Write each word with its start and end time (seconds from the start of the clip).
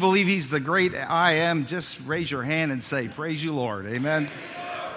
believe 0.00 0.26
he's 0.26 0.48
the 0.48 0.58
great 0.58 0.94
I 0.94 1.34
am, 1.34 1.66
just 1.66 2.00
raise 2.06 2.30
your 2.30 2.42
hand 2.42 2.72
and 2.72 2.82
say, 2.82 3.06
Praise 3.06 3.44
you, 3.44 3.52
Lord. 3.52 3.86
Amen. 3.86 4.28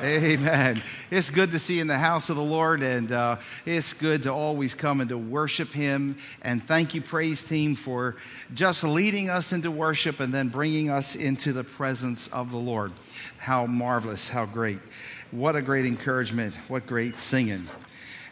Amen. 0.01 0.81
It's 1.11 1.29
good 1.29 1.51
to 1.51 1.59
see 1.59 1.79
in 1.79 1.87
the 1.87 1.97
house 1.97 2.29
of 2.29 2.35
the 2.35 2.43
Lord, 2.43 2.81
and 2.81 3.11
uh, 3.11 3.37
it's 3.65 3.93
good 3.93 4.23
to 4.23 4.33
always 4.33 4.73
come 4.73 4.99
and 4.99 5.09
to 5.09 5.17
worship 5.17 5.71
Him. 5.71 6.17
And 6.41 6.61
thank 6.63 6.95
you, 6.95 7.01
praise 7.01 7.43
team, 7.43 7.75
for 7.75 8.15
just 8.53 8.83
leading 8.83 9.29
us 9.29 9.53
into 9.53 9.71
worship 9.71 10.19
and 10.19 10.33
then 10.33 10.49
bringing 10.49 10.89
us 10.89 11.15
into 11.15 11.53
the 11.53 11.63
presence 11.63 12.27
of 12.29 12.51
the 12.51 12.57
Lord. 12.57 12.91
How 13.37 13.65
marvelous, 13.65 14.27
how 14.27 14.45
great. 14.45 14.79
What 15.31 15.55
a 15.55 15.61
great 15.61 15.85
encouragement. 15.85 16.55
What 16.67 16.87
great 16.87 17.19
singing. 17.19 17.69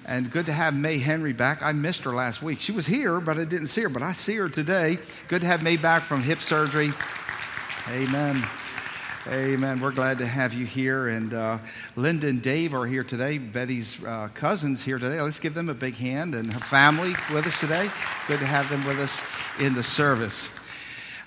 And 0.05 0.31
good 0.31 0.47
to 0.47 0.51
have 0.51 0.73
May 0.73 0.97
Henry 0.97 1.33
back. 1.33 1.61
I 1.61 1.71
missed 1.73 2.01
her 2.03 2.13
last 2.13 2.41
week. 2.41 2.59
She 2.59 2.71
was 2.71 2.87
here, 2.87 3.19
but 3.19 3.37
I 3.37 3.45
didn't 3.45 3.67
see 3.67 3.81
her, 3.81 3.89
but 3.89 4.01
I 4.01 4.13
see 4.13 4.35
her 4.35 4.49
today. 4.49 4.97
Good 5.27 5.41
to 5.41 5.47
have 5.47 5.63
May 5.63 5.77
back 5.77 6.01
from 6.01 6.23
hip 6.23 6.39
surgery. 6.39 6.91
Amen. 7.89 8.43
Amen. 9.27 9.79
We're 9.79 9.91
glad 9.91 10.17
to 10.17 10.25
have 10.25 10.53
you 10.53 10.65
here. 10.65 11.07
And 11.09 11.33
uh, 11.35 11.59
Linda 11.95 12.27
and 12.27 12.41
Dave 12.41 12.73
are 12.73 12.87
here 12.87 13.03
today. 13.03 13.37
Betty's 13.37 14.03
uh, 14.03 14.29
cousins 14.33 14.83
here 14.83 14.97
today. 14.97 15.21
Let's 15.21 15.39
give 15.39 15.53
them 15.53 15.69
a 15.69 15.75
big 15.75 15.93
hand 15.93 16.33
and 16.33 16.51
her 16.51 16.59
family 16.59 17.13
with 17.31 17.45
us 17.45 17.59
today. 17.59 17.89
Good 18.27 18.39
to 18.39 18.45
have 18.45 18.67
them 18.69 18.83
with 18.87 18.99
us 18.99 19.23
in 19.59 19.75
the 19.75 19.83
service. 19.83 20.49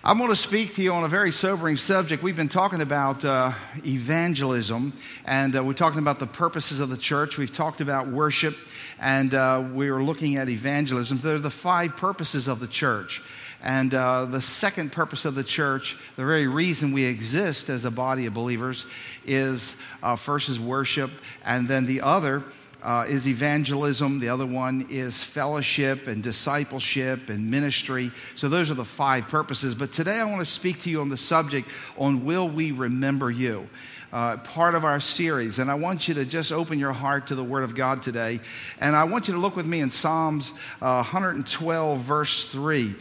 I'm 0.06 0.18
going 0.18 0.28
to 0.28 0.36
speak 0.36 0.74
to 0.74 0.82
you 0.82 0.92
on 0.92 1.04
a 1.04 1.08
very 1.08 1.30
sobering 1.30 1.78
subject. 1.78 2.22
We've 2.22 2.36
been 2.36 2.50
talking 2.50 2.82
about 2.82 3.24
uh, 3.24 3.52
evangelism, 3.86 4.92
and 5.24 5.56
uh, 5.56 5.64
we're 5.64 5.72
talking 5.72 5.98
about 5.98 6.18
the 6.18 6.26
purposes 6.26 6.78
of 6.80 6.90
the 6.90 6.98
church. 6.98 7.38
We've 7.38 7.50
talked 7.50 7.80
about 7.80 8.08
worship, 8.08 8.54
and 9.00 9.32
uh, 9.32 9.64
we 9.72 9.88
are 9.88 10.02
looking 10.02 10.36
at 10.36 10.50
evangelism. 10.50 11.20
They're 11.20 11.38
the 11.38 11.48
five 11.48 11.96
purposes 11.96 12.48
of 12.48 12.60
the 12.60 12.66
church. 12.66 13.22
And 13.62 13.94
uh, 13.94 14.26
the 14.26 14.42
second 14.42 14.92
purpose 14.92 15.24
of 15.24 15.36
the 15.36 15.42
church, 15.42 15.96
the 16.16 16.26
very 16.26 16.48
reason 16.48 16.92
we 16.92 17.04
exist 17.04 17.70
as 17.70 17.86
a 17.86 17.90
body 17.90 18.26
of 18.26 18.34
believers, 18.34 18.84
is 19.24 19.80
uh, 20.02 20.16
first 20.16 20.50
is 20.50 20.60
worship, 20.60 21.12
and 21.46 21.66
then 21.66 21.86
the 21.86 22.02
other 22.02 22.44
uh, 22.84 23.06
is 23.08 23.26
evangelism. 23.26 24.20
The 24.20 24.28
other 24.28 24.46
one 24.46 24.86
is 24.90 25.24
fellowship 25.24 26.06
and 26.06 26.22
discipleship 26.22 27.30
and 27.30 27.50
ministry. 27.50 28.12
So 28.34 28.48
those 28.48 28.70
are 28.70 28.74
the 28.74 28.84
five 28.84 29.26
purposes. 29.26 29.74
But 29.74 29.92
today 29.92 30.20
I 30.20 30.24
want 30.24 30.40
to 30.40 30.44
speak 30.44 30.82
to 30.82 30.90
you 30.90 31.00
on 31.00 31.08
the 31.08 31.16
subject 31.16 31.70
on 31.96 32.24
will 32.24 32.48
we 32.48 32.70
remember 32.70 33.30
you. 33.30 33.68
Uh, 34.12 34.36
part 34.36 34.76
of 34.76 34.84
our 34.84 35.00
series. 35.00 35.58
And 35.58 35.68
I 35.68 35.74
want 35.74 36.06
you 36.06 36.14
to 36.14 36.24
just 36.24 36.52
open 36.52 36.78
your 36.78 36.92
heart 36.92 37.26
to 37.28 37.34
the 37.34 37.42
Word 37.42 37.64
of 37.64 37.74
God 37.74 38.00
today. 38.00 38.38
And 38.80 38.94
I 38.94 39.02
want 39.02 39.26
you 39.26 39.34
to 39.34 39.40
look 39.40 39.56
with 39.56 39.66
me 39.66 39.80
in 39.80 39.90
Psalms 39.90 40.52
uh, 40.80 41.02
112, 41.02 41.98
verse 41.98 42.44
3 42.46 42.94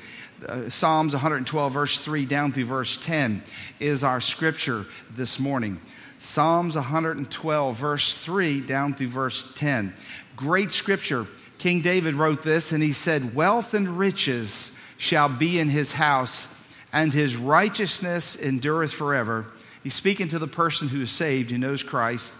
uh, 0.47 0.69
Psalms 0.69 1.13
112, 1.13 1.71
verse 1.71 1.97
3 1.97 2.25
down 2.25 2.51
through 2.51 2.65
verse 2.65 2.97
10 2.97 3.43
is 3.79 4.03
our 4.03 4.19
scripture 4.19 4.85
this 5.11 5.39
morning. 5.39 5.79
Psalms 6.23 6.77
112, 6.77 7.75
verse 7.75 8.13
3 8.13 8.61
down 8.61 8.93
through 8.93 9.09
verse 9.09 9.51
10. 9.55 9.93
Great 10.37 10.71
scripture. 10.71 11.27
King 11.57 11.81
David 11.81 12.15
wrote 12.15 12.43
this, 12.43 12.71
and 12.71 12.81
he 12.81 12.93
said, 12.93 13.35
Wealth 13.35 13.73
and 13.73 13.99
riches 13.99 14.73
shall 14.97 15.27
be 15.27 15.59
in 15.59 15.67
his 15.67 15.91
house, 15.91 16.55
and 16.93 17.11
his 17.11 17.35
righteousness 17.35 18.41
endureth 18.41 18.93
forever. 18.93 19.47
He's 19.83 19.95
speaking 19.95 20.29
to 20.29 20.39
the 20.39 20.47
person 20.47 20.87
who 20.87 21.01
is 21.01 21.11
saved, 21.11 21.51
who 21.51 21.57
knows 21.57 21.83
Christ. 21.83 22.31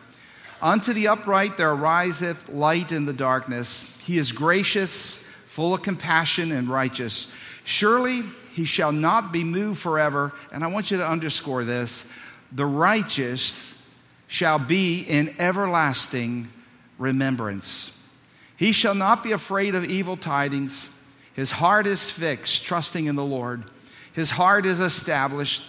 Unto 0.62 0.94
the 0.94 1.10
upright 1.10 1.58
there 1.58 1.74
ariseth 1.74 2.48
light 2.48 2.94
in 2.94 3.06
the 3.06 3.12
darkness. 3.12 3.98
He 4.00 4.18
is 4.18 4.32
gracious, 4.32 5.28
full 5.48 5.74
of 5.74 5.82
compassion, 5.82 6.54
and 6.54 6.70
righteous. 6.70 7.30
Surely 7.66 8.22
he 8.54 8.64
shall 8.64 8.94
not 8.94 9.34
be 9.34 9.44
moved 9.44 9.82
forever. 9.82 10.32
And 10.54 10.64
I 10.64 10.68
want 10.68 10.90
you 10.90 10.98
to 11.00 11.08
underscore 11.08 11.66
this 11.66 12.10
the 12.54 12.66
righteous 12.66 13.73
shall 14.34 14.58
be 14.58 15.02
in 15.02 15.32
everlasting 15.38 16.50
remembrance. 16.98 17.96
He 18.58 18.72
shall 18.72 18.96
not 18.96 19.22
be 19.22 19.32
afraid 19.32 19.76
of 19.76 19.86
evil 19.86 20.18
tidings. 20.18 20.90
His 21.36 21.52
heart 21.52 21.86
is 21.86 22.10
fixed, 22.10 22.66
trusting 22.66 23.06
in 23.06 23.16
the 23.16 23.24
Lord. 23.24 23.66
His 24.12 24.32
heart 24.32 24.66
is 24.66 24.80
established. 24.80 25.62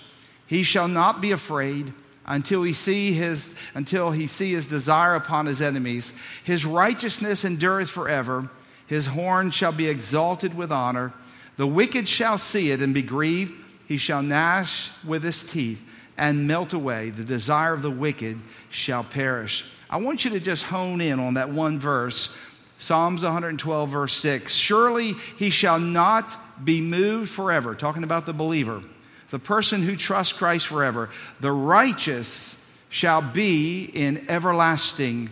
He 0.47 0.63
shall 0.63 0.89
not 0.89 1.21
be 1.21 1.31
afraid 1.31 1.93
until 2.25 2.63
he 2.63 2.73
see 2.73 3.13
his 3.13 3.55
until 3.75 4.13
he 4.13 4.27
see 4.27 4.53
his 4.53 4.67
desire 4.67 5.15
upon 5.15 5.45
his 5.45 5.61
enemies. 5.61 6.15
His 6.43 6.65
righteousness 6.65 7.45
endureth 7.45 7.91
forever. 7.91 8.49
His 8.87 9.05
horn 9.05 9.51
shall 9.51 9.73
be 9.73 9.89
exalted 9.89 10.55
with 10.55 10.73
honor. 10.73 11.13
The 11.59 11.67
wicked 11.67 12.09
shall 12.09 12.39
see 12.39 12.71
it 12.71 12.81
and 12.81 12.95
be 12.95 13.03
grieved. 13.03 13.63
He 13.87 13.99
shall 13.99 14.23
gnash 14.23 14.91
with 15.05 15.23
his 15.23 15.45
teeth 15.45 15.83
and 16.17 16.47
melt 16.47 16.73
away. 16.73 17.11
The 17.11 17.25
desire 17.25 17.75
of 17.75 17.83
the 17.83 17.91
wicked 17.91 18.39
shall 18.71 19.05
perish. 19.05 19.65
I 19.91 19.99
want 19.99 20.25
you 20.25 20.31
to 20.33 20.41
just 20.41 20.65
hone 20.65 21.01
in 21.01 21.21
on 21.21 21.35
that 21.35 21.51
one 21.51 21.79
verse. 21.79 22.35
Psalms 22.79 23.23
112, 23.23 23.89
verse 23.89 24.17
6. 24.17 24.55
Surely 24.55 25.13
he 25.39 25.51
shall 25.51 25.79
not 25.79 26.37
be 26.65 26.81
moved 26.81 27.31
forever. 27.31 27.75
Talking 27.75 28.03
about 28.03 28.27
the 28.27 28.33
believer, 28.33 28.83
the 29.31 29.39
person 29.39 29.83
who 29.83 29.97
trusts 29.97 30.33
Christ 30.33 30.67
forever. 30.67 31.11
The 31.41 31.53
righteous 31.53 32.63
shall 32.89 33.23
be 33.23 33.85
in 33.85 34.25
everlasting 34.29 35.31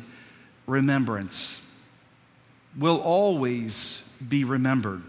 remembrance, 0.66 1.64
will 2.76 3.00
always 3.00 4.08
be 4.28 4.44
remembered. 4.44 5.02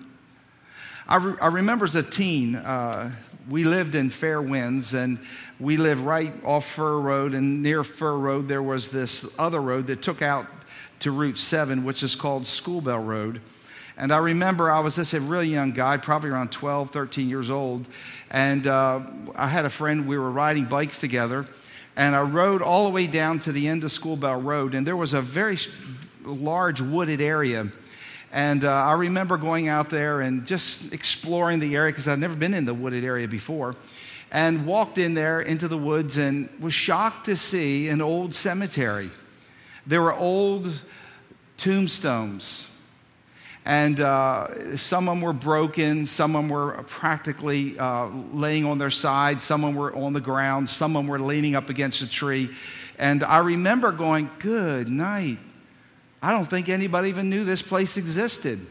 I, 1.08 1.16
re- 1.18 1.38
I 1.42 1.48
remember 1.48 1.86
as 1.86 1.96
a 1.96 2.04
teen, 2.04 2.56
uh, 2.56 3.12
we 3.50 3.64
lived 3.64 3.96
in 3.96 4.10
Fair 4.10 4.42
Winds, 4.42 4.94
and 4.94 5.20
we 5.60 5.78
lived 5.78 6.02
right 6.02 6.34
off 6.44 6.66
Fur 6.66 7.00
Road. 7.00 7.34
And 7.34 7.62
near 7.62 7.84
Fur 7.84 8.18
Road, 8.18 8.48
there 8.48 8.64
was 8.64 8.90
this 8.90 9.36
other 9.38 9.62
road 9.62 9.88
that 9.88 10.02
took 10.02 10.22
out 10.22 10.48
to 11.00 11.12
Route 11.12 11.38
7, 11.38 11.84
which 11.84 12.04
is 12.04 12.16
called 12.16 12.44
Schoolbell 12.44 13.06
Road. 13.06 13.42
And 13.98 14.12
I 14.12 14.18
remember 14.18 14.72
I 14.72 14.80
was 14.80 14.96
just 14.96 15.14
a 15.14 15.20
really 15.20 15.50
young 15.50 15.72
guy, 15.72 15.98
probably 15.98 16.30
around 16.30 16.52
12, 16.52 16.90
13 16.92 17.30
years 17.30 17.50
old. 17.50 17.88
And 18.32 18.66
uh, 18.66 19.02
I 19.36 19.48
had 19.48 19.66
a 19.66 19.70
friend, 19.70 20.08
we 20.08 20.18
were 20.18 20.32
riding 20.32 20.66
bikes 20.66 21.00
together. 21.00 21.46
And 21.96 22.16
I 22.16 22.22
rode 22.22 22.64
all 22.64 22.86
the 22.86 22.90
way 22.90 23.06
down 23.06 23.40
to 23.42 23.52
the 23.52 23.68
end 23.68 23.84
of 23.84 23.92
Schoolbell 23.92 24.44
Road. 24.44 24.74
And 24.74 24.88
there 24.88 24.98
was 24.98 25.14
a 25.14 25.22
very 25.22 25.60
large 26.24 26.82
wooded 26.82 27.22
area 27.22 27.70
and 28.34 28.66
uh, 28.66 28.72
I 28.72 28.94
remember 28.94 29.38
going 29.38 29.68
out 29.68 29.92
there 29.92 30.22
and 30.22 30.48
just 30.48 30.92
exploring 30.92 31.60
the 31.60 31.76
area 31.76 31.92
because 31.92 32.08
I'd 32.08 32.18
never 32.18 32.36
been 32.36 32.56
in 32.56 32.66
the 32.66 32.74
wooded 32.74 33.04
area 33.04 33.28
before. 33.28 33.76
And 34.32 34.66
walked 34.66 34.98
in 34.98 35.14
there 35.14 35.40
into 35.40 35.68
the 35.68 35.78
woods 35.78 36.18
and 36.18 36.50
was 36.60 36.74
shocked 36.74 37.28
to 37.28 37.36
see 37.36 37.90
an 37.90 38.02
old 38.02 38.34
cemetery. 38.34 39.12
There 39.86 40.02
were 40.02 40.16
old 40.16 40.82
tombstones. 41.58 42.68
And 43.66 44.02
uh, 44.02 44.78
some 44.78 45.08
of 45.08 45.16
them 45.16 45.22
were 45.22 45.32
broken, 45.32 46.08
some 46.08 46.36
of 46.36 46.42
them 46.42 46.50
were 46.50 46.84
practically 46.88 47.78
uh, 47.78 48.08
laying 48.34 48.66
on 48.66 48.80
their 48.80 48.90
side, 48.90 49.44
some 49.44 49.64
of 49.64 49.70
them 49.70 49.76
were 49.80 49.96
on 49.96 50.12
the 50.12 50.20
ground, 50.20 50.68
some 50.68 50.98
of 50.98 51.04
them 51.04 51.08
were 51.08 51.20
leaning 51.20 51.56
up 51.56 51.70
against 51.70 52.02
a 52.02 52.10
tree. 52.10 52.50
And 52.98 53.24
I 53.24 53.38
remember 53.38 53.92
going, 53.92 54.30
Good 54.40 54.90
night, 54.90 55.38
I 56.24 56.32
don't 56.32 56.50
think 56.50 56.70
anybody 56.70 57.10
even 57.10 57.30
knew 57.30 57.44
this 57.44 57.62
place 57.62 57.98
existed. 57.98 58.66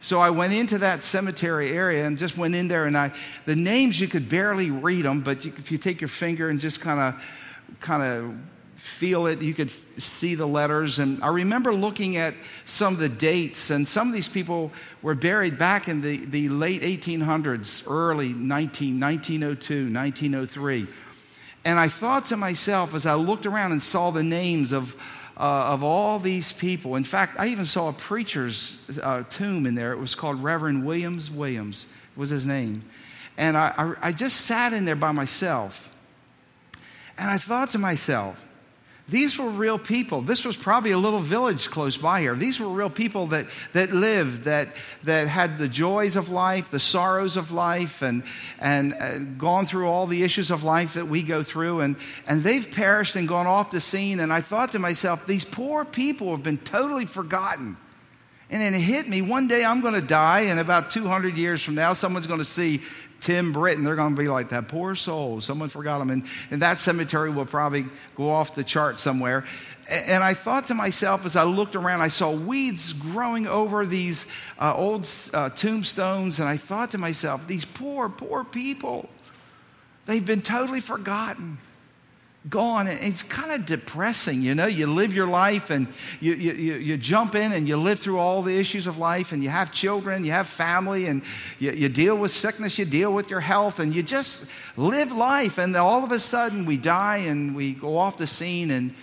So 0.00 0.20
I 0.20 0.30
went 0.30 0.54
into 0.54 0.78
that 0.78 1.04
cemetery 1.04 1.70
area 1.70 2.06
and 2.06 2.16
just 2.16 2.38
went 2.38 2.54
in 2.54 2.66
there, 2.66 2.86
and 2.86 2.96
I, 2.96 3.12
the 3.44 3.54
names 3.54 4.00
you 4.00 4.08
could 4.08 4.28
barely 4.28 4.70
read 4.70 5.04
them, 5.04 5.20
but 5.20 5.44
you, 5.44 5.52
if 5.58 5.70
you 5.70 5.76
take 5.76 6.00
your 6.00 6.08
finger 6.08 6.48
and 6.48 6.58
just 6.58 6.80
kind 6.80 7.00
of, 7.00 7.22
kind 7.80 8.02
of 8.02 8.34
feel 8.76 9.26
it, 9.26 9.42
you 9.42 9.52
could 9.52 9.70
see 10.00 10.34
the 10.34 10.46
letters. 10.46 10.98
And 10.98 11.22
I 11.22 11.28
remember 11.28 11.74
looking 11.74 12.16
at 12.16 12.32
some 12.64 12.94
of 12.94 13.00
the 13.00 13.08
dates, 13.08 13.68
and 13.68 13.86
some 13.86 14.08
of 14.08 14.14
these 14.14 14.28
people 14.28 14.72
were 15.02 15.14
buried 15.14 15.58
back 15.58 15.88
in 15.88 16.00
the, 16.00 16.24
the 16.24 16.48
late 16.48 16.80
1800s, 16.80 17.90
early 17.90 18.32
19, 18.32 18.98
1902, 18.98 19.92
1903. 19.92 20.86
And 21.66 21.78
I 21.78 21.88
thought 21.88 22.26
to 22.26 22.36
myself 22.36 22.94
as 22.94 23.04
I 23.04 23.14
looked 23.14 23.44
around 23.44 23.72
and 23.72 23.82
saw 23.82 24.10
the 24.10 24.22
names 24.22 24.72
of 24.72 24.96
uh, 25.36 25.40
of 25.72 25.82
all 25.82 26.18
these 26.18 26.52
people. 26.52 26.96
In 26.96 27.04
fact, 27.04 27.36
I 27.38 27.48
even 27.48 27.64
saw 27.64 27.88
a 27.88 27.92
preacher's 27.92 28.76
uh, 29.02 29.24
tomb 29.28 29.66
in 29.66 29.74
there. 29.74 29.92
It 29.92 29.98
was 29.98 30.14
called 30.14 30.42
Reverend 30.42 30.84
Williams 30.84 31.30
Williams, 31.30 31.86
was 32.16 32.30
his 32.30 32.46
name. 32.46 32.82
And 33.36 33.56
I, 33.56 33.74
I, 33.76 34.08
I 34.08 34.12
just 34.12 34.42
sat 34.42 34.72
in 34.72 34.84
there 34.84 34.96
by 34.96 35.12
myself. 35.12 35.90
And 37.18 37.30
I 37.30 37.38
thought 37.38 37.70
to 37.70 37.78
myself, 37.78 38.48
these 39.06 39.38
were 39.38 39.50
real 39.50 39.78
people. 39.78 40.22
This 40.22 40.46
was 40.46 40.56
probably 40.56 40.92
a 40.92 40.98
little 40.98 41.18
village 41.18 41.68
close 41.68 41.98
by 41.98 42.20
here. 42.20 42.34
These 42.34 42.58
were 42.58 42.68
real 42.68 42.88
people 42.88 43.26
that, 43.28 43.46
that 43.74 43.92
lived, 43.92 44.44
that, 44.44 44.68
that 45.02 45.28
had 45.28 45.58
the 45.58 45.68
joys 45.68 46.16
of 46.16 46.30
life, 46.30 46.70
the 46.70 46.80
sorrows 46.80 47.36
of 47.36 47.52
life, 47.52 48.00
and, 48.00 48.22
and, 48.58 48.94
and 48.94 49.38
gone 49.38 49.66
through 49.66 49.88
all 49.88 50.06
the 50.06 50.22
issues 50.22 50.50
of 50.50 50.64
life 50.64 50.94
that 50.94 51.06
we 51.06 51.22
go 51.22 51.42
through. 51.42 51.80
And, 51.80 51.96
and 52.26 52.42
they've 52.42 52.70
perished 52.70 53.14
and 53.14 53.28
gone 53.28 53.46
off 53.46 53.70
the 53.70 53.80
scene. 53.80 54.20
And 54.20 54.32
I 54.32 54.40
thought 54.40 54.72
to 54.72 54.78
myself, 54.78 55.26
these 55.26 55.44
poor 55.44 55.84
people 55.84 56.30
have 56.30 56.42
been 56.42 56.58
totally 56.58 57.04
forgotten. 57.04 57.76
And 58.48 58.62
then 58.62 58.74
it 58.74 58.80
hit 58.80 59.06
me 59.06 59.20
one 59.20 59.48
day 59.48 59.64
I'm 59.64 59.82
going 59.82 59.94
to 59.94 60.06
die, 60.06 60.42
and 60.42 60.58
about 60.58 60.90
200 60.90 61.36
years 61.36 61.62
from 61.62 61.74
now, 61.74 61.92
someone's 61.92 62.26
going 62.26 62.38
to 62.38 62.44
see 62.44 62.80
Tim 63.24 63.52
Britton, 63.52 63.84
they're 63.84 63.96
going 63.96 64.14
to 64.14 64.20
be 64.20 64.28
like 64.28 64.50
that 64.50 64.68
poor 64.68 64.94
soul. 64.94 65.40
Someone 65.40 65.70
forgot 65.70 65.98
him. 65.98 66.10
And, 66.10 66.26
and 66.50 66.60
that 66.60 66.78
cemetery 66.78 67.30
will 67.30 67.46
probably 67.46 67.86
go 68.16 68.28
off 68.28 68.54
the 68.54 68.62
chart 68.62 68.98
somewhere. 68.98 69.46
And 69.88 70.22
I 70.22 70.34
thought 70.34 70.66
to 70.66 70.74
myself 70.74 71.24
as 71.24 71.34
I 71.34 71.44
looked 71.44 71.74
around, 71.74 72.02
I 72.02 72.08
saw 72.08 72.30
weeds 72.30 72.92
growing 72.92 73.46
over 73.46 73.86
these 73.86 74.26
uh, 74.58 74.74
old 74.76 75.08
uh, 75.32 75.48
tombstones. 75.48 76.38
And 76.38 76.46
I 76.46 76.58
thought 76.58 76.90
to 76.90 76.98
myself, 76.98 77.46
these 77.46 77.64
poor, 77.64 78.10
poor 78.10 78.44
people, 78.44 79.08
they've 80.04 80.24
been 80.24 80.42
totally 80.42 80.80
forgotten 80.80 81.56
gone. 82.48 82.86
And 82.86 82.98
it's 83.00 83.22
kind 83.22 83.52
of 83.52 83.66
depressing, 83.66 84.42
you 84.42 84.54
know. 84.54 84.66
You 84.66 84.86
live 84.86 85.14
your 85.14 85.26
life 85.26 85.70
and 85.70 85.88
you, 86.20 86.34
you, 86.34 86.52
you, 86.74 86.96
jump 86.96 87.34
in 87.34 87.52
and 87.52 87.66
you 87.66 87.76
live 87.76 88.00
through 88.00 88.18
all 88.18 88.42
the 88.42 88.56
issues 88.56 88.86
of 88.86 88.98
life 88.98 89.32
and 89.32 89.42
you 89.42 89.48
have 89.48 89.72
children, 89.72 90.24
you 90.24 90.32
have 90.32 90.46
family, 90.46 91.06
and 91.06 91.22
you, 91.58 91.72
you 91.72 91.88
deal 91.88 92.16
with 92.16 92.32
sickness, 92.32 92.78
you 92.78 92.84
deal 92.84 93.12
with 93.12 93.30
your 93.30 93.40
health, 93.40 93.80
and 93.80 93.94
you 93.94 94.02
just 94.02 94.46
live 94.76 95.12
life. 95.12 95.58
And 95.58 95.74
all 95.76 96.04
of 96.04 96.12
a 96.12 96.18
sudden 96.18 96.66
we 96.66 96.76
die 96.76 97.18
and 97.18 97.54
we 97.54 97.72
go 97.72 97.96
off 97.96 98.16
the 98.16 98.26
scene. 98.26 98.70
And, 98.70 98.94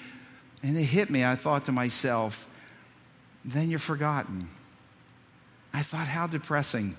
and 0.64 0.78
it 0.78 0.84
hit 0.84 1.10
me. 1.10 1.26
I 1.26 1.36
thought 1.36 1.66
to 1.66 1.72
myself, 1.72 2.48
then 3.44 3.70
you're 3.70 3.80
forgotten. 3.80 4.50
I 5.74 5.84
thought, 5.84 6.08
how 6.08 6.28
depressing. 6.28 6.96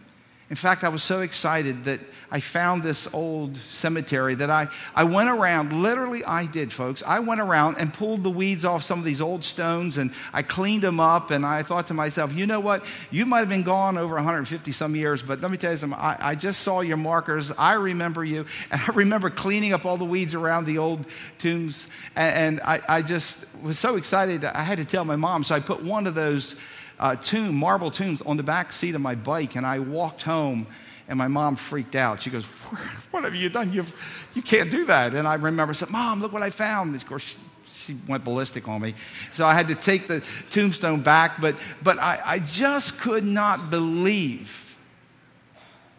In 0.53 0.57
fact, 0.57 0.85
I 0.85 0.91
was 0.91 1.03
so 1.03 1.23
excited 1.23 1.87
that 1.87 1.99
I 2.31 2.41
found 2.41 2.83
this 2.83 3.09
old 3.15 3.57
cemetery 3.71 4.35
that 4.35 4.51
I, 4.51 4.69
I 4.95 5.05
went 5.05 5.31
around, 5.31 5.73
literally, 5.73 6.23
I 6.27 6.45
did, 6.45 6.71
folks. 6.71 7.03
I 7.07 7.21
went 7.21 7.41
around 7.41 7.79
and 7.79 7.91
pulled 7.91 8.23
the 8.23 8.29
weeds 8.29 8.67
off 8.67 8.83
some 8.83 8.99
of 8.99 9.05
these 9.07 9.23
old 9.23 9.45
stones 9.45 9.97
and 9.97 10.13
I 10.31 10.43
cleaned 10.43 10.83
them 10.83 11.01
up. 11.01 11.31
And 11.31 11.47
I 11.47 11.63
thought 11.63 11.87
to 11.87 11.95
myself, 11.95 12.35
you 12.35 12.45
know 12.45 12.61
what? 12.61 12.85
You 13.11 13.25
might 13.25 13.39
have 13.39 13.49
been 13.49 13.63
gone 13.63 13.97
over 13.97 14.15
150 14.17 14.73
some 14.73 14.95
years, 14.95 15.23
but 15.23 15.41
let 15.41 15.51
me 15.51 15.57
tell 15.57 15.71
you 15.71 15.79
something. 15.79 15.99
I, 15.99 16.19
I 16.21 16.35
just 16.35 16.61
saw 16.61 16.83
your 16.83 16.99
markers. 16.99 17.51
I 17.53 17.73
remember 17.73 18.23
you. 18.23 18.45
And 18.71 18.79
I 18.79 18.93
remember 18.93 19.31
cleaning 19.31 19.73
up 19.73 19.87
all 19.87 19.97
the 19.97 20.05
weeds 20.05 20.35
around 20.35 20.67
the 20.67 20.77
old 20.77 21.07
tombs. 21.39 21.87
And, 22.15 22.59
and 22.59 22.61
I, 22.63 22.81
I 22.87 23.01
just 23.01 23.47
was 23.63 23.79
so 23.79 23.97
excited. 23.97 24.45
I 24.45 24.63
had 24.63 24.77
to 24.77 24.85
tell 24.85 25.07
my 25.07 25.17
mom. 25.17 25.45
So 25.45 25.55
I 25.55 25.61
put 25.61 25.83
one 25.83 26.07
of 26.07 26.15
those 26.15 26.57
uh, 27.03 27.17
tomb, 27.17 27.57
marble 27.57 27.91
tombs 27.91 28.23
on 28.23 28.37
the 28.37 28.45
back 28.45 28.73
seat 28.73 28.95
of 28.95 29.01
my 29.01 29.17
bike, 29.17 29.57
and 29.57 29.67
I 29.67 29.81
walked 29.81 30.23
home. 30.23 30.67
And 31.09 31.19
my 31.19 31.27
mom 31.27 31.57
freaked 31.57 31.97
out. 31.97 32.23
She 32.23 32.31
goes, 32.31 32.45
What 33.11 33.25
have 33.25 33.35
you 33.35 33.51
done? 33.51 33.73
You've, 33.73 33.93
you 34.35 34.41
can't 34.41 34.71
do 34.71 34.87
that. 34.87 35.15
And 35.15 35.27
I 35.27 35.35
remember 35.35 35.73
I 35.73 35.75
said, 35.75 35.91
Mom, 35.91 36.23
look 36.23 36.33
what 36.33 36.43
I 36.43 36.51
found. 36.51 36.95
Of 36.95 37.05
course, 37.07 37.35
she 37.77 37.99
went 38.07 38.25
ballistic 38.25 38.69
on 38.69 38.81
me. 38.81 38.95
So 39.33 39.45
I 39.45 39.53
had 39.53 39.69
to 39.69 39.75
take 39.75 40.07
the 40.07 40.23
tombstone 40.51 41.03
back. 41.03 41.41
But, 41.41 41.57
but 41.83 41.99
I, 41.99 42.21
I 42.25 42.39
just 42.39 43.01
could 43.01 43.25
not 43.25 43.69
believe 43.69 44.79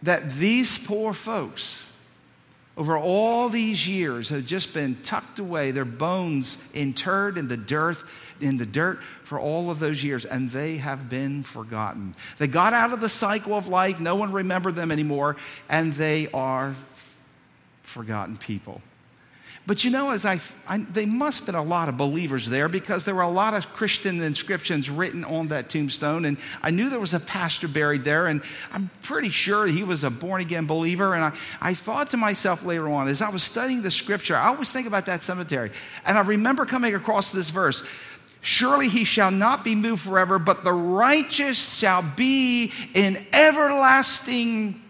that 0.03 0.31
these 0.31 0.77
poor 0.77 1.13
folks, 1.13 1.85
over 2.75 2.97
all 2.97 3.49
these 3.49 3.87
years, 3.87 4.29
had 4.29 4.47
just 4.47 4.73
been 4.73 4.95
tucked 5.03 5.39
away, 5.39 5.71
their 5.71 5.85
bones 5.85 6.57
interred 6.73 7.37
in 7.37 7.47
the 7.47 7.57
dirt, 7.57 7.97
in 8.41 8.57
the 8.57 8.65
dirt 8.65 9.01
for 9.23 9.39
all 9.39 9.69
of 9.69 9.79
those 9.79 10.03
years, 10.03 10.25
and 10.25 10.49
they 10.49 10.77
have 10.77 11.07
been 11.07 11.43
forgotten. 11.43 12.15
They 12.39 12.47
got 12.47 12.73
out 12.73 12.91
of 12.91 12.99
the 12.99 13.09
cycle 13.09 13.53
of 13.53 13.67
life, 13.67 13.99
no 13.99 14.15
one 14.15 14.31
remembered 14.31 14.75
them 14.75 14.91
anymore, 14.91 15.35
and 15.69 15.93
they 15.93 16.29
are 16.31 16.75
forgotten 17.83 18.37
people. 18.37 18.81
But 19.65 19.85
you 19.85 19.91
know, 19.91 20.11
as 20.11 20.25
I, 20.25 20.41
I 20.67 20.79
they 20.79 21.05
must 21.05 21.39
have 21.39 21.45
been 21.45 21.55
a 21.55 21.63
lot 21.63 21.87
of 21.87 21.95
believers 21.95 22.49
there 22.49 22.67
because 22.67 23.05
there 23.05 23.15
were 23.15 23.21
a 23.21 23.29
lot 23.29 23.53
of 23.53 23.71
Christian 23.73 24.21
inscriptions 24.21 24.89
written 24.89 25.23
on 25.23 25.47
that 25.49 25.69
tombstone. 25.69 26.25
And 26.25 26.37
I 26.61 26.69
knew 26.69 26.89
there 26.89 26.99
was 26.99 27.13
a 27.13 27.19
pastor 27.19 27.69
buried 27.69 28.03
there, 28.03 28.27
and 28.27 28.41
I'm 28.73 28.89
pretty 29.03 29.29
sure 29.29 29.65
he 29.65 29.83
was 29.83 30.03
a 30.03 30.09
born 30.09 30.41
again 30.41 30.65
believer. 30.65 31.15
And 31.15 31.23
I, 31.23 31.31
I 31.61 31.73
thought 31.73 32.09
to 32.09 32.17
myself 32.17 32.65
later 32.65 32.89
on, 32.89 33.07
as 33.07 33.21
I 33.21 33.29
was 33.29 33.43
studying 33.43 33.81
the 33.81 33.91
scripture, 33.91 34.35
I 34.35 34.47
always 34.47 34.73
think 34.73 34.85
about 34.85 35.05
that 35.05 35.23
cemetery. 35.23 35.71
And 36.05 36.17
I 36.17 36.21
remember 36.21 36.65
coming 36.65 36.93
across 36.93 37.31
this 37.31 37.49
verse 37.49 37.83
Surely 38.45 38.89
he 38.89 39.05
shall 39.05 39.31
not 39.31 39.63
be 39.63 39.73
moved 39.73 40.01
forever, 40.01 40.37
but 40.37 40.65
the 40.65 40.73
righteous 40.73 41.77
shall 41.79 42.01
be 42.01 42.73
in 42.93 43.25
everlasting 43.31 44.82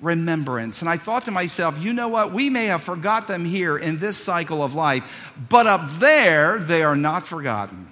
remembrance. 0.00 0.80
And 0.80 0.88
I 0.88 0.96
thought 0.96 1.26
to 1.26 1.30
myself, 1.30 1.78
you 1.78 1.92
know 1.92 2.08
what? 2.08 2.32
We 2.32 2.50
may 2.50 2.66
have 2.66 2.82
forgot 2.82 3.28
them 3.28 3.44
here 3.44 3.76
in 3.76 3.98
this 3.98 4.16
cycle 4.16 4.62
of 4.62 4.74
life, 4.74 5.32
but 5.48 5.66
up 5.66 5.82
there, 5.98 6.58
they 6.58 6.82
are 6.82 6.96
not 6.96 7.26
forgotten. 7.26 7.88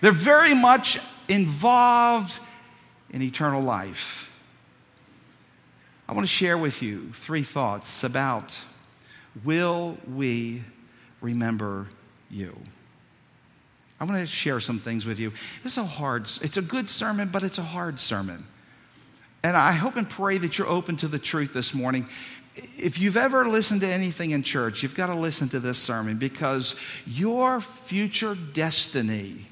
They're 0.00 0.12
very 0.12 0.54
much 0.54 0.98
involved 1.28 2.40
in 3.10 3.22
eternal 3.22 3.62
life. 3.62 4.30
I 6.08 6.12
want 6.12 6.24
to 6.24 6.32
share 6.32 6.56
with 6.56 6.82
you 6.82 7.10
three 7.12 7.42
thoughts 7.42 8.04
about 8.04 8.56
will 9.44 9.98
we 10.12 10.62
remember 11.20 11.88
you? 12.30 12.56
I 13.98 14.04
want 14.04 14.20
to 14.20 14.26
share 14.26 14.60
some 14.60 14.78
things 14.78 15.06
with 15.06 15.18
you. 15.18 15.30
This 15.62 15.72
is 15.72 15.78
a 15.78 15.84
hard, 15.84 16.30
it's 16.42 16.56
a 16.56 16.62
good 16.62 16.88
sermon, 16.88 17.28
but 17.28 17.42
it's 17.42 17.58
a 17.58 17.62
hard 17.62 17.98
sermon. 17.98 18.46
And 19.46 19.56
I 19.56 19.70
hope 19.70 19.94
and 19.94 20.10
pray 20.10 20.38
that 20.38 20.58
you're 20.58 20.66
open 20.66 20.96
to 20.96 21.06
the 21.06 21.20
truth 21.20 21.52
this 21.52 21.72
morning. 21.72 22.08
If 22.56 22.98
you've 22.98 23.16
ever 23.16 23.48
listened 23.48 23.82
to 23.82 23.86
anything 23.86 24.32
in 24.32 24.42
church, 24.42 24.82
you've 24.82 24.96
got 24.96 25.06
to 25.06 25.14
listen 25.14 25.48
to 25.50 25.60
this 25.60 25.78
sermon 25.78 26.16
because 26.16 26.74
your 27.06 27.60
future 27.60 28.34
destiny 28.34 29.46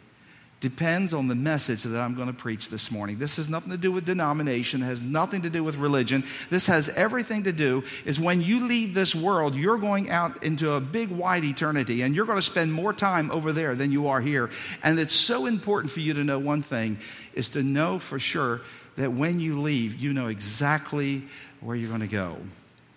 depends 0.59 1.15
on 1.15 1.29
the 1.29 1.35
message 1.37 1.85
that 1.85 2.01
I'm 2.01 2.17
going 2.17 2.27
to 2.27 2.33
preach 2.33 2.71
this 2.71 2.91
morning. 2.91 3.21
This 3.21 3.37
has 3.37 3.49
nothing 3.49 3.71
to 3.71 3.77
do 3.77 3.93
with 3.93 4.05
denomination, 4.05 4.81
has 4.81 5.01
nothing 5.01 5.43
to 5.43 5.51
do 5.51 5.63
with 5.63 5.77
religion. 5.77 6.25
This 6.51 6.67
has 6.67 6.89
everything 6.89 7.45
to 7.45 7.53
do 7.53 7.85
is 8.05 8.19
when 8.19 8.43
you 8.43 8.67
leave 8.67 8.95
this 8.95 9.15
world, 9.15 9.55
you're 9.55 9.79
going 9.79 10.11
out 10.11 10.43
into 10.43 10.73
a 10.73 10.81
big 10.81 11.11
wide 11.11 11.45
eternity 11.45 12.03
and 12.03 12.17
you're 12.17 12.27
going 12.27 12.39
to 12.39 12.43
spend 12.43 12.73
more 12.73 12.93
time 12.93 13.31
over 13.31 13.53
there 13.53 13.77
than 13.77 13.93
you 13.93 14.09
are 14.09 14.21
here. 14.21 14.51
And 14.83 14.99
it's 14.99 15.15
so 15.15 15.47
important 15.47 15.93
for 15.93 16.01
you 16.01 16.15
to 16.15 16.25
know 16.25 16.41
one 16.41 16.63
thing 16.63 16.99
is 17.35 17.51
to 17.51 17.63
know 17.63 18.01
for 18.01 18.19
sure 18.19 18.63
that 18.97 19.13
when 19.13 19.41
you 19.41 19.61
leave, 19.61 19.97
you 19.97 20.13
know 20.13 20.29
exactly 20.29 21.25
where 21.61 21.77
you're 21.77 21.89
going 21.89 22.01
to 22.01 22.07
go 22.07 22.37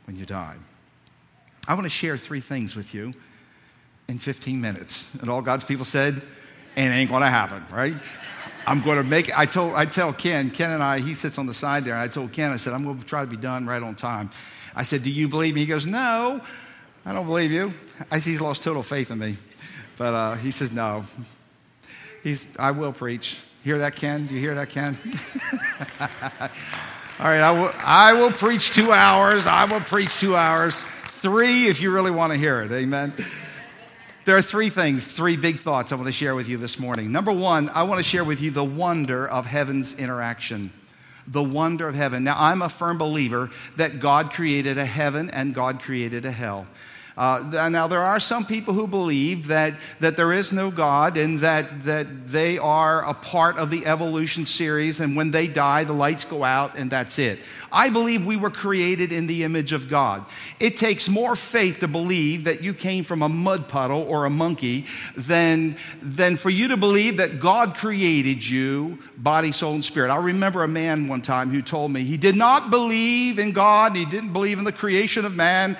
when 0.05 0.17
you 0.17 0.25
die. 0.25 0.55
I 1.67 1.73
want 1.73 1.85
to 1.85 1.89
share 1.89 2.17
three 2.17 2.39
things 2.39 2.75
with 2.75 2.93
you 2.93 3.13
in 4.07 4.19
15 4.19 4.61
minutes. 4.61 5.13
And 5.15 5.29
all 5.29 5.41
God's 5.41 5.63
people 5.63 5.85
said, 5.85 6.21
and 6.75 6.93
it 6.93 6.97
ain't 6.97 7.09
going 7.09 7.23
to 7.23 7.29
happen, 7.29 7.65
right? 7.71 7.95
I'm 8.65 8.81
going 8.81 8.97
to 8.97 9.03
make. 9.03 9.37
I 9.37 9.45
told, 9.45 9.73
I 9.73 9.85
tell 9.85 10.13
Ken, 10.13 10.51
Ken 10.51 10.71
and 10.71 10.83
I, 10.83 10.99
he 10.99 11.13
sits 11.13 11.37
on 11.37 11.45
the 11.45 11.53
side 11.53 11.85
there, 11.85 11.93
and 11.93 12.01
I 12.01 12.07
told 12.07 12.33
Ken, 12.33 12.51
I 12.51 12.57
said, 12.57 12.73
I'm 12.73 12.83
going 12.83 12.99
to 12.99 13.05
try 13.05 13.21
to 13.21 13.27
be 13.27 13.37
done 13.37 13.65
right 13.65 13.81
on 13.81 13.95
time. 13.95 14.29
I 14.75 14.83
said, 14.83 15.03
Do 15.03 15.11
you 15.11 15.27
believe 15.27 15.55
me? 15.55 15.61
He 15.61 15.67
goes, 15.67 15.87
No, 15.87 16.41
I 17.05 17.13
don't 17.13 17.25
believe 17.25 17.51
you. 17.51 17.71
I 18.11 18.19
see 18.19 18.31
he's 18.31 18.41
lost 18.41 18.63
total 18.63 18.83
faith 18.83 19.09
in 19.09 19.19
me. 19.19 19.37
But 19.97 20.13
uh, 20.13 20.33
he 20.35 20.51
says, 20.51 20.71
No. 20.71 21.03
He's, 22.23 22.55
I 22.57 22.71
will 22.71 22.91
preach. 22.91 23.39
Hear 23.67 23.79
that, 23.79 23.97
Ken? 23.97 24.27
Do 24.27 24.35
you 24.35 24.39
hear 24.39 24.55
that, 24.55 24.69
Ken? 24.69 24.97
All 27.19 27.25
right, 27.25 27.41
I 27.41 27.51
will, 27.51 27.69
I 27.75 28.13
will 28.13 28.31
preach 28.31 28.71
two 28.71 28.93
hours. 28.93 29.45
I 29.45 29.65
will 29.65 29.81
preach 29.81 30.21
two 30.21 30.37
hours. 30.37 30.85
Three 31.19 31.67
if 31.67 31.81
you 31.81 31.91
really 31.91 32.09
want 32.09 32.31
to 32.31 32.39
hear 32.39 32.61
it. 32.61 32.71
Amen. 32.71 33.11
There 34.23 34.37
are 34.37 34.41
three 34.41 34.69
things, 34.69 35.05
three 35.05 35.35
big 35.35 35.59
thoughts 35.59 35.91
I 35.91 35.95
want 35.95 36.07
to 36.07 36.13
share 36.13 36.33
with 36.33 36.47
you 36.47 36.55
this 36.55 36.79
morning. 36.79 37.11
Number 37.11 37.33
one, 37.33 37.67
I 37.67 37.83
want 37.83 37.99
to 37.99 38.03
share 38.03 38.23
with 38.23 38.39
you 38.39 38.51
the 38.51 38.63
wonder 38.63 39.27
of 39.27 39.45
heaven's 39.45 39.99
interaction. 39.99 40.71
The 41.27 41.43
wonder 41.43 41.89
of 41.89 41.95
heaven. 41.95 42.23
Now, 42.23 42.37
I'm 42.39 42.61
a 42.61 42.69
firm 42.69 42.97
believer 42.97 43.49
that 43.75 43.99
God 43.99 44.31
created 44.31 44.77
a 44.77 44.85
heaven 44.85 45.29
and 45.29 45.53
God 45.53 45.81
created 45.81 46.23
a 46.23 46.31
hell. 46.31 46.67
Uh, 47.17 47.67
now, 47.71 47.87
there 47.87 48.03
are 48.03 48.19
some 48.19 48.45
people 48.45 48.75
who 48.75 48.85
believe 48.85 49.47
that, 49.47 49.73
that 49.99 50.15
there 50.15 50.31
is 50.31 50.53
no 50.53 50.69
God 50.69 51.17
and 51.17 51.39
that, 51.39 51.81
that 51.83 52.27
they 52.27 52.59
are 52.59 53.03
a 53.03 53.13
part 53.15 53.57
of 53.57 53.71
the 53.71 53.87
evolution 53.87 54.45
series, 54.45 54.99
and 54.99 55.15
when 55.15 55.31
they 55.31 55.47
die, 55.47 55.83
the 55.83 55.93
lights 55.93 56.25
go 56.25 56.43
out, 56.43 56.77
and 56.77 56.91
that's 56.91 57.17
it. 57.17 57.39
I 57.71 57.89
believe 57.89 58.23
we 58.23 58.37
were 58.37 58.51
created 58.51 59.11
in 59.11 59.25
the 59.25 59.43
image 59.43 59.73
of 59.73 59.89
God. 59.89 60.25
It 60.59 60.77
takes 60.77 61.09
more 61.09 61.35
faith 61.35 61.79
to 61.79 61.87
believe 61.87 62.43
that 62.43 62.61
you 62.61 62.75
came 62.75 63.03
from 63.03 63.23
a 63.23 63.29
mud 63.29 63.67
puddle 63.67 64.03
or 64.03 64.25
a 64.25 64.29
monkey 64.29 64.85
than, 65.15 65.75
than 66.03 66.37
for 66.37 66.51
you 66.51 66.67
to 66.67 66.77
believe 66.77 67.17
that 67.17 67.39
God 67.39 67.75
created 67.75 68.47
you, 68.47 68.99
body, 69.17 69.51
soul, 69.51 69.73
and 69.73 69.83
spirit. 69.83 70.11
I 70.11 70.17
remember 70.17 70.63
a 70.63 70.67
man 70.67 71.07
one 71.07 71.21
time 71.21 71.49
who 71.49 71.63
told 71.63 71.91
me 71.91 72.03
he 72.03 72.17
did 72.17 72.35
not 72.35 72.69
believe 72.69 73.39
in 73.39 73.53
God, 73.53 73.95
he 73.95 74.05
didn't 74.05 74.33
believe 74.33 74.59
in 74.59 74.65
the 74.65 74.71
creation 74.71 75.25
of 75.25 75.33
man. 75.33 75.77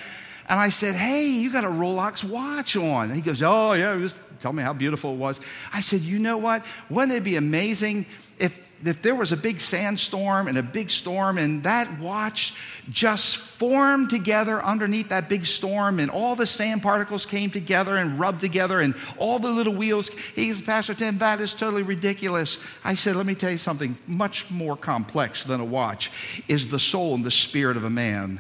And 0.50 0.60
I 0.60 0.70
said, 0.70 0.96
Hey, 0.96 1.28
you 1.28 1.52
got 1.52 1.64
a 1.64 1.70
Rolex 1.70 2.24
watch 2.24 2.76
on. 2.78 3.08
And 3.08 3.16
he 3.16 3.22
goes, 3.22 3.42
Oh, 3.42 3.74
yeah, 3.74 3.98
just 3.98 4.18
tell 4.40 4.54
me 4.54 4.64
how 4.64 4.74
beautiful 4.74 5.14
it 5.14 5.18
was. 5.18 5.42
I 5.74 5.82
said, 5.82 6.02
You 6.02 6.20
know 6.20 6.38
what? 6.38 6.66
Wouldn't 6.90 7.14
it 7.14 7.24
be 7.24 7.36
amazing 7.36 8.06
if, 8.40 8.60
if 8.86 9.02
there 9.02 9.16
was 9.16 9.34
a 9.34 9.38
big 9.38 9.60
sandstorm 9.60 10.48
and 10.48 10.58
a 10.58 10.64
big 10.64 10.90
storm 10.90 11.38
and 11.38 11.64
that 11.64 12.00
watch 12.00 12.54
just 12.90 13.38
formed 13.38 14.10
together 14.10 14.64
underneath 14.64 15.10
that 15.10 15.28
big 15.28 15.46
storm 15.46 16.00
and 16.00 16.10
all 16.12 16.36
the 16.36 16.46
sand 16.46 16.82
particles 16.82 17.26
came 17.26 17.50
together 17.50 17.98
and 17.98 18.20
rubbed 18.20 18.40
together 18.40 18.80
and 18.80 18.96
all 19.18 19.40
the 19.40 19.52
little 19.52 19.74
wheels? 19.74 20.10
He's 20.34 20.62
Pastor 20.62 20.94
Tim, 20.94 21.18
that 21.18 21.42
is 21.42 21.54
totally 21.54 21.84
ridiculous. 21.84 22.58
I 22.86 22.96
said, 22.96 23.18
Let 23.18 23.26
me 23.26 23.36
tell 23.36 23.52
you 23.52 23.58
something 23.58 23.98
much 24.08 24.50
more 24.50 24.78
complex 24.78 25.44
than 25.44 25.60
a 25.60 25.66
watch 25.66 26.10
is 26.48 26.70
the 26.70 26.80
soul 26.80 27.16
and 27.16 27.26
the 27.26 27.32
spirit 27.32 27.76
of 27.76 27.84
a 27.84 27.90
man 27.90 28.40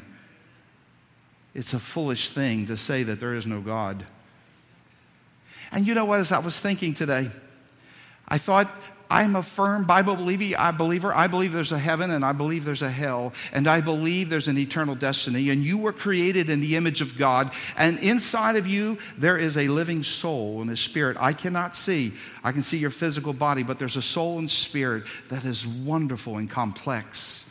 it's 1.57 1.73
a 1.73 1.79
foolish 1.79 2.29
thing 2.29 2.67
to 2.67 2.77
say 2.77 3.01
that 3.01 3.19
there 3.19 3.33
is 3.33 3.47
no 3.47 3.61
God. 3.61 4.05
And 5.71 5.87
you 5.87 5.95
know 5.95 6.05
what, 6.05 6.19
as 6.19 6.31
I 6.31 6.37
was 6.37 6.59
thinking 6.59 6.93
today, 6.93 7.31
I 8.27 8.37
thought 8.37 8.69
I'm 9.09 9.35
a 9.35 9.41
firm 9.41 9.85
Bible 9.85 10.15
believer. 10.15 10.55
I 10.55 11.25
believe 11.25 11.53
there's 11.53 11.71
a 11.71 11.79
heaven 11.79 12.11
and 12.11 12.23
I 12.23 12.33
believe 12.33 12.63
there's 12.63 12.83
a 12.83 12.91
hell. 12.91 13.33
And 13.51 13.67
I 13.67 13.81
believe 13.81 14.29
there's 14.29 14.47
an 14.47 14.59
eternal 14.59 14.93
destiny. 14.93 15.49
And 15.49 15.63
you 15.63 15.79
were 15.79 15.93
created 15.93 16.51
in 16.51 16.59
the 16.59 16.75
image 16.75 17.01
of 17.01 17.17
God. 17.17 17.51
And 17.75 17.97
inside 17.99 18.55
of 18.55 18.67
you, 18.67 18.99
there 19.17 19.37
is 19.39 19.57
a 19.57 19.67
living 19.67 20.03
soul 20.03 20.61
and 20.61 20.69
a 20.69 20.77
spirit. 20.77 21.17
I 21.19 21.33
cannot 21.33 21.73
see. 21.73 22.13
I 22.43 22.51
can 22.51 22.61
see 22.61 22.77
your 22.77 22.91
physical 22.91 23.33
body, 23.33 23.63
but 23.63 23.79
there's 23.79 23.97
a 23.97 24.01
soul 24.03 24.37
and 24.37 24.47
spirit 24.47 25.05
that 25.29 25.43
is 25.43 25.65
wonderful 25.65 26.37
and 26.37 26.47
complex. 26.47 27.45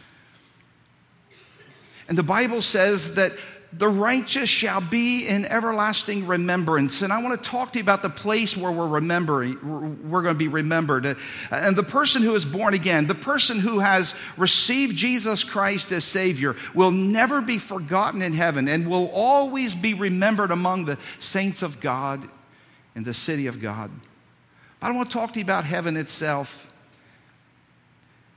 And 2.08 2.16
the 2.16 2.22
Bible 2.22 2.62
says 2.62 3.16
that 3.16 3.32
the 3.72 3.88
righteous 3.88 4.48
shall 4.48 4.80
be 4.80 5.26
in 5.26 5.44
everlasting 5.44 6.26
remembrance. 6.26 7.02
And 7.02 7.12
I 7.12 7.22
want 7.22 7.42
to 7.42 7.50
talk 7.50 7.72
to 7.72 7.78
you 7.78 7.82
about 7.82 8.02
the 8.02 8.08
place 8.08 8.56
where 8.56 8.70
we're 8.70 8.86
remembering, 8.86 10.08
we're 10.08 10.22
going 10.22 10.34
to 10.34 10.38
be 10.38 10.48
remembered. 10.48 11.16
And 11.50 11.76
the 11.76 11.82
person 11.82 12.22
who 12.22 12.34
is 12.34 12.44
born 12.44 12.74
again, 12.74 13.06
the 13.06 13.14
person 13.14 13.58
who 13.58 13.80
has 13.80 14.14
received 14.36 14.96
Jesus 14.96 15.44
Christ 15.44 15.92
as 15.92 16.04
Savior, 16.04 16.56
will 16.74 16.90
never 16.90 17.42
be 17.42 17.58
forgotten 17.58 18.22
in 18.22 18.32
heaven 18.32 18.68
and 18.68 18.88
will 18.88 19.10
always 19.12 19.74
be 19.74 19.94
remembered 19.94 20.50
among 20.50 20.84
the 20.84 20.98
saints 21.18 21.62
of 21.62 21.80
God 21.80 22.28
in 22.94 23.04
the 23.04 23.14
city 23.14 23.46
of 23.46 23.60
God. 23.60 23.90
But 24.80 24.92
I 24.92 24.96
want 24.96 25.10
to 25.10 25.18
talk 25.18 25.32
to 25.34 25.38
you 25.38 25.44
about 25.44 25.64
heaven 25.64 25.96
itself. 25.96 26.72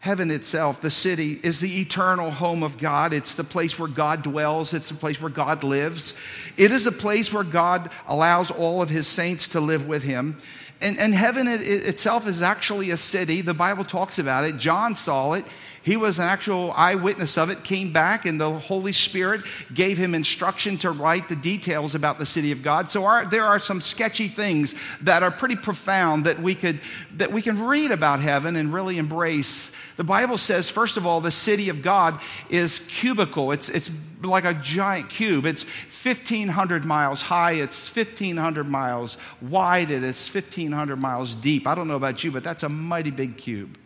Heaven 0.01 0.31
itself, 0.31 0.79
the 0.79 0.89
city, 0.89 1.41
is 1.43 1.59
the 1.59 1.81
eternal 1.81 2.31
home 2.31 2.63
of 2.63 2.77
God. 2.77 3.13
It's 3.13 3.33
the 3.33 3.43
place 3.43 3.77
where 3.77 3.89
God 3.89 4.23
dwells. 4.23 4.73
It's 4.73 4.89
the 4.89 4.95
place 4.95 5.21
where 5.21 5.29
God 5.29 5.61
lives. 5.61 6.13
It 6.55 6.71
is 6.71 6.87
a 6.87 6.91
place 6.91 7.33
where 7.33 7.43
God 7.43 7.91
allows 8.07 8.49
all 8.49 8.81
of 8.81 8.89
his 8.89 9.07
saints 9.07 9.49
to 9.49 9.59
live 9.59 9.89
with 9.89 10.03
him. 10.03 10.37
And, 10.79 10.97
and 10.97 11.13
heaven 11.13 11.49
it, 11.49 11.61
it 11.61 11.85
itself 11.85 12.27
is 12.27 12.41
actually 12.41 12.91
a 12.91 12.97
city. 12.97 13.41
The 13.41 13.53
Bible 13.53 13.83
talks 13.83 14.19
about 14.19 14.45
it. 14.45 14.55
John 14.55 14.95
saw 14.95 15.33
it. 15.33 15.43
He 15.81 15.97
was 15.97 16.19
an 16.19 16.25
actual 16.25 16.71
eyewitness 16.75 17.37
of 17.37 17.49
it, 17.49 17.63
came 17.63 17.91
back, 17.91 18.25
and 18.25 18.39
the 18.39 18.51
Holy 18.51 18.93
Spirit 18.93 19.41
gave 19.73 19.97
him 19.97 20.13
instruction 20.13 20.77
to 20.79 20.91
write 20.91 21.29
the 21.29 21.35
details 21.35 21.95
about 21.95 22.19
the 22.19 22.25
city 22.25 22.51
of 22.51 22.61
God. 22.63 22.89
So 22.89 23.05
our, 23.05 23.25
there 23.25 23.45
are 23.45 23.59
some 23.59 23.81
sketchy 23.81 24.27
things 24.27 24.75
that 25.01 25.23
are 25.23 25.31
pretty 25.31 25.55
profound 25.55 26.25
that 26.25 26.39
we, 26.41 26.53
could, 26.53 26.79
that 27.15 27.31
we 27.31 27.41
can 27.41 27.61
read 27.61 27.91
about 27.91 28.19
heaven 28.19 28.55
and 28.55 28.73
really 28.73 28.97
embrace 28.97 29.73
the 29.99 30.05
Bible 30.05 30.37
says, 30.37 30.69
first 30.69 30.95
of 30.95 31.05
all, 31.05 31.19
the 31.19 31.29
city 31.29 31.67
of 31.67 31.81
God 31.81 32.21
is 32.49 32.79
cubical. 32.79 33.53
It's, 33.53 33.67
it's 33.67 33.91
like 34.23 34.45
a 34.45 34.53
giant 34.53 35.09
cube. 35.09 35.45
It's 35.45 35.63
1,500 35.63 36.85
miles 36.85 37.21
high, 37.21 37.55
it's 37.55 37.93
1,500 37.93 38.63
miles 38.63 39.17
wide, 39.41 39.91
and 39.91 40.05
it's 40.05 40.33
1,500 40.33 40.95
miles 40.95 41.35
deep. 41.35 41.67
I 41.67 41.75
don't 41.75 41.89
know 41.89 41.97
about 41.97 42.23
you, 42.23 42.31
but 42.31 42.45
that's 42.45 42.63
a 42.63 42.69
mighty 42.69 43.11
big 43.11 43.35
cube. 43.35 43.77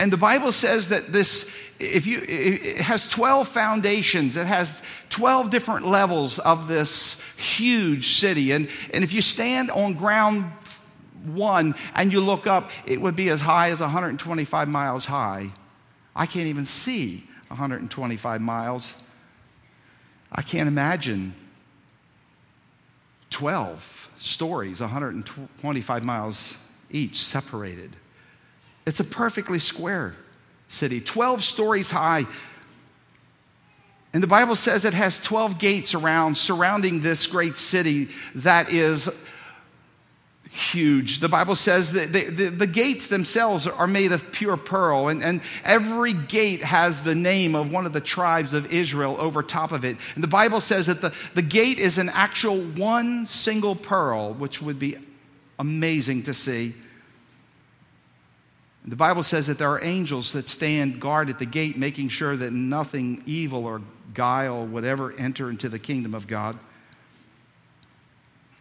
And 0.00 0.12
the 0.12 0.16
Bible 0.16 0.50
says 0.50 0.88
that 0.88 1.12
this, 1.12 1.48
if 1.78 2.04
you, 2.08 2.24
it 2.26 2.78
has 2.78 3.06
12 3.06 3.46
foundations, 3.46 4.36
it 4.36 4.48
has 4.48 4.82
12 5.10 5.50
different 5.50 5.86
levels 5.86 6.40
of 6.40 6.66
this 6.66 7.22
huge 7.36 8.14
city. 8.16 8.50
And, 8.50 8.68
and 8.92 9.04
if 9.04 9.12
you 9.12 9.22
stand 9.22 9.70
on 9.70 9.94
ground 9.94 10.50
one 11.24 11.74
and 11.94 12.12
you 12.12 12.20
look 12.20 12.46
up, 12.46 12.70
it 12.86 13.00
would 13.00 13.16
be 13.16 13.28
as 13.28 13.40
high 13.40 13.70
as 13.70 13.80
125 13.80 14.68
miles 14.68 15.04
high. 15.04 15.50
I 16.14 16.26
can't 16.26 16.46
even 16.46 16.64
see 16.64 17.26
125 17.48 18.40
miles. 18.40 18.94
I 20.32 20.42
can't 20.42 20.68
imagine 20.68 21.34
12 23.30 24.10
stories, 24.18 24.80
125 24.80 26.04
miles 26.04 26.62
each, 26.90 27.22
separated. 27.22 27.96
It's 28.86 29.00
a 29.00 29.04
perfectly 29.04 29.58
square 29.58 30.14
city, 30.68 31.00
12 31.00 31.42
stories 31.44 31.90
high. 31.90 32.24
And 34.12 34.22
the 34.22 34.28
Bible 34.28 34.56
says 34.56 34.84
it 34.84 34.94
has 34.94 35.20
12 35.20 35.58
gates 35.58 35.94
around 35.94 36.36
surrounding 36.36 37.00
this 37.00 37.26
great 37.26 37.56
city 37.56 38.08
that 38.34 38.72
is 38.72 39.08
huge. 40.50 41.20
The 41.20 41.28
Bible 41.28 41.54
says 41.54 41.92
that 41.92 42.12
the, 42.12 42.48
the, 42.48 42.66
gates 42.66 43.06
themselves 43.06 43.68
are 43.68 43.86
made 43.86 44.10
of 44.10 44.32
pure 44.32 44.56
pearl, 44.56 45.08
and, 45.08 45.22
and 45.22 45.40
every 45.64 46.12
gate 46.12 46.62
has 46.62 47.02
the 47.02 47.14
name 47.14 47.54
of 47.54 47.72
one 47.72 47.86
of 47.86 47.92
the 47.92 48.00
tribes 48.00 48.52
of 48.52 48.72
Israel 48.72 49.16
over 49.20 49.42
top 49.42 49.70
of 49.70 49.84
it. 49.84 49.96
And 50.16 50.24
the 50.24 50.28
Bible 50.28 50.60
says 50.60 50.88
that 50.88 51.00
the, 51.00 51.14
the 51.34 51.42
gate 51.42 51.78
is 51.78 51.98
an 51.98 52.08
actual 52.08 52.60
one 52.60 53.26
single 53.26 53.76
pearl, 53.76 54.34
which 54.34 54.60
would 54.60 54.78
be 54.78 54.96
amazing 55.58 56.24
to 56.24 56.34
see. 56.34 56.74
The 58.84 58.96
Bible 58.96 59.22
says 59.22 59.46
that 59.46 59.58
there 59.58 59.70
are 59.70 59.84
angels 59.84 60.32
that 60.32 60.48
stand 60.48 61.00
guard 61.00 61.30
at 61.30 61.38
the 61.38 61.46
gate, 61.46 61.76
making 61.76 62.08
sure 62.08 62.36
that 62.36 62.52
nothing 62.52 63.22
evil 63.24 63.66
or 63.66 63.82
guile 64.14 64.66
would 64.66 64.84
ever 64.84 65.12
enter 65.12 65.48
into 65.48 65.68
the 65.68 65.78
kingdom 65.78 66.14
of 66.14 66.26
God. 66.26 66.58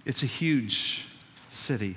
It's 0.05 0.22
a 0.22 0.27
huge 0.27 1.05
city. 1.60 1.96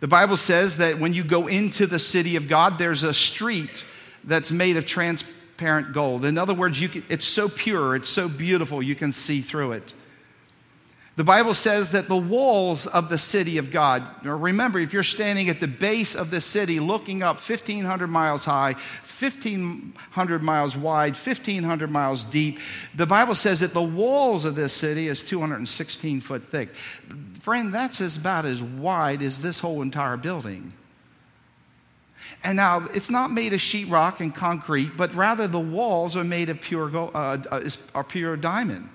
The 0.00 0.08
Bible 0.08 0.36
says 0.36 0.78
that 0.78 0.98
when 0.98 1.14
you 1.14 1.22
go 1.22 1.46
into 1.46 1.86
the 1.86 1.98
city 1.98 2.36
of 2.36 2.48
God, 2.48 2.78
there's 2.78 3.02
a 3.02 3.14
street 3.14 3.84
that's 4.24 4.50
made 4.50 4.76
of 4.76 4.86
transparent 4.86 5.92
gold. 5.92 6.24
In 6.24 6.38
other 6.38 6.54
words, 6.54 6.80
can, 6.88 7.04
it's 7.08 7.26
so 7.26 7.48
pure, 7.48 7.94
it's 7.94 8.08
so 8.08 8.28
beautiful, 8.28 8.82
you 8.82 8.94
can 8.94 9.12
see 9.12 9.40
through 9.40 9.72
it. 9.72 9.94
The 11.14 11.24
Bible 11.24 11.52
says 11.52 11.90
that 11.90 12.08
the 12.08 12.16
walls 12.16 12.86
of 12.86 13.10
the 13.10 13.18
city 13.18 13.58
of 13.58 13.70
God, 13.70 14.02
remember, 14.24 14.78
if 14.78 14.94
you're 14.94 15.02
standing 15.02 15.50
at 15.50 15.60
the 15.60 15.68
base 15.68 16.14
of 16.14 16.30
the 16.30 16.40
city 16.40 16.80
looking 16.80 17.22
up 17.22 17.36
1,500 17.36 18.06
miles 18.06 18.46
high, 18.46 18.72
1,500 18.72 20.42
miles 20.42 20.74
wide, 20.74 21.14
1,500 21.14 21.90
miles 21.90 22.24
deep, 22.24 22.60
the 22.94 23.04
Bible 23.04 23.34
says 23.34 23.60
that 23.60 23.74
the 23.74 23.82
walls 23.82 24.46
of 24.46 24.54
this 24.54 24.72
city 24.72 25.08
is 25.08 25.22
216 25.22 26.22
foot 26.22 26.48
thick. 26.50 26.74
Friend, 27.40 27.74
that's 27.74 28.16
about 28.16 28.46
as 28.46 28.62
wide 28.62 29.20
as 29.20 29.38
this 29.40 29.60
whole 29.60 29.82
entire 29.82 30.16
building. 30.16 30.72
And 32.42 32.56
now 32.56 32.88
it's 32.94 33.10
not 33.10 33.30
made 33.30 33.52
of 33.52 33.60
sheetrock 33.60 34.20
and 34.20 34.34
concrete, 34.34 34.96
but 34.96 35.14
rather 35.14 35.46
the 35.46 35.60
walls 35.60 36.16
are 36.16 36.24
made 36.24 36.48
of 36.48 36.62
pure, 36.62 36.88
gold, 36.88 37.10
uh, 37.14 37.36
uh, 37.50 37.68
are 37.94 38.04
pure 38.04 38.36
diamond. 38.38 38.88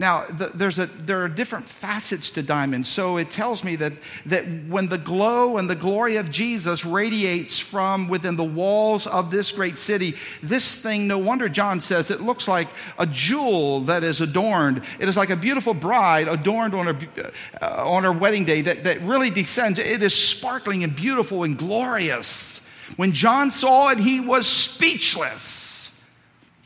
Now, 0.00 0.24
the, 0.24 0.46
there's 0.46 0.78
a, 0.78 0.86
there 0.86 1.22
are 1.22 1.28
different 1.28 1.68
facets 1.68 2.30
to 2.30 2.42
diamonds. 2.42 2.88
So 2.88 3.18
it 3.18 3.30
tells 3.30 3.62
me 3.62 3.76
that, 3.76 3.92
that 4.24 4.46
when 4.66 4.88
the 4.88 4.96
glow 4.96 5.58
and 5.58 5.68
the 5.68 5.74
glory 5.74 6.16
of 6.16 6.30
Jesus 6.30 6.86
radiates 6.86 7.58
from 7.58 8.08
within 8.08 8.34
the 8.34 8.42
walls 8.42 9.06
of 9.06 9.30
this 9.30 9.52
great 9.52 9.78
city, 9.78 10.14
this 10.42 10.82
thing, 10.82 11.06
no 11.06 11.18
wonder 11.18 11.50
John 11.50 11.80
says, 11.80 12.10
it 12.10 12.22
looks 12.22 12.48
like 12.48 12.68
a 12.98 13.06
jewel 13.06 13.82
that 13.82 14.02
is 14.02 14.22
adorned. 14.22 14.82
It 14.98 15.06
is 15.06 15.18
like 15.18 15.28
a 15.28 15.36
beautiful 15.36 15.74
bride 15.74 16.28
adorned 16.28 16.74
on 16.74 16.86
her, 16.86 16.98
uh, 17.60 17.86
on 17.86 18.02
her 18.04 18.12
wedding 18.12 18.46
day 18.46 18.62
that, 18.62 18.84
that 18.84 19.02
really 19.02 19.28
descends. 19.28 19.78
It 19.78 20.02
is 20.02 20.14
sparkling 20.14 20.82
and 20.82 20.96
beautiful 20.96 21.44
and 21.44 21.58
glorious. 21.58 22.66
When 22.96 23.12
John 23.12 23.50
saw 23.50 23.90
it, 23.90 24.00
he 24.00 24.18
was 24.18 24.46
speechless. 24.46 25.69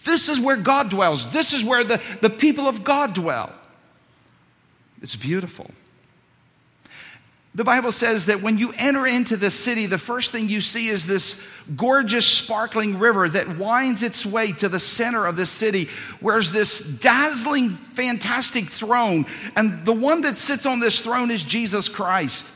This 0.05 0.29
is 0.29 0.41
where 0.41 0.57
God 0.57 0.91
dwells. 0.91 1.31
This 1.31 1.53
is 1.53 1.65
where 1.65 1.85
the, 1.85 2.01
the 2.21 2.31
people 2.31 2.67
of 2.67 2.85
God 2.85 3.15
dwell. 3.15 3.53
It's 5.03 5.17
beautiful. 5.17 5.71
The 7.55 7.65
Bible 7.65 7.93
says 7.93 8.27
that 8.27 8.43
when 8.43 8.59
you 8.59 8.73
enter 8.79 9.07
into 9.07 9.37
the 9.37 9.51
city, 9.51 9.87
the 9.87 9.99
first 9.99 10.33
thing 10.33 10.49
you 10.49 10.61
see 10.61 10.89
is 10.89 11.07
this 11.07 11.45
gorgeous, 11.77 12.27
sparkling 12.27 12.99
river 12.99 13.29
that 13.29 13.57
winds 13.57 14.03
its 14.03 14.27
way 14.27 14.51
to 14.53 14.69
the 14.69 14.81
center 14.81 15.25
of 15.25 15.37
the 15.37 15.47
city, 15.47 15.89
where's 16.21 16.51
this 16.51 16.81
dazzling, 16.81 17.71
fantastic 17.71 18.69
throne. 18.69 19.27
And 19.55 19.85
the 19.85 19.93
one 19.93 20.23
that 20.23 20.37
sits 20.37 20.67
on 20.67 20.81
this 20.81 21.01
throne 21.01 21.31
is 21.31 21.45
Jesus 21.45 21.89
Christ. 21.89 22.49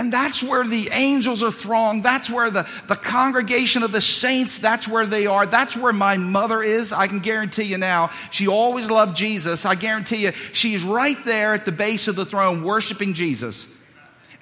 And 0.00 0.10
that's 0.10 0.42
where 0.42 0.66
the 0.66 0.88
angels 0.94 1.42
are 1.42 1.52
thronged. 1.52 2.02
That's 2.02 2.30
where 2.30 2.50
the, 2.50 2.66
the 2.88 2.96
congregation 2.96 3.82
of 3.82 3.92
the 3.92 4.00
saints, 4.00 4.56
that's 4.56 4.88
where 4.88 5.04
they 5.04 5.26
are. 5.26 5.44
That's 5.44 5.76
where 5.76 5.92
my 5.92 6.16
mother 6.16 6.62
is. 6.62 6.90
I 6.90 7.06
can 7.06 7.18
guarantee 7.18 7.64
you 7.64 7.76
now. 7.76 8.08
She 8.30 8.48
always 8.48 8.90
loved 8.90 9.14
Jesus. 9.14 9.66
I 9.66 9.74
guarantee 9.74 10.24
you, 10.24 10.32
she's 10.54 10.82
right 10.82 11.22
there 11.26 11.52
at 11.52 11.66
the 11.66 11.72
base 11.72 12.08
of 12.08 12.16
the 12.16 12.24
throne 12.24 12.64
worshiping 12.64 13.12
Jesus. 13.12 13.66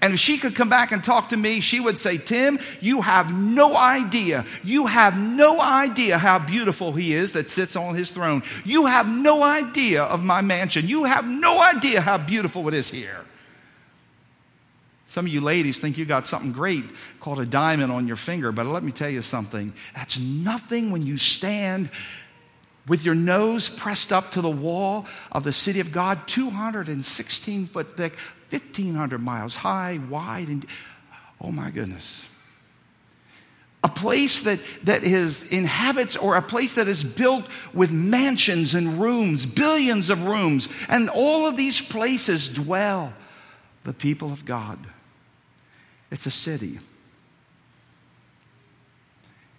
And 0.01 0.15
if 0.15 0.21
she 0.21 0.39
could 0.39 0.55
come 0.55 0.69
back 0.69 0.93
and 0.93 1.03
talk 1.03 1.31
to 1.31 1.37
me, 1.37 1.59
she 1.59 1.81
would 1.81 1.99
say, 1.99 2.19
Tim, 2.19 2.61
you 2.81 3.03
have 3.03 3.33
no 3.33 3.77
idea. 3.77 4.47
You 4.63 4.87
have 4.87 5.19
no 5.19 5.61
idea 5.61 6.19
how 6.19 6.39
beautiful 6.39 6.93
he 6.93 7.15
is 7.15 7.33
that 7.33 7.51
sits 7.51 7.75
on 7.75 7.97
his 7.97 8.13
throne. 8.13 8.45
You 8.65 8.87
have 8.87 9.09
no 9.09 9.43
idea 9.43 10.05
of 10.05 10.23
my 10.23 10.41
mansion. 10.41 10.87
You 10.87 11.03
have 11.03 11.27
no 11.27 11.61
idea 11.61 12.01
how 12.01 12.17
beautiful 12.17 12.69
it 12.69 12.75
is 12.75 12.93
here. 12.93 13.25
Some 15.19 15.27
of 15.27 15.33
you 15.33 15.41
ladies 15.41 15.81
think 15.81 15.99
you 15.99 16.05
got 16.05 16.29
something 16.29 16.53
great 16.53 16.85
called 17.19 17.41
a 17.41 17.45
diamond 17.45 17.91
on 17.91 18.07
your 18.07 18.15
finger, 18.15 18.53
but 18.53 18.67
let 18.67 18.85
me 18.85 18.93
tell 18.93 19.11
you 19.11 19.21
something. 19.21 19.73
That's 19.97 20.17
nothing 20.17 20.93
when 20.93 21.05
you 21.05 21.17
stand 21.17 21.91
with 22.87 23.05
your 23.05 23.17
nose 23.17 23.69
pressed 23.69 24.13
up 24.13 24.31
to 24.31 24.41
the 24.41 24.49
wall 24.49 25.07
of 25.33 25.43
the 25.43 25.53
city 25.53 25.81
of 25.81 25.91
God, 25.91 26.29
216 26.29 27.67
foot 27.67 27.97
thick, 27.97 28.13
1,500 28.51 29.19
miles 29.19 29.57
high, 29.57 29.99
wide, 30.09 30.47
and 30.47 30.65
oh 31.41 31.51
my 31.51 31.73
goodness. 31.73 32.29
A 33.83 33.89
place 33.89 34.39
that, 34.43 34.61
that 34.85 35.03
is 35.03 35.51
inhabits 35.51 36.15
or 36.15 36.37
a 36.37 36.43
place 36.43 36.75
that 36.75 36.87
is 36.87 37.03
built 37.03 37.45
with 37.75 37.91
mansions 37.91 38.77
and 38.77 39.01
rooms, 39.01 39.47
billions 39.47 40.11
of 40.11 40.23
rooms, 40.27 40.69
and 40.89 41.11
all 41.11 41.49
of 41.49 41.57
these 41.57 41.81
places 41.81 42.49
dwell 42.49 43.13
the 43.83 43.93
people 43.93 44.31
of 44.33 44.45
God. 44.45 44.79
It's 46.11 46.27
a 46.27 46.31
city. 46.31 46.79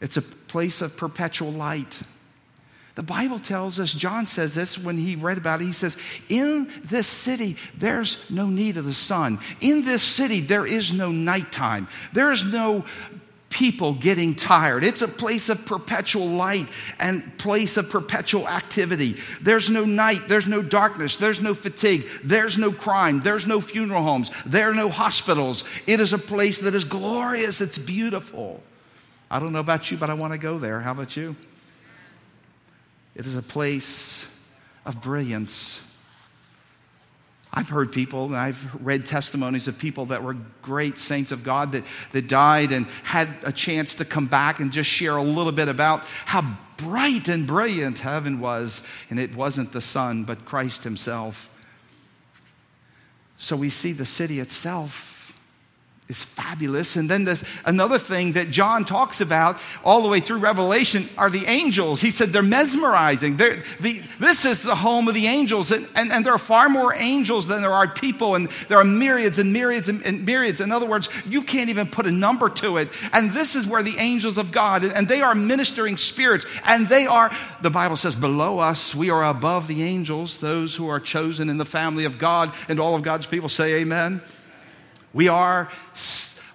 It's 0.01 0.17
a 0.17 0.21
place 0.21 0.81
of 0.81 0.97
perpetual 0.97 1.51
light. 1.51 2.01
The 2.95 3.03
Bible 3.03 3.39
tells 3.39 3.79
us, 3.79 3.93
John 3.93 4.25
says 4.25 4.55
this 4.55 4.77
when 4.77 4.97
he 4.97 5.15
read 5.15 5.37
about 5.37 5.61
it. 5.61 5.65
He 5.65 5.71
says, 5.71 5.97
In 6.27 6.69
this 6.83 7.07
city, 7.07 7.55
there's 7.77 8.29
no 8.29 8.47
need 8.47 8.75
of 8.75 8.85
the 8.85 8.93
sun. 8.93 9.39
In 9.61 9.85
this 9.85 10.03
city, 10.03 10.41
there 10.41 10.65
is 10.65 10.91
no 10.91 11.11
nighttime. 11.11 11.87
There 12.11 12.31
is 12.31 12.43
no 12.43 12.83
people 13.49 13.93
getting 13.93 14.35
tired. 14.35 14.83
It's 14.83 15.01
a 15.01 15.07
place 15.07 15.49
of 15.49 15.65
perpetual 15.65 16.27
light 16.27 16.67
and 16.99 17.37
place 17.37 17.77
of 17.77 17.89
perpetual 17.89 18.47
activity. 18.47 19.17
There's 19.41 19.69
no 19.69 19.85
night, 19.85 20.27
there's 20.27 20.47
no 20.47 20.61
darkness, 20.61 21.17
there's 21.17 21.41
no 21.41 21.53
fatigue, 21.53 22.07
there's 22.23 22.57
no 22.57 22.71
crime, 22.71 23.21
there's 23.21 23.47
no 23.47 23.59
funeral 23.59 24.03
homes, 24.03 24.31
there 24.45 24.69
are 24.69 24.75
no 24.75 24.89
hospitals. 24.89 25.63
It 25.87 25.99
is 25.99 26.13
a 26.13 26.19
place 26.19 26.59
that 26.59 26.75
is 26.75 26.83
glorious, 26.83 27.61
it's 27.61 27.77
beautiful. 27.77 28.61
I 29.31 29.39
don't 29.39 29.53
know 29.53 29.59
about 29.59 29.91
you, 29.91 29.97
but 29.97 30.09
I 30.09 30.13
want 30.13 30.33
to 30.33 30.39
go 30.39 30.57
there. 30.57 30.79
How 30.79 30.91
about 30.91 31.15
you? 31.17 31.35
It 33.15 33.25
is 33.25 33.35
a 33.35 33.41
place 33.41 34.31
of 34.85 35.01
brilliance. 35.01 35.87
I've 37.59 37.67
heard 37.67 37.91
people, 37.91 38.23
and 38.23 38.37
I've 38.37 38.73
read 38.81 39.05
testimonies 39.05 39.67
of 39.67 39.77
people 39.77 40.05
that 40.05 40.23
were 40.23 40.37
great 40.61 40.97
saints 40.97 41.33
of 41.33 41.43
God 41.43 41.73
that, 41.73 41.83
that 42.13 42.29
died 42.29 42.71
and 42.71 42.85
had 43.03 43.27
a 43.43 43.51
chance 43.51 43.95
to 43.95 44.05
come 44.05 44.27
back 44.27 44.61
and 44.61 44.71
just 44.71 44.89
share 44.89 45.17
a 45.17 45.23
little 45.23 45.51
bit 45.51 45.67
about 45.67 46.05
how 46.23 46.57
bright 46.77 47.27
and 47.27 47.45
brilliant 47.45 47.99
heaven 47.99 48.39
was. 48.39 48.81
And 49.09 49.19
it 49.19 49.35
wasn't 49.35 49.73
the 49.73 49.81
sun, 49.81 50.23
but 50.23 50.45
Christ 50.45 50.85
Himself. 50.85 51.49
So 53.37 53.57
we 53.57 53.69
see 53.69 53.91
the 53.91 54.05
city 54.05 54.39
itself 54.39 55.18
is 56.09 56.23
fabulous. 56.23 56.95
And 56.95 57.07
then 57.07 57.23
there's 57.23 57.43
another 57.65 57.99
thing 57.99 58.31
that 58.31 58.49
John 58.49 58.83
talks 58.83 59.21
about 59.21 59.59
all 59.83 60.01
the 60.01 60.09
way 60.09 60.19
through 60.19 60.39
Revelation 60.39 61.07
are 61.19 61.29
the 61.29 61.45
angels. 61.45 62.01
He 62.01 62.09
said 62.09 62.29
they're 62.29 62.41
mesmerizing. 62.41 63.37
They're, 63.37 63.63
the, 63.79 64.01
this 64.19 64.43
is 64.43 64.63
the 64.63 64.73
home 64.73 65.07
of 65.07 65.13
the 65.13 65.27
angels. 65.27 65.71
And, 65.71 65.87
and, 65.95 66.11
and, 66.11 66.25
there 66.25 66.33
are 66.33 66.39
far 66.39 66.67
more 66.67 66.95
angels 66.95 67.45
than 67.45 67.61
there 67.61 67.71
are 67.71 67.87
people. 67.87 68.33
And 68.33 68.49
there 68.69 68.79
are 68.79 68.83
myriads 68.83 69.37
and 69.37 69.53
myriads 69.53 69.87
and, 69.87 70.03
and, 70.03 70.25
myriads. 70.25 70.61
In 70.61 70.71
other 70.71 70.87
words, 70.87 71.09
you 71.27 71.43
can't 71.43 71.69
even 71.69 71.85
put 71.85 72.07
a 72.07 72.11
number 72.11 72.49
to 72.49 72.77
it. 72.77 72.89
And 73.13 73.29
this 73.29 73.55
is 73.55 73.67
where 73.67 73.83
the 73.83 73.97
angels 73.99 74.39
of 74.39 74.51
God, 74.51 74.83
and 74.83 75.07
they 75.07 75.21
are 75.21 75.35
ministering 75.35 75.95
spirits. 75.95 76.47
And 76.65 76.89
they 76.89 77.05
are, 77.05 77.29
the 77.61 77.69
Bible 77.69 77.97
says, 77.97 78.15
below 78.15 78.57
us, 78.57 78.95
we 78.95 79.11
are 79.11 79.25
above 79.25 79.67
the 79.67 79.83
angels, 79.83 80.37
those 80.37 80.73
who 80.73 80.87
are 80.87 80.99
chosen 80.99 81.51
in 81.51 81.57
the 81.57 81.65
family 81.65 82.05
of 82.05 82.17
God. 82.17 82.51
And 82.67 82.79
all 82.79 82.95
of 82.95 83.03
God's 83.03 83.27
people 83.27 83.47
say, 83.47 83.75
Amen. 83.75 84.23
We 85.13 85.27
are 85.27 85.69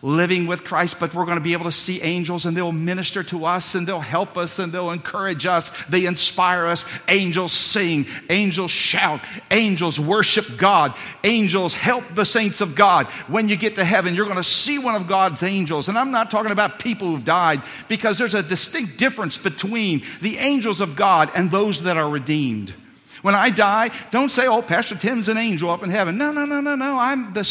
living 0.04 0.46
with 0.46 0.64
Christ, 0.64 1.00
but 1.00 1.14
we're 1.14 1.24
going 1.24 1.38
to 1.38 1.42
be 1.42 1.54
able 1.54 1.64
to 1.64 1.72
see 1.72 2.02
angels 2.02 2.44
and 2.44 2.54
they'll 2.54 2.70
minister 2.70 3.22
to 3.22 3.46
us 3.46 3.74
and 3.74 3.86
they'll 3.86 4.00
help 4.00 4.36
us 4.36 4.58
and 4.58 4.70
they'll 4.70 4.90
encourage 4.90 5.46
us. 5.46 5.70
They 5.86 6.04
inspire 6.04 6.66
us. 6.66 6.84
Angels 7.08 7.54
sing, 7.54 8.06
angels 8.28 8.70
shout, 8.70 9.22
angels 9.50 9.98
worship 9.98 10.58
God, 10.58 10.94
angels 11.24 11.72
help 11.72 12.04
the 12.14 12.26
saints 12.26 12.60
of 12.60 12.74
God. 12.74 13.06
When 13.28 13.48
you 13.48 13.56
get 13.56 13.76
to 13.76 13.84
heaven, 13.84 14.14
you're 14.14 14.26
going 14.26 14.36
to 14.36 14.44
see 14.44 14.78
one 14.78 14.94
of 14.94 15.08
God's 15.08 15.42
angels. 15.42 15.88
And 15.88 15.96
I'm 15.96 16.10
not 16.10 16.30
talking 16.30 16.52
about 16.52 16.78
people 16.78 17.08
who've 17.08 17.24
died 17.24 17.62
because 17.88 18.18
there's 18.18 18.34
a 18.34 18.42
distinct 18.42 18.98
difference 18.98 19.38
between 19.38 20.02
the 20.20 20.36
angels 20.36 20.82
of 20.82 20.96
God 20.96 21.30
and 21.34 21.50
those 21.50 21.84
that 21.84 21.96
are 21.96 22.08
redeemed. 22.08 22.74
When 23.22 23.34
I 23.34 23.48
die, 23.48 23.90
don't 24.10 24.28
say, 24.28 24.46
oh, 24.46 24.60
Pastor 24.60 24.96
Tim's 24.96 25.30
an 25.30 25.38
angel 25.38 25.70
up 25.70 25.82
in 25.82 25.88
heaven. 25.88 26.18
No, 26.18 26.30
no, 26.30 26.44
no, 26.44 26.60
no, 26.60 26.74
no. 26.74 26.98
I'm 26.98 27.32
the 27.32 27.42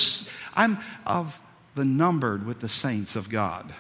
I'm 0.56 0.80
of 1.06 1.42
the 1.76 1.86
numbered 1.86 2.46
with 2.46 2.60
the 2.60 2.70
saints 2.70 3.16
of 3.16 3.30
God. 3.30 3.74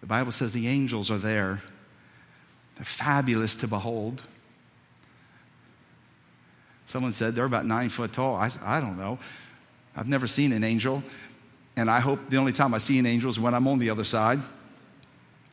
The 0.00 0.06
Bible 0.06 0.32
says 0.32 0.52
the 0.52 0.68
angels 0.68 1.10
are 1.10 1.18
there. 1.18 1.62
They're 2.76 2.84
fabulous 2.84 3.56
to 3.56 3.68
behold. 3.68 4.22
Someone 6.86 7.12
said 7.12 7.34
they're 7.34 7.44
about 7.44 7.66
nine 7.66 7.88
foot 7.88 8.12
tall. 8.12 8.36
I, 8.36 8.50
I 8.62 8.80
don't 8.80 8.98
know. 8.98 9.18
I've 9.96 10.08
never 10.08 10.26
seen 10.26 10.52
an 10.52 10.62
angel. 10.62 11.02
And 11.76 11.90
I 11.90 12.00
hope 12.00 12.28
the 12.28 12.36
only 12.36 12.52
time 12.52 12.74
I 12.74 12.78
see 12.78 12.98
an 12.98 13.06
angel 13.06 13.30
is 13.30 13.40
when 13.40 13.54
I'm 13.54 13.66
on 13.66 13.78
the 13.78 13.90
other 13.90 14.04
side, 14.04 14.40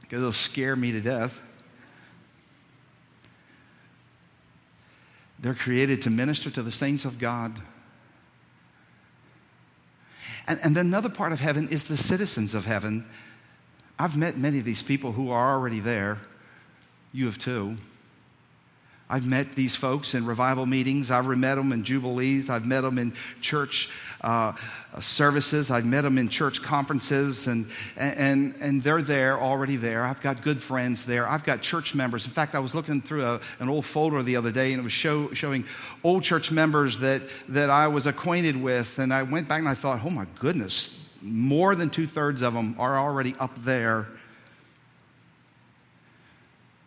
because 0.01 0.19
it'll 0.19 0.31
scare 0.31 0.75
me 0.75 0.91
to 0.91 1.01
death. 1.01 1.41
They're 5.41 5.55
created 5.55 6.03
to 6.03 6.09
minister 6.09 6.51
to 6.51 6.61
the 6.61 6.71
saints 6.71 7.03
of 7.03 7.17
God. 7.17 7.59
And, 10.47 10.59
and 10.63 10.75
then 10.75 10.87
another 10.87 11.09
part 11.09 11.31
of 11.31 11.39
heaven 11.39 11.67
is 11.69 11.85
the 11.85 11.97
citizens 11.97 12.53
of 12.53 12.65
heaven. 12.65 13.05
I've 13.97 14.15
met 14.15 14.37
many 14.37 14.59
of 14.59 14.65
these 14.65 14.83
people 14.83 15.11
who 15.11 15.31
are 15.31 15.53
already 15.53 15.79
there. 15.79 16.19
You 17.11 17.25
have 17.25 17.37
too. 17.37 17.77
I've 19.11 19.25
met 19.25 19.55
these 19.55 19.75
folks 19.75 20.13
in 20.15 20.25
revival 20.25 20.65
meetings. 20.65 21.11
I've 21.11 21.27
met 21.27 21.55
them 21.55 21.73
in 21.73 21.83
jubilees. 21.83 22.49
I've 22.49 22.65
met 22.65 22.81
them 22.81 22.97
in 22.97 23.11
church 23.41 23.89
uh, 24.21 24.53
services. 25.01 25.69
I've 25.69 25.85
met 25.85 26.03
them 26.03 26.17
in 26.17 26.29
church 26.29 26.61
conferences, 26.61 27.47
and, 27.47 27.67
and, 27.97 28.55
and 28.61 28.81
they're 28.81 29.01
there, 29.01 29.37
already 29.37 29.75
there. 29.75 30.05
I've 30.05 30.21
got 30.21 30.41
good 30.41 30.63
friends 30.63 31.03
there. 31.03 31.27
I've 31.27 31.43
got 31.43 31.61
church 31.61 31.93
members. 31.93 32.25
In 32.25 32.31
fact, 32.31 32.55
I 32.55 32.59
was 32.59 32.73
looking 32.73 33.01
through 33.01 33.25
a, 33.25 33.41
an 33.59 33.67
old 33.67 33.85
folder 33.85 34.23
the 34.23 34.37
other 34.37 34.51
day, 34.51 34.71
and 34.71 34.79
it 34.79 34.83
was 34.83 34.93
show, 34.93 35.33
showing 35.33 35.65
old 36.05 36.23
church 36.23 36.49
members 36.49 36.99
that, 36.99 37.23
that 37.49 37.69
I 37.69 37.87
was 37.87 38.07
acquainted 38.07 38.55
with. 38.55 38.97
And 38.97 39.13
I 39.13 39.23
went 39.23 39.49
back 39.49 39.59
and 39.59 39.67
I 39.67 39.73
thought, 39.73 39.99
oh 40.05 40.09
my 40.09 40.25
goodness, 40.39 41.01
more 41.21 41.75
than 41.75 41.89
two 41.89 42.07
thirds 42.07 42.41
of 42.41 42.53
them 42.53 42.75
are 42.79 42.97
already 42.97 43.35
up 43.41 43.61
there 43.63 44.07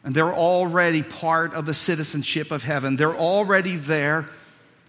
and 0.05 0.15
they're 0.15 0.35
already 0.35 1.03
part 1.03 1.55
of 1.55 1.67
the 1.67 1.75
citizenship 1.75 2.51
of 2.51 2.63
heaven. 2.63 2.97
They're 2.97 3.17
already 3.17 3.77
there. 3.77 4.27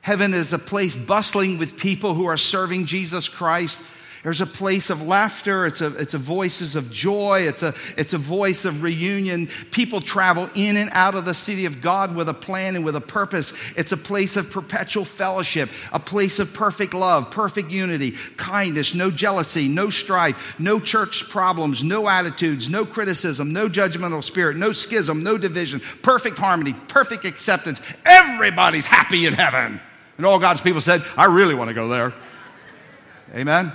Heaven 0.01 0.33
is 0.33 0.53
a 0.53 0.59
place 0.59 0.95
bustling 0.95 1.57
with 1.57 1.77
people 1.77 2.13
who 2.13 2.25
are 2.25 2.37
serving 2.37 2.85
Jesus 2.85 3.27
Christ 3.27 3.81
there's 4.25 4.41
a 4.41 4.47
place 4.47 4.89
of 4.89 5.03
laughter. 5.03 5.67
It's 5.67 5.81
a, 5.81 5.95
it's 5.97 6.15
a 6.15 6.17
voices 6.17 6.75
of 6.75 6.89
joy. 6.89 7.41
It's 7.41 7.61
a, 7.61 7.75
it's 7.95 8.13
a 8.13 8.17
voice 8.17 8.65
of 8.65 8.81
reunion. 8.81 9.49
People 9.69 10.01
travel 10.01 10.49
in 10.55 10.77
and 10.77 10.89
out 10.93 11.13
of 11.13 11.25
the 11.25 11.35
city 11.35 11.65
of 11.65 11.79
God 11.79 12.15
with 12.15 12.27
a 12.27 12.33
plan 12.33 12.75
and 12.75 12.83
with 12.83 12.95
a 12.95 13.01
purpose. 13.01 13.53
It's 13.77 13.91
a 13.91 13.97
place 13.97 14.35
of 14.35 14.49
perpetual 14.49 15.05
fellowship, 15.05 15.69
a 15.91 15.99
place 15.99 16.39
of 16.39 16.55
perfect 16.55 16.95
love, 16.95 17.29
perfect 17.29 17.69
unity, 17.69 18.15
kindness, 18.35 18.95
no 18.95 19.11
jealousy, 19.11 19.67
no 19.67 19.91
strife, 19.91 20.55
no 20.57 20.79
church 20.79 21.29
problems, 21.29 21.83
no 21.83 22.09
attitudes, 22.09 22.67
no 22.67 22.83
criticism, 22.83 23.53
no 23.53 23.69
judgmental 23.69 24.23
spirit, 24.23 24.57
no 24.57 24.73
schism, 24.73 25.21
no 25.21 25.37
division, 25.37 25.81
perfect 26.01 26.39
harmony, 26.39 26.73
perfect 26.73 27.25
acceptance. 27.25 27.79
Everybody's 28.07 28.87
happy 28.87 29.27
in 29.27 29.33
heaven. 29.33 29.79
And 30.17 30.25
all 30.25 30.39
God's 30.39 30.61
people 30.61 30.81
said, 30.81 31.05
I 31.15 31.25
really 31.25 31.53
want 31.53 31.67
to 31.67 31.75
go 31.75 31.87
there. 31.89 32.11
Amen. 33.35 33.71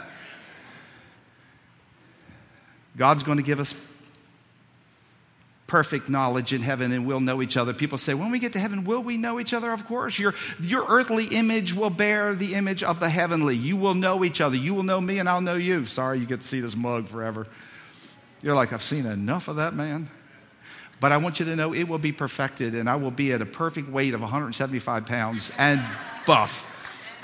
God's 3.01 3.23
going 3.23 3.39
to 3.39 3.43
give 3.43 3.61
us 3.61 3.75
perfect 5.67 6.11
knowledge 6.11 6.53
in 6.53 6.61
heaven 6.61 6.93
and 6.93 7.07
we'll 7.07 7.19
know 7.19 7.41
each 7.41 7.57
other. 7.57 7.73
People 7.73 7.97
say, 7.97 8.13
when 8.13 8.31
we 8.31 8.39
get 8.39 8.53
to 8.53 8.59
heaven, 8.59 8.85
will 8.85 9.03
we 9.03 9.17
know 9.17 9.41
each 9.41 9.55
other? 9.55 9.73
Of 9.73 9.87
course. 9.87 10.19
Your, 10.19 10.35
your 10.61 10.85
earthly 10.87 11.25
image 11.25 11.73
will 11.73 11.89
bear 11.89 12.35
the 12.35 12.53
image 12.53 12.83
of 12.83 13.01
the 13.01 13.09
heavenly. 13.09 13.57
You 13.57 13.79
will 13.79 13.95
know 13.95 14.23
each 14.23 14.43
other. 14.43 14.55
You 14.55 14.75
will 14.75 14.83
know 14.83 15.01
me 15.01 15.19
and 15.19 15.31
I'll 15.31 15.41
know 15.41 15.55
you. 15.55 15.87
Sorry, 15.87 16.19
you 16.19 16.27
get 16.27 16.43
to 16.43 16.47
see 16.47 16.61
this 16.61 16.77
mug 16.77 17.09
forever. 17.09 17.47
You're 18.43 18.55
like, 18.55 18.75
I've 18.75 18.83
seen 18.83 19.07
enough 19.07 19.49
of 19.49 19.57
that 19.57 19.73
man. 19.73 20.11
But 21.01 21.11
I 21.11 21.17
want 21.17 21.41
you 21.41 21.47
to 21.47 21.57
know 21.57 21.73
it 21.73 21.85
will 21.85 21.97
be 21.97 22.13
perfected 22.13 22.75
and 22.75 22.87
I 22.87 22.97
will 22.97 23.11
be 23.11 23.33
at 23.33 23.41
a 23.41 23.47
perfect 23.47 23.89
weight 23.89 24.13
of 24.13 24.21
175 24.21 25.07
pounds 25.07 25.51
and 25.57 25.83
buff. 26.27 27.15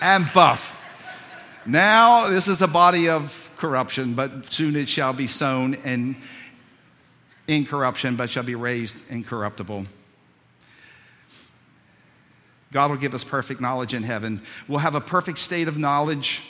And 0.00 0.32
buff. 0.32 0.80
Now, 1.66 2.28
this 2.30 2.46
is 2.46 2.58
the 2.60 2.68
body 2.68 3.08
of 3.08 3.45
corruption, 3.56 4.14
but 4.14 4.46
soon 4.46 4.76
it 4.76 4.88
shall 4.88 5.12
be 5.12 5.26
sown 5.26 5.74
in 5.74 6.16
incorruption, 7.48 8.16
but 8.16 8.30
shall 8.30 8.42
be 8.42 8.54
raised 8.54 8.96
incorruptible. 9.10 9.86
God 12.72 12.90
will 12.90 12.98
give 12.98 13.14
us 13.14 13.24
perfect 13.24 13.60
knowledge 13.60 13.94
in 13.94 14.02
heaven. 14.02 14.42
We'll 14.68 14.80
have 14.80 14.94
a 14.94 15.00
perfect 15.00 15.38
state 15.38 15.68
of 15.68 15.78
knowledge. 15.78 16.42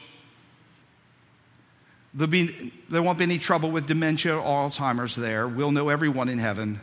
Be, 2.16 2.72
there 2.88 3.02
won't 3.02 3.18
be 3.18 3.24
any 3.24 3.38
trouble 3.38 3.70
with 3.70 3.86
dementia 3.86 4.36
or 4.36 4.42
Alzheimer's 4.42 5.14
there. 5.14 5.46
We'll 5.46 5.70
know 5.70 5.90
everyone 5.90 6.28
in 6.28 6.38
heaven. 6.38 6.80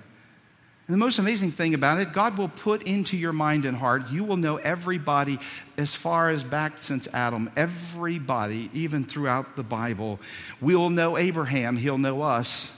And 0.86 0.93
the 0.93 1.00
most 1.00 1.17
amazing 1.17 1.52
thing 1.52 1.74
about 1.74 2.00
it, 2.00 2.12
God 2.12 2.38
will 2.38 2.50
put 2.50 2.84
into 2.84 3.15
your 3.15 3.32
mind 3.32 3.63
and 3.63 3.78
heart, 3.78 4.10
you 4.12 4.26
will 4.26 4.36
know 4.36 4.58
everybody 4.58 5.39
as 5.78 5.96
far 5.96 6.30
as 6.30 6.43
back 6.43 6.84
since 6.84 7.08
Adam, 7.13 7.50
everybody, 7.56 8.69
even 8.74 9.06
throughout 9.06 9.56
the 9.56 9.63
Bible. 9.63 10.19
We'll 10.60 10.89
know 10.89 11.17
Abraham, 11.17 11.78
he'll 11.78 11.98
know 11.98 12.22
us. 12.22 12.78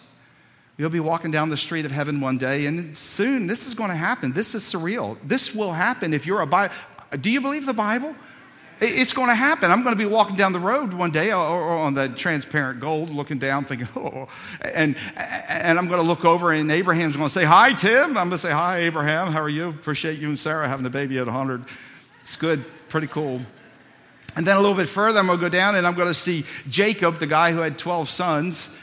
You'll 0.77 0.91
be 0.91 0.99
walking 0.99 1.31
down 1.31 1.49
the 1.49 1.57
street 1.57 1.85
of 1.85 1.91
heaven 1.91 2.19
one 2.19 2.37
day, 2.37 2.65
and 2.65 2.95
soon 2.95 3.47
this 3.47 3.65
is 3.65 3.73
going 3.73 3.89
to 3.89 3.95
happen. 3.95 4.33
This 4.33 4.53
is 4.53 4.63
surreal. 4.63 5.17
This 5.23 5.55
will 5.55 5.71
happen 5.71 6.13
if 6.13 6.27
you're 6.27 6.41
a 6.41 6.47
Bible. 6.47 6.75
Do 7.19 7.31
you 7.31 7.41
believe 7.41 7.65
the 7.65 7.73
Bible? 7.73 8.13
It's 8.81 9.13
going 9.13 9.29
to 9.29 9.35
happen. 9.35 9.71
I'm 9.71 9.83
going 9.83 9.95
to 9.95 9.97
be 9.97 10.05
walking 10.05 10.35
down 10.35 10.51
the 10.51 10.59
road 10.59 10.93
one 10.93 11.11
day 11.11 11.31
uh, 11.31 11.39
or, 11.39 11.77
on 11.77 11.93
that 11.93 12.17
transparent 12.17 12.81
gold, 12.81 13.09
looking 13.09 13.37
down, 13.37 13.63
thinking, 13.63 13.87
oh, 13.95 14.27
and, 14.73 14.97
and 15.47 15.79
I'm 15.79 15.87
going 15.87 16.01
to 16.01 16.07
look 16.07 16.25
over, 16.25 16.51
and 16.51 16.69
Abraham's 16.69 17.15
going 17.15 17.29
to 17.29 17.33
say, 17.33 17.45
Hi, 17.45 17.71
Tim. 17.71 18.09
I'm 18.09 18.13
going 18.13 18.31
to 18.31 18.37
say, 18.37 18.51
Hi, 18.51 18.79
Abraham. 18.79 19.31
How 19.31 19.41
are 19.41 19.49
you? 19.49 19.69
Appreciate 19.69 20.19
you 20.19 20.27
and 20.27 20.37
Sarah 20.37 20.67
having 20.67 20.85
a 20.85 20.89
baby 20.89 21.17
at 21.19 21.25
100. 21.25 21.63
It's 22.23 22.35
good, 22.35 22.65
pretty 22.89 23.07
cool. 23.07 23.39
And 24.35 24.45
then 24.45 24.57
a 24.57 24.59
little 24.59 24.75
bit 24.75 24.89
further, 24.89 25.19
I'm 25.19 25.27
going 25.27 25.39
to 25.39 25.45
go 25.45 25.49
down 25.49 25.75
and 25.75 25.87
I'm 25.87 25.95
going 25.95 26.09
to 26.09 26.13
see 26.13 26.43
Jacob, 26.67 27.19
the 27.19 27.27
guy 27.27 27.53
who 27.53 27.59
had 27.59 27.77
12 27.77 28.09
sons. 28.09 28.75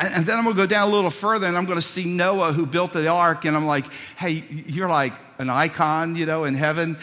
And 0.00 0.26
then 0.26 0.36
I'm 0.36 0.42
going 0.42 0.56
to 0.56 0.62
go 0.62 0.66
down 0.66 0.88
a 0.88 0.90
little 0.90 1.10
further 1.10 1.46
and 1.46 1.56
I'm 1.56 1.66
going 1.66 1.78
to 1.78 1.82
see 1.82 2.04
Noah, 2.04 2.52
who 2.52 2.66
built 2.66 2.92
the 2.92 3.06
ark. 3.06 3.44
And 3.44 3.56
I'm 3.56 3.66
like, 3.66 3.86
Hey, 4.16 4.42
you're 4.66 4.88
like 4.88 5.12
an 5.38 5.48
icon, 5.48 6.16
you 6.16 6.26
know, 6.26 6.44
in 6.44 6.54
heaven. 6.54 6.98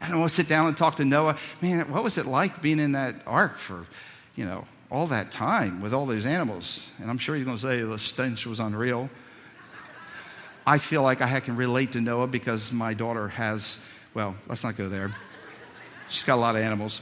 And 0.00 0.12
I 0.12 0.16
want 0.16 0.30
to 0.30 0.34
sit 0.34 0.48
down 0.48 0.68
and 0.68 0.76
talk 0.76 0.96
to 0.96 1.04
Noah. 1.04 1.36
Man, 1.60 1.90
what 1.90 2.04
was 2.04 2.18
it 2.18 2.26
like 2.26 2.62
being 2.62 2.78
in 2.78 2.92
that 2.92 3.16
ark 3.26 3.58
for, 3.58 3.86
you 4.36 4.44
know, 4.44 4.64
all 4.90 5.06
that 5.08 5.30
time 5.32 5.80
with 5.80 5.92
all 5.92 6.06
those 6.06 6.26
animals? 6.26 6.88
And 7.00 7.10
I'm 7.10 7.18
sure 7.18 7.34
he's 7.34 7.44
going 7.44 7.56
to 7.56 7.62
say 7.62 7.82
the 7.82 7.98
stench 7.98 8.46
was 8.46 8.60
unreal. 8.60 9.10
I 10.66 10.78
feel 10.78 11.02
like 11.02 11.22
I 11.22 11.40
can 11.40 11.56
relate 11.56 11.92
to 11.92 12.00
Noah 12.00 12.26
because 12.26 12.72
my 12.72 12.94
daughter 12.94 13.28
has, 13.28 13.78
well, 14.14 14.34
let's 14.48 14.62
not 14.62 14.76
go 14.76 14.88
there. 14.88 15.10
She's 16.10 16.24
got 16.24 16.36
a 16.36 16.40
lot 16.40 16.56
of 16.56 16.62
animals. 16.62 17.00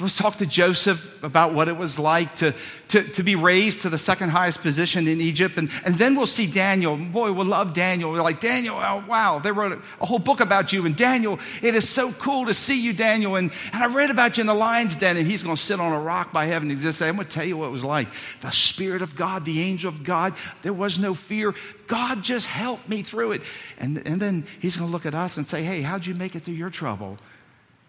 Let's 0.00 0.16
talk 0.16 0.36
to 0.36 0.46
Joseph 0.46 1.22
about 1.22 1.54
what 1.54 1.68
it 1.68 1.76
was 1.76 2.00
like 2.00 2.34
to, 2.36 2.52
to, 2.88 3.02
to 3.02 3.22
be 3.22 3.36
raised 3.36 3.82
to 3.82 3.90
the 3.90 3.98
second 3.98 4.30
highest 4.30 4.60
position 4.60 5.06
in 5.06 5.20
Egypt. 5.20 5.56
And, 5.56 5.70
and 5.84 5.94
then 5.94 6.16
we'll 6.16 6.26
see 6.26 6.48
Daniel. 6.48 6.96
Boy, 6.96 7.32
we'll 7.32 7.46
love 7.46 7.74
Daniel. 7.74 8.10
We're 8.10 8.20
like, 8.20 8.40
Daniel, 8.40 8.74
oh, 8.76 9.04
wow, 9.06 9.38
they 9.38 9.52
wrote 9.52 9.70
a, 9.70 9.78
a, 10.00 10.06
whole 10.06 10.18
book 10.18 10.40
about 10.40 10.72
you. 10.72 10.84
And 10.84 10.96
Daniel, 10.96 11.38
it 11.62 11.76
is 11.76 11.88
so 11.88 12.10
cool 12.10 12.46
to 12.46 12.54
see 12.54 12.82
you, 12.82 12.92
Daniel. 12.92 13.36
And, 13.36 13.52
and 13.72 13.84
I 13.84 13.86
read 13.86 14.10
about 14.10 14.36
you 14.36 14.40
in 14.40 14.48
the 14.48 14.54
lion's 14.54 14.96
den, 14.96 15.16
and 15.16 15.28
he's 15.28 15.44
going 15.44 15.54
to 15.54 15.62
sit 15.62 15.78
on 15.78 15.92
a 15.92 16.00
rock 16.00 16.32
by 16.32 16.46
heaven 16.46 16.72
and 16.72 16.80
just 16.80 16.98
say, 16.98 17.08
I'm 17.08 17.14
going 17.14 17.28
to 17.28 17.32
tell 17.32 17.46
you 17.46 17.56
what 17.56 17.66
it 17.66 17.72
was 17.72 17.84
like. 17.84 18.08
The 18.40 18.50
Spirit 18.50 19.00
of 19.00 19.14
God, 19.14 19.44
the 19.44 19.60
angel 19.60 19.90
of 19.90 20.02
God, 20.02 20.34
there 20.62 20.72
was 20.72 20.98
no 20.98 21.14
fear. 21.14 21.54
God 21.86 22.20
just 22.20 22.48
helped 22.48 22.88
me 22.88 23.02
through 23.02 23.32
it. 23.32 23.42
And, 23.78 24.04
and 24.08 24.20
then 24.20 24.44
he's 24.58 24.76
going 24.76 24.88
to 24.88 24.92
look 24.92 25.06
at 25.06 25.14
us 25.14 25.36
and 25.36 25.46
say, 25.46 25.62
Hey, 25.62 25.82
how'd 25.82 26.04
you 26.04 26.14
make 26.14 26.34
it 26.34 26.42
through 26.42 26.54
your 26.54 26.70
trouble? 26.70 27.16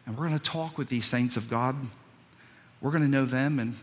And 0.05 0.17
we're 0.17 0.27
going 0.27 0.37
to 0.37 0.43
talk 0.43 0.77
with 0.77 0.89
these 0.89 1.05
saints 1.05 1.37
of 1.37 1.49
God. 1.49 1.75
We're 2.81 2.91
going 2.91 3.03
to 3.03 3.09
know 3.09 3.25
them, 3.25 3.59
and 3.59 3.75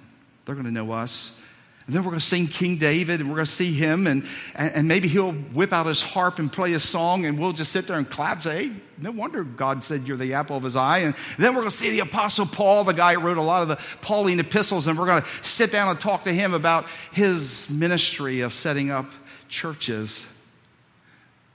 they're 0.45 0.55
going 0.55 0.67
to 0.67 0.73
know 0.73 0.93
us. 0.93 1.39
And 1.87 1.97
then 1.97 2.05
we're 2.05 2.11
going 2.11 2.21
to 2.21 2.27
sing 2.27 2.47
King 2.47 2.77
David, 2.77 3.21
and 3.21 3.29
we're 3.29 3.37
going 3.37 3.47
to 3.47 3.51
see 3.51 3.73
him, 3.73 4.07
and, 4.07 4.25
and, 4.55 4.87
maybe 4.87 5.09
he'll 5.09 5.33
whip 5.33 5.73
out 5.73 5.87
his 5.87 6.01
harp 6.01 6.39
and 6.39 6.53
play 6.53 6.75
a 6.75 6.81
song, 6.81 7.25
and 7.25 7.37
we'll 7.37 7.53
just 7.53 7.73
sit 7.73 7.89
there 7.89 7.97
and 7.97 8.09
clap, 8.09 8.35
and 8.35 8.43
say, 8.45 8.69
hey, 8.69 8.73
no 8.99 9.11
wonder 9.11 9.43
God 9.43 9.83
said 9.83 10.07
you're 10.07 10.17
the 10.17 10.35
apple 10.35 10.57
of 10.57 10.63
his 10.63 10.77
eye. 10.77 10.99
And 10.99 11.17
then 11.39 11.55
we're 11.55 11.63
going 11.63 11.71
to 11.71 11.77
see 11.77 11.91
the 11.91 12.01
Apostle 12.01 12.47
Paul, 12.47 12.85
the 12.85 12.95
guy 12.95 13.15
who 13.15 13.21
wrote 13.21 13.37
a 13.37 13.43
lot 13.43 13.63
of 13.63 13.69
the 13.69 13.79
Pauline 14.01 14.39
epistles, 14.39 14.87
and 14.87 14.97
we're 14.97 15.07
going 15.07 15.23
to 15.23 15.29
sit 15.43 15.73
down 15.73 15.89
and 15.89 16.01
talk 16.01 16.23
to 16.25 16.33
him 16.33 16.55
about 16.55 16.87
his 17.11 17.69
ministry 17.69 18.43
of 18.43 18.55
setting 18.55 18.93
up 18.93 19.11
churches. 19.49 20.25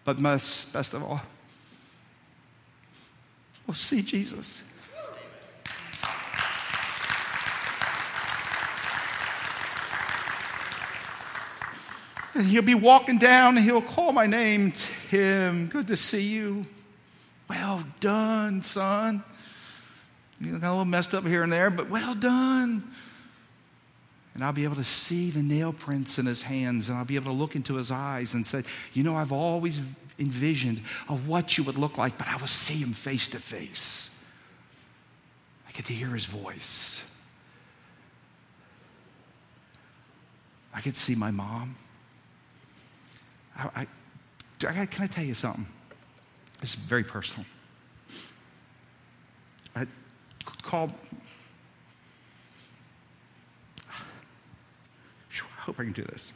But 0.04 0.20
most, 0.20 0.74
best 0.74 0.94
of 0.94 1.04
all, 1.04 1.22
we'll 3.68 3.76
see 3.76 4.02
Jesus. 4.02 4.64
And 12.34 12.46
he'll 12.46 12.62
be 12.62 12.76
walking 12.76 13.18
down 13.18 13.58
and 13.58 13.66
he'll 13.66 13.82
call 13.82 14.12
my 14.14 14.28
name, 14.28 14.72
Tim. 15.10 15.68
Good 15.68 15.88
to 15.88 15.98
see 15.98 16.28
you. 16.28 16.66
Well 17.50 17.84
done, 18.00 18.62
son. 18.62 19.24
You 20.40 20.60
got 20.60 20.68
a 20.68 20.70
little 20.70 20.86
messed 20.86 21.16
up 21.16 21.26
here 21.26 21.42
and 21.42 21.52
there, 21.52 21.72
but 21.72 21.90
well 21.90 22.14
done. 22.14 22.84
And 24.36 24.44
I'll 24.44 24.54
be 24.54 24.66
able 24.66 24.76
to 24.76 24.84
see 24.84 25.32
the 25.32 25.42
nail 25.42 25.74
prints 25.74 26.20
in 26.20 26.28
his 26.28 26.44
hands, 26.44 26.90
and 26.90 26.98
I'll 27.00 27.06
be 27.06 27.16
able 27.16 27.32
to 27.32 27.38
look 27.38 27.56
into 27.56 27.76
his 27.76 27.90
eyes 27.90 28.36
and 28.36 28.46
say, 28.46 28.64
You 28.94 29.02
know, 29.02 29.16
I've 29.16 29.32
always 29.32 29.80
envisioned 30.20 30.82
of 31.08 31.28
what 31.28 31.58
you 31.58 31.64
would 31.64 31.78
look 31.78 31.98
like, 31.98 32.18
but 32.18 32.28
I 32.28 32.36
will 32.38 32.48
see 32.48 32.76
him 32.76 32.94
face 32.94 33.28
to 33.30 33.40
face. 33.40 34.16
I 35.68 35.72
get 35.72 35.86
to 35.86 35.94
hear 35.94 36.10
his 36.10 36.26
voice. 36.26 37.04
I 40.74 40.82
get 40.82 40.96
to 40.96 41.00
see 41.00 41.16
my 41.16 41.32
mom. 41.32 41.76
I, 43.58 43.70
I, 43.76 43.88
can 44.86 45.04
I 45.04 45.08
tell 45.08 45.24
you 45.24 45.34
something? 45.34 45.66
This 46.60 46.74
is 46.74 46.76
very 46.76 47.04
personal. 47.04 47.46
I 49.76 49.86
called. 50.62 50.94
I 53.90 55.62
hope 55.62 55.80
I 55.80 55.84
can 55.84 55.94
do 55.94 56.04
this. 56.04 56.32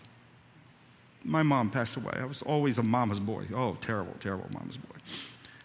My 1.23 1.43
mom 1.43 1.69
passed 1.69 1.97
away. 1.97 2.13
I 2.15 2.25
was 2.25 2.41
always 2.41 2.77
a 2.77 2.83
mama's 2.83 3.19
boy. 3.19 3.45
Oh, 3.53 3.77
terrible, 3.81 4.13
terrible 4.19 4.47
mama's 4.51 4.77
boy. 4.77 4.95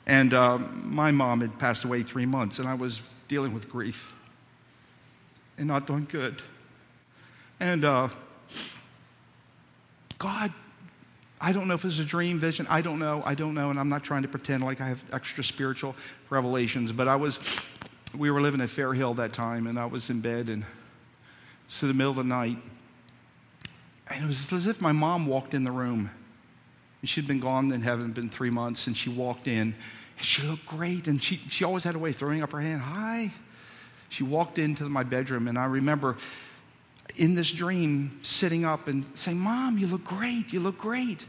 And 0.07 0.35
uh, 0.35 0.59
my 0.59 1.11
mom 1.11 1.41
had 1.41 1.59
passed 1.59 1.85
away 1.85 2.03
three 2.03 2.27
months, 2.27 2.59
and 2.59 2.69
I 2.69 2.75
was 2.75 3.01
dealing 3.29 3.55
with 3.55 3.69
grief 3.69 4.13
and 5.59 5.67
not 5.67 5.87
doing 5.87 6.07
good. 6.11 6.43
And 7.59 7.85
uh, 7.85 8.09
God 10.19 10.53
I 11.41 11.53
don't 11.53 11.69
know 11.69 11.75
if 11.75 11.85
it's 11.85 11.99
a 11.99 12.05
dream, 12.05 12.39
vision. 12.39 12.67
I 12.69 12.81
don't 12.81 12.99
know. 12.99 13.23
I 13.25 13.35
don't 13.35 13.55
know. 13.55 13.71
And 13.71 13.79
I'm 13.79 13.89
not 13.89 14.03
trying 14.03 14.23
to 14.23 14.29
pretend 14.29 14.63
like 14.63 14.81
I 14.81 14.89
have 14.89 15.05
extra 15.13 15.45
spiritual 15.45 15.95
revelations. 16.31 16.93
But 16.93 17.09
I 17.09 17.17
was, 17.17 17.39
we 18.17 18.31
were 18.31 18.41
living 18.41 18.61
at 18.61 18.71
Fair 18.71 18.95
Hill 18.95 19.15
that 19.15 19.33
time, 19.33 19.67
and 19.67 19.79
I 19.79 19.87
was 19.87 20.09
in 20.09 20.21
bed, 20.21 20.49
and 20.49 20.65
it's 21.67 21.83
in 21.83 21.89
the 21.89 21.95
middle 21.95 22.13
of 22.13 22.17
the 22.17 22.25
night. 22.25 22.57
And 24.17 24.25
it 24.25 24.29
was 24.29 24.51
as 24.51 24.67
if 24.67 24.81
my 24.81 24.93
mom 24.93 25.27
walked 25.27 25.53
in 25.53 25.65
the 25.65 25.71
room. 25.71 26.11
And 27.03 27.09
she'd 27.09 27.27
been 27.27 27.39
gone 27.39 27.71
in 27.71 27.83
heaven, 27.83 28.13
been 28.13 28.31
three 28.31 28.49
months, 28.49 28.87
and 28.87 28.97
she 28.97 29.11
walked 29.11 29.47
in. 29.47 29.75
And 30.17 30.27
she 30.27 30.41
looked 30.41 30.65
great, 30.65 31.07
and 31.07 31.23
she, 31.23 31.37
she 31.51 31.65
always 31.65 31.85
had 31.85 31.95
a 31.95 31.99
way 31.99 32.11
of 32.11 32.17
throwing 32.17 32.43
up 32.43 32.51
her 32.53 32.61
hand. 32.61 32.81
Hi. 32.81 33.31
She 34.09 34.25
walked 34.25 34.59
into 34.59 34.89
my 34.89 35.03
bedroom, 35.03 35.49
and 35.49 35.59
I 35.59 35.67
remember 35.67 36.17
in 37.17 37.35
this 37.35 37.53
dream 37.53 38.19
sitting 38.23 38.65
up 38.65 38.89
and 38.89 39.05
saying, 39.15 39.39
Mom, 39.39 39.77
you 39.77 39.87
look 39.87 40.05
great. 40.05 40.51
You 40.51 40.61
look 40.61 40.79
great. 40.79 41.27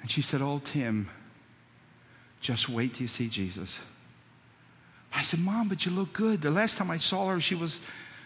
And 0.00 0.10
she 0.10 0.22
said, 0.22 0.40
Oh, 0.40 0.62
Tim, 0.64 1.10
just 2.40 2.70
wait 2.70 2.94
till 2.94 3.02
you 3.02 3.08
see 3.08 3.28
Jesus. 3.28 3.78
I 5.14 5.22
said, 5.22 5.40
Mom, 5.40 5.68
but 5.68 5.84
you 5.84 5.92
look 5.92 6.14
good. 6.14 6.40
The 6.40 6.50
last 6.50 6.78
time 6.78 6.90
I 6.90 6.96
saw 6.96 7.28
her, 7.28 7.40
she 7.40 7.54
was 7.54 7.80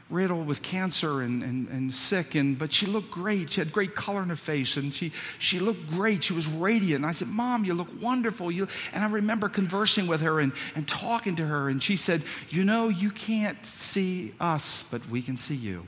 riddled 0.09 0.47
with 0.47 0.63
cancer 0.63 1.23
and, 1.23 1.43
and, 1.43 1.69
and 1.69 1.93
sick, 1.93 2.37
and, 2.37 2.57
but 2.59 2.73
she 2.73 2.87
looked 2.87 3.11
great. 3.11 3.51
She 3.51 3.61
had 3.61 3.73
great 3.73 3.95
color 3.95 4.23
in 4.23 4.29
her 4.29 4.37
face, 4.37 4.77
and 4.77 4.93
she, 4.93 5.13
she 5.39 5.59
looked 5.59 5.89
great. 5.89 6.23
She 6.23 6.33
was 6.33 6.47
radiant. 6.47 6.97
And 6.97 7.07
I 7.07 7.13
said, 7.13 7.29
Mom, 7.29 7.65
you 7.65 7.75
look 7.75 7.89
wonderful. 8.01 8.51
You, 8.51 8.69
and 8.93 9.03
I 9.03 9.11
remember 9.11 9.49
conversing 9.49 10.07
with 10.07 10.21
her 10.21 10.39
and, 10.39 10.53
and 10.77 10.87
talking 10.87 11.37
to 11.37 11.47
her, 11.47 11.69
and 11.69 11.83
she 11.83 11.97
said, 11.97 12.23
You 12.51 12.63
know, 12.63 12.89
you 12.89 13.11
can't 13.11 13.65
see 13.67 14.33
us, 14.39 14.85
but 14.91 15.07
we 15.09 15.23
can 15.23 15.37
see 15.37 15.57
you. 15.57 15.87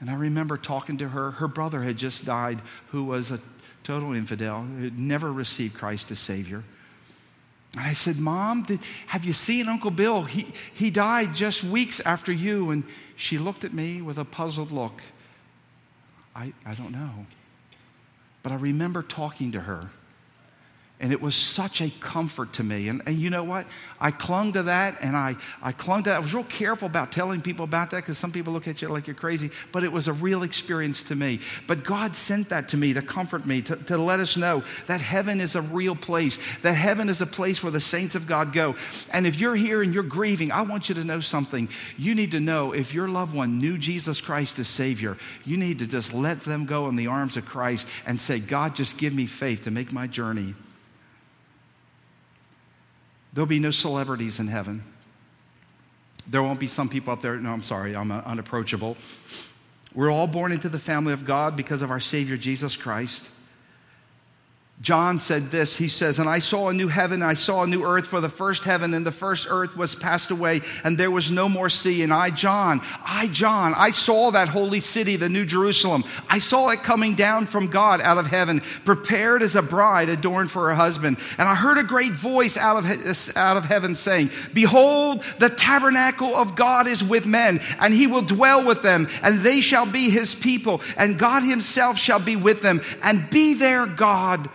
And 0.00 0.10
I 0.10 0.14
remember 0.14 0.56
talking 0.56 0.98
to 0.98 1.08
her. 1.08 1.32
Her 1.32 1.48
brother 1.48 1.82
had 1.82 1.96
just 1.96 2.24
died, 2.24 2.60
who 2.88 3.04
was 3.04 3.30
a 3.30 3.40
total 3.84 4.12
infidel, 4.12 4.62
had 4.80 4.98
never 4.98 5.32
received 5.32 5.74
Christ 5.74 6.10
as 6.10 6.18
Savior. 6.18 6.64
And 7.76 7.84
I 7.84 7.92
said, 7.92 8.18
Mom, 8.18 8.62
did, 8.62 8.80
have 9.08 9.24
you 9.24 9.32
seen 9.32 9.68
Uncle 9.68 9.90
Bill? 9.90 10.22
He, 10.22 10.46
he 10.72 10.90
died 10.90 11.34
just 11.34 11.62
weeks 11.62 12.00
after 12.00 12.32
you. 12.32 12.70
And 12.70 12.84
she 13.16 13.38
looked 13.38 13.64
at 13.64 13.74
me 13.74 14.00
with 14.00 14.18
a 14.18 14.24
puzzled 14.24 14.72
look. 14.72 15.02
I, 16.34 16.52
I 16.64 16.74
don't 16.74 16.92
know. 16.92 17.26
But 18.42 18.52
I 18.52 18.56
remember 18.56 19.02
talking 19.02 19.52
to 19.52 19.60
her. 19.60 19.90
And 21.00 21.12
it 21.12 21.20
was 21.20 21.36
such 21.36 21.80
a 21.80 21.90
comfort 22.00 22.54
to 22.54 22.64
me. 22.64 22.88
And, 22.88 23.02
and 23.06 23.16
you 23.16 23.30
know 23.30 23.44
what? 23.44 23.66
I 24.00 24.10
clung 24.10 24.52
to 24.54 24.64
that 24.64 24.98
and 25.00 25.16
I, 25.16 25.36
I 25.62 25.70
clung 25.70 26.02
to 26.02 26.10
that. 26.10 26.16
I 26.16 26.18
was 26.18 26.34
real 26.34 26.42
careful 26.42 26.86
about 26.86 27.12
telling 27.12 27.40
people 27.40 27.64
about 27.64 27.92
that 27.92 27.98
because 27.98 28.18
some 28.18 28.32
people 28.32 28.52
look 28.52 28.66
at 28.66 28.82
you 28.82 28.88
like 28.88 29.06
you're 29.06 29.14
crazy, 29.14 29.52
but 29.70 29.84
it 29.84 29.92
was 29.92 30.08
a 30.08 30.12
real 30.12 30.42
experience 30.42 31.04
to 31.04 31.14
me. 31.14 31.38
But 31.68 31.84
God 31.84 32.16
sent 32.16 32.48
that 32.48 32.70
to 32.70 32.76
me 32.76 32.94
to 32.94 33.02
comfort 33.02 33.46
me, 33.46 33.62
to, 33.62 33.76
to 33.76 33.96
let 33.96 34.18
us 34.18 34.36
know 34.36 34.64
that 34.88 35.00
heaven 35.00 35.40
is 35.40 35.54
a 35.54 35.62
real 35.62 35.94
place, 35.94 36.36
that 36.62 36.74
heaven 36.74 37.08
is 37.08 37.22
a 37.22 37.26
place 37.26 37.62
where 37.62 37.70
the 37.70 37.80
saints 37.80 38.16
of 38.16 38.26
God 38.26 38.52
go. 38.52 38.74
And 39.12 39.24
if 39.24 39.38
you're 39.38 39.54
here 39.54 39.82
and 39.82 39.94
you're 39.94 40.02
grieving, 40.02 40.50
I 40.50 40.62
want 40.62 40.88
you 40.88 40.96
to 40.96 41.04
know 41.04 41.20
something. 41.20 41.68
You 41.96 42.16
need 42.16 42.32
to 42.32 42.40
know 42.40 42.72
if 42.72 42.92
your 42.92 43.06
loved 43.06 43.36
one 43.36 43.58
knew 43.58 43.78
Jesus 43.78 44.20
Christ 44.20 44.58
as 44.58 44.66
Savior, 44.66 45.16
you 45.44 45.58
need 45.58 45.78
to 45.78 45.86
just 45.86 46.12
let 46.12 46.40
them 46.40 46.66
go 46.66 46.88
in 46.88 46.96
the 46.96 47.06
arms 47.06 47.36
of 47.36 47.46
Christ 47.46 47.86
and 48.04 48.20
say, 48.20 48.40
God, 48.40 48.74
just 48.74 48.98
give 48.98 49.14
me 49.14 49.26
faith 49.26 49.62
to 49.62 49.70
make 49.70 49.92
my 49.92 50.08
journey. 50.08 50.54
There'll 53.32 53.46
be 53.46 53.58
no 53.58 53.70
celebrities 53.70 54.40
in 54.40 54.48
heaven. 54.48 54.82
There 56.26 56.42
won't 56.42 56.60
be 56.60 56.66
some 56.66 56.88
people 56.88 57.12
up 57.12 57.22
there. 57.22 57.36
No, 57.36 57.52
I'm 57.52 57.62
sorry, 57.62 57.96
I'm 57.96 58.10
uh, 58.10 58.22
unapproachable. 58.26 58.96
We're 59.94 60.10
all 60.10 60.26
born 60.26 60.52
into 60.52 60.68
the 60.68 60.78
family 60.78 61.12
of 61.12 61.24
God 61.24 61.56
because 61.56 61.82
of 61.82 61.90
our 61.90 62.00
Savior 62.00 62.36
Jesus 62.36 62.76
Christ. 62.76 63.26
John 64.80 65.18
said 65.18 65.50
this. 65.50 65.76
He 65.76 65.88
says, 65.88 66.20
And 66.20 66.28
I 66.28 66.38
saw 66.38 66.68
a 66.68 66.72
new 66.72 66.86
heaven, 66.86 67.20
I 67.20 67.34
saw 67.34 67.64
a 67.64 67.66
new 67.66 67.82
earth, 67.82 68.06
for 68.06 68.20
the 68.20 68.28
first 68.28 68.62
heaven 68.62 68.94
and 68.94 69.04
the 69.04 69.10
first 69.10 69.48
earth 69.50 69.76
was 69.76 69.96
passed 69.96 70.30
away, 70.30 70.60
and 70.84 70.96
there 70.96 71.10
was 71.10 71.32
no 71.32 71.48
more 71.48 71.68
sea. 71.68 72.04
And 72.04 72.12
I, 72.12 72.30
John, 72.30 72.80
I, 73.04 73.26
John, 73.26 73.74
I 73.76 73.90
saw 73.90 74.30
that 74.30 74.48
holy 74.48 74.78
city, 74.78 75.16
the 75.16 75.28
New 75.28 75.44
Jerusalem. 75.44 76.04
I 76.28 76.38
saw 76.38 76.68
it 76.68 76.84
coming 76.84 77.16
down 77.16 77.46
from 77.46 77.66
God 77.66 78.00
out 78.02 78.18
of 78.18 78.28
heaven, 78.28 78.60
prepared 78.84 79.42
as 79.42 79.56
a 79.56 79.62
bride 79.62 80.08
adorned 80.08 80.52
for 80.52 80.68
her 80.68 80.76
husband. 80.76 81.18
And 81.38 81.48
I 81.48 81.56
heard 81.56 81.78
a 81.78 81.82
great 81.82 82.12
voice 82.12 82.56
out 82.56 82.76
of, 82.76 83.36
out 83.36 83.56
of 83.56 83.64
heaven 83.64 83.96
saying, 83.96 84.30
Behold, 84.54 85.24
the 85.40 85.50
tabernacle 85.50 86.36
of 86.36 86.54
God 86.54 86.86
is 86.86 87.02
with 87.02 87.26
men, 87.26 87.60
and 87.80 87.92
he 87.92 88.06
will 88.06 88.22
dwell 88.22 88.64
with 88.64 88.82
them, 88.82 89.08
and 89.24 89.40
they 89.40 89.60
shall 89.60 89.86
be 89.86 90.08
his 90.08 90.36
people, 90.36 90.82
and 90.96 91.18
God 91.18 91.42
himself 91.42 91.98
shall 91.98 92.20
be 92.20 92.36
with 92.36 92.62
them, 92.62 92.80
and 93.02 93.28
be 93.30 93.54
their 93.54 93.84
God 93.84 94.48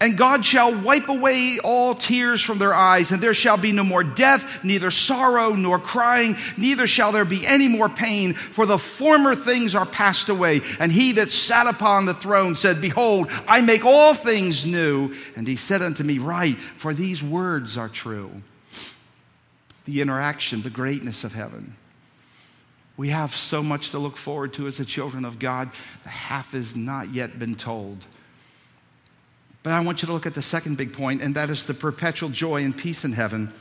and 0.00 0.16
God 0.16 0.46
shall 0.46 0.74
wipe 0.74 1.08
away 1.08 1.58
all 1.62 1.94
tears 1.94 2.40
from 2.40 2.56
their 2.58 2.72
eyes, 2.72 3.12
and 3.12 3.22
there 3.22 3.34
shall 3.34 3.58
be 3.58 3.70
no 3.70 3.84
more 3.84 4.02
death, 4.02 4.64
neither 4.64 4.90
sorrow 4.90 5.50
nor 5.50 5.78
crying, 5.78 6.36
neither 6.56 6.86
shall 6.86 7.12
there 7.12 7.26
be 7.26 7.46
any 7.46 7.68
more 7.68 7.90
pain, 7.90 8.32
for 8.32 8.64
the 8.64 8.78
former 8.78 9.36
things 9.36 9.74
are 9.74 9.84
passed 9.84 10.30
away. 10.30 10.62
And 10.78 10.90
he 10.90 11.12
that 11.12 11.30
sat 11.30 11.66
upon 11.66 12.06
the 12.06 12.14
throne 12.14 12.56
said, 12.56 12.80
Behold, 12.80 13.30
I 13.46 13.60
make 13.60 13.84
all 13.84 14.14
things 14.14 14.64
new. 14.64 15.14
And 15.36 15.46
he 15.46 15.56
said 15.56 15.82
unto 15.82 16.02
me, 16.02 16.18
Write, 16.18 16.56
for 16.56 16.94
these 16.94 17.22
words 17.22 17.76
are 17.76 17.90
true. 17.90 18.30
The 19.84 20.00
interaction, 20.00 20.62
the 20.62 20.70
greatness 20.70 21.24
of 21.24 21.34
heaven. 21.34 21.76
We 22.96 23.10
have 23.10 23.34
so 23.34 23.62
much 23.62 23.90
to 23.90 23.98
look 23.98 24.16
forward 24.16 24.54
to 24.54 24.66
as 24.66 24.78
the 24.78 24.84
children 24.86 25.26
of 25.26 25.38
God. 25.38 25.70
The 26.04 26.08
half 26.08 26.52
has 26.52 26.74
not 26.74 27.12
yet 27.12 27.38
been 27.38 27.54
told. 27.54 28.06
But 29.62 29.72
I 29.72 29.80
want 29.80 30.00
you 30.02 30.06
to 30.06 30.12
look 30.12 30.26
at 30.26 30.34
the 30.34 30.42
second 30.42 30.76
big 30.76 30.92
point, 30.92 31.20
and 31.22 31.34
that 31.34 31.50
is 31.50 31.64
the 31.64 31.74
perpetual 31.74 32.30
joy 32.30 32.64
and 32.64 32.76
peace 32.76 33.04
in 33.04 33.12
heaven. 33.12 33.52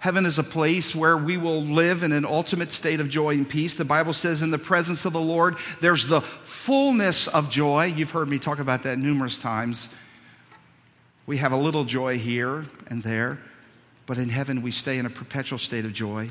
Heaven 0.00 0.24
is 0.24 0.38
a 0.38 0.44
place 0.44 0.94
where 0.94 1.16
we 1.16 1.36
will 1.36 1.62
live 1.62 2.02
in 2.02 2.12
an 2.12 2.24
ultimate 2.24 2.70
state 2.70 3.00
of 3.00 3.08
joy 3.08 3.34
and 3.34 3.48
peace. 3.48 3.74
The 3.74 3.84
Bible 3.84 4.12
says, 4.12 4.42
in 4.42 4.50
the 4.50 4.58
presence 4.58 5.04
of 5.04 5.12
the 5.12 5.20
Lord, 5.20 5.56
there's 5.80 6.06
the 6.06 6.20
fullness 6.20 7.28
of 7.28 7.50
joy. 7.50 7.86
You've 7.86 8.10
heard 8.10 8.28
me 8.28 8.38
talk 8.38 8.58
about 8.58 8.84
that 8.84 8.98
numerous 8.98 9.38
times. 9.38 9.88
We 11.26 11.38
have 11.38 11.52
a 11.52 11.56
little 11.56 11.84
joy 11.84 12.18
here 12.18 12.64
and 12.88 13.02
there, 13.02 13.38
but 14.06 14.16
in 14.16 14.28
heaven 14.28 14.62
we 14.62 14.70
stay 14.70 14.98
in 14.98 15.06
a 15.06 15.10
perpetual 15.10 15.58
state 15.58 15.84
of 15.84 15.92
joy. 15.92 16.30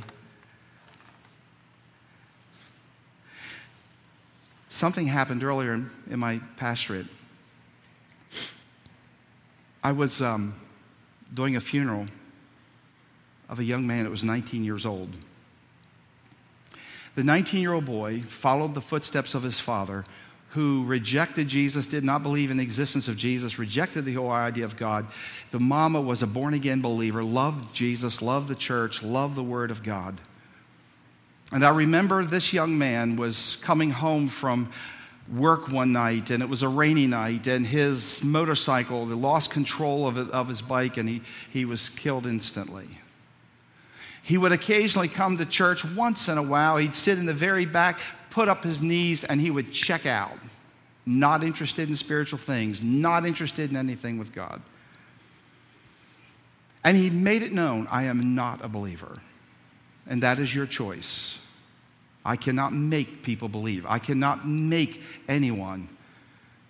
Something 4.69 5.07
happened 5.07 5.43
earlier 5.43 5.73
in 5.73 6.19
my 6.19 6.39
pastorate. 6.55 7.07
I 9.85 9.91
was 9.91 10.19
um, 10.19 10.55
doing 11.31 11.55
a 11.55 11.59
funeral 11.59 12.07
of 13.47 13.59
a 13.59 13.63
young 13.63 13.85
man 13.85 14.05
that 14.05 14.09
was 14.09 14.23
19 14.23 14.63
years 14.63 14.83
old. 14.83 15.15
The 17.13 17.23
19 17.23 17.61
year 17.61 17.71
old 17.73 17.85
boy 17.85 18.21
followed 18.21 18.73
the 18.73 18.81
footsteps 18.81 19.35
of 19.35 19.43
his 19.43 19.59
father, 19.59 20.03
who 20.49 20.85
rejected 20.85 21.47
Jesus, 21.47 21.85
did 21.85 22.03
not 22.03 22.23
believe 22.23 22.49
in 22.49 22.57
the 22.57 22.63
existence 22.63 23.07
of 23.07 23.15
Jesus, 23.15 23.59
rejected 23.59 24.05
the 24.05 24.15
whole 24.15 24.31
idea 24.31 24.65
of 24.65 24.75
God. 24.75 25.05
The 25.51 25.59
mama 25.59 26.01
was 26.01 26.23
a 26.23 26.27
born 26.27 26.55
again 26.55 26.81
believer, 26.81 27.23
loved 27.23 27.71
Jesus, 27.71 28.23
loved 28.23 28.47
the 28.47 28.55
church, 28.55 29.03
loved 29.03 29.35
the 29.35 29.43
Word 29.43 29.69
of 29.69 29.83
God. 29.83 30.19
And 31.51 31.63
I 31.63 31.69
remember 31.69 32.25
this 32.25 32.53
young 32.53 32.79
man 32.79 33.17
was 33.17 33.59
coming 33.61 33.91
home 33.91 34.29
from 34.29 34.71
work 35.33 35.71
one 35.71 35.91
night 35.91 36.29
and 36.29 36.43
it 36.43 36.49
was 36.49 36.61
a 36.61 36.67
rainy 36.67 37.07
night 37.07 37.47
and 37.47 37.65
his 37.65 38.23
motorcycle 38.23 39.05
lost 39.05 39.49
control 39.49 40.07
of, 40.07 40.17
it, 40.17 40.29
of 40.29 40.47
his 40.47 40.61
bike 40.61 40.97
and 40.97 41.09
he, 41.09 41.21
he 41.49 41.65
was 41.65 41.89
killed 41.89 42.27
instantly. 42.27 42.87
He 44.21 44.37
would 44.37 44.51
occasionally 44.51 45.07
come 45.07 45.37
to 45.37 45.45
church 45.45 45.83
once 45.83 46.29
in 46.29 46.37
a 46.37 46.43
while. 46.43 46.77
He'd 46.77 46.95
sit 46.95 47.17
in 47.17 47.25
the 47.25 47.33
very 47.33 47.65
back 47.65 47.99
put 48.29 48.49
up 48.49 48.63
his 48.63 48.81
knees 48.81 49.23
and 49.23 49.39
he 49.39 49.49
would 49.49 49.71
check 49.71 50.05
out. 50.05 50.37
Not 51.05 51.43
interested 51.43 51.89
in 51.89 51.95
spiritual 51.95 52.39
things 52.39 52.81
not 52.81 53.25
interested 53.25 53.71
in 53.71 53.77
anything 53.77 54.19
with 54.19 54.33
god. 54.33 54.61
And 56.83 56.95
he 56.97 57.09
made 57.09 57.41
it 57.41 57.51
known 57.51 57.87
i 57.89 58.03
am 58.03 58.35
not 58.35 58.63
a 58.63 58.67
believer 58.67 59.19
and 60.07 60.21
that 60.21 60.37
is 60.37 60.53
your 60.53 60.67
choice 60.67 61.39
I 62.25 62.35
cannot 62.35 62.73
make 62.73 63.21
people 63.21 63.47
believe. 63.47 63.85
I 63.87 63.99
cannot 63.99 64.47
make 64.47 65.01
anyone. 65.29 65.87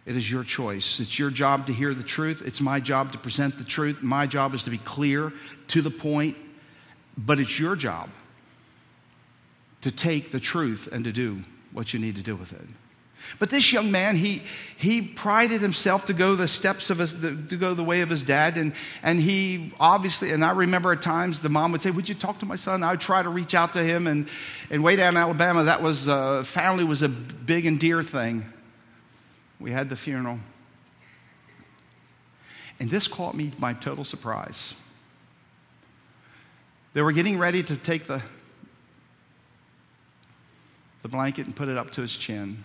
It 0.06 0.18
is 0.18 0.30
your 0.30 0.44
choice. 0.44 1.00
It's 1.00 1.18
your 1.18 1.30
job 1.32 1.68
to 1.68 1.74
hear 1.74 1.94
the 1.94 2.04
truth. 2.04 2.44
It's 2.46 2.62
my 2.62 2.80
job 2.82 3.14
to 3.14 3.18
present 3.18 3.58
the 3.58 3.64
truth. 3.64 4.04
My 4.04 4.28
job 4.28 4.54
is 4.54 4.64
to 4.64 4.70
be 4.70 4.78
clear, 4.78 5.32
to 5.70 5.82
the 5.82 5.90
point. 5.90 6.36
But 7.18 7.40
it's 7.40 7.58
your 7.58 7.78
job 7.78 8.10
to 9.82 9.92
take 9.92 10.32
the 10.32 10.40
truth 10.40 10.90
and 10.92 11.06
to 11.06 11.14
do 11.14 11.42
what 11.72 11.94
you 11.94 12.00
need 12.00 12.18
to 12.18 12.24
do 12.24 12.36
with 12.36 12.52
it. 12.52 12.68
But 13.38 13.50
this 13.50 13.74
young 13.74 13.92
man, 13.92 14.16
he, 14.16 14.42
he 14.78 15.02
prided 15.02 15.62
himself 15.62 16.06
to 16.06 16.14
go 16.14 16.36
the 16.36 16.48
steps 16.48 16.90
of 16.90 17.00
his, 17.00 17.14
to 17.14 17.58
go 17.58 17.74
the 17.74 17.84
way 17.84 18.02
of 18.02 18.10
his 18.10 18.24
dad. 18.24 18.58
And, 18.58 18.74
and 19.04 19.20
he 19.20 19.74
obviously, 19.80 20.32
and 20.32 20.44
I 20.44 20.52
remember 20.52 20.92
at 20.92 21.02
times 21.02 21.42
the 21.42 21.50
mom 21.50 21.72
would 21.72 21.82
say, 21.82 21.92
would 21.92 22.08
you 22.08 22.16
talk 22.16 22.40
to 22.40 22.46
my 22.46 22.56
son? 22.56 22.84
I 22.84 22.92
would 22.92 23.02
try 23.02 23.22
to 23.22 23.30
reach 23.30 23.54
out 23.54 23.74
to 23.74 23.84
him. 23.84 24.08
And, 24.08 24.28
and 24.70 24.84
way 24.84 24.96
down 24.96 25.16
in 25.16 25.18
Alabama, 25.18 25.64
that 25.64 25.82
was, 25.82 26.08
uh, 26.08 26.44
family 26.44 26.84
was 26.84 27.02
a 27.02 27.10
big 27.10 27.66
and 27.66 27.80
dear 27.80 28.04
thing. 28.04 28.46
We 29.60 29.72
had 29.72 29.90
the 29.90 29.96
funeral. 29.96 30.40
And 32.80 32.90
this 32.90 33.08
caught 33.08 33.36
me 33.36 33.54
by 33.58 33.74
total 33.74 34.04
surprise. 34.04 34.76
They 36.94 37.02
were 37.02 37.12
getting 37.12 37.38
ready 37.38 37.64
to 37.64 37.76
take 37.76 38.06
the, 38.06 38.22
the 41.02 41.10
blanket 41.10 41.46
and 41.46 41.56
put 41.56 41.68
it 41.68 41.78
up 41.78 41.92
to 41.92 42.02
his 42.02 42.16
chin. 42.16 42.64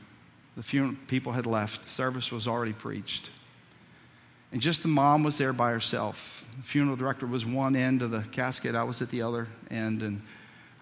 The 0.57 0.63
funeral 0.63 0.97
people 1.07 1.33
had 1.33 1.47
left, 1.47 1.85
service 1.85 2.33
was 2.33 2.47
already 2.49 2.73
preached. 2.73 3.31
And 4.53 4.61
just 4.61 4.83
the 4.83 4.89
mom 4.89 5.23
was 5.23 5.39
there 5.39 5.53
by 5.53 5.71
herself. 5.71 6.47
The 6.57 6.63
funeral 6.65 6.97
director 6.97 7.27
was 7.27 7.47
one 7.47 7.77
end 7.77 8.03
of 8.03 8.11
the 8.11 8.25
casket, 8.33 8.75
I 8.75 8.83
was 8.83 9.01
at 9.01 9.11
the 9.11 9.23
other 9.23 9.47
end, 9.71 10.03
and 10.03 10.23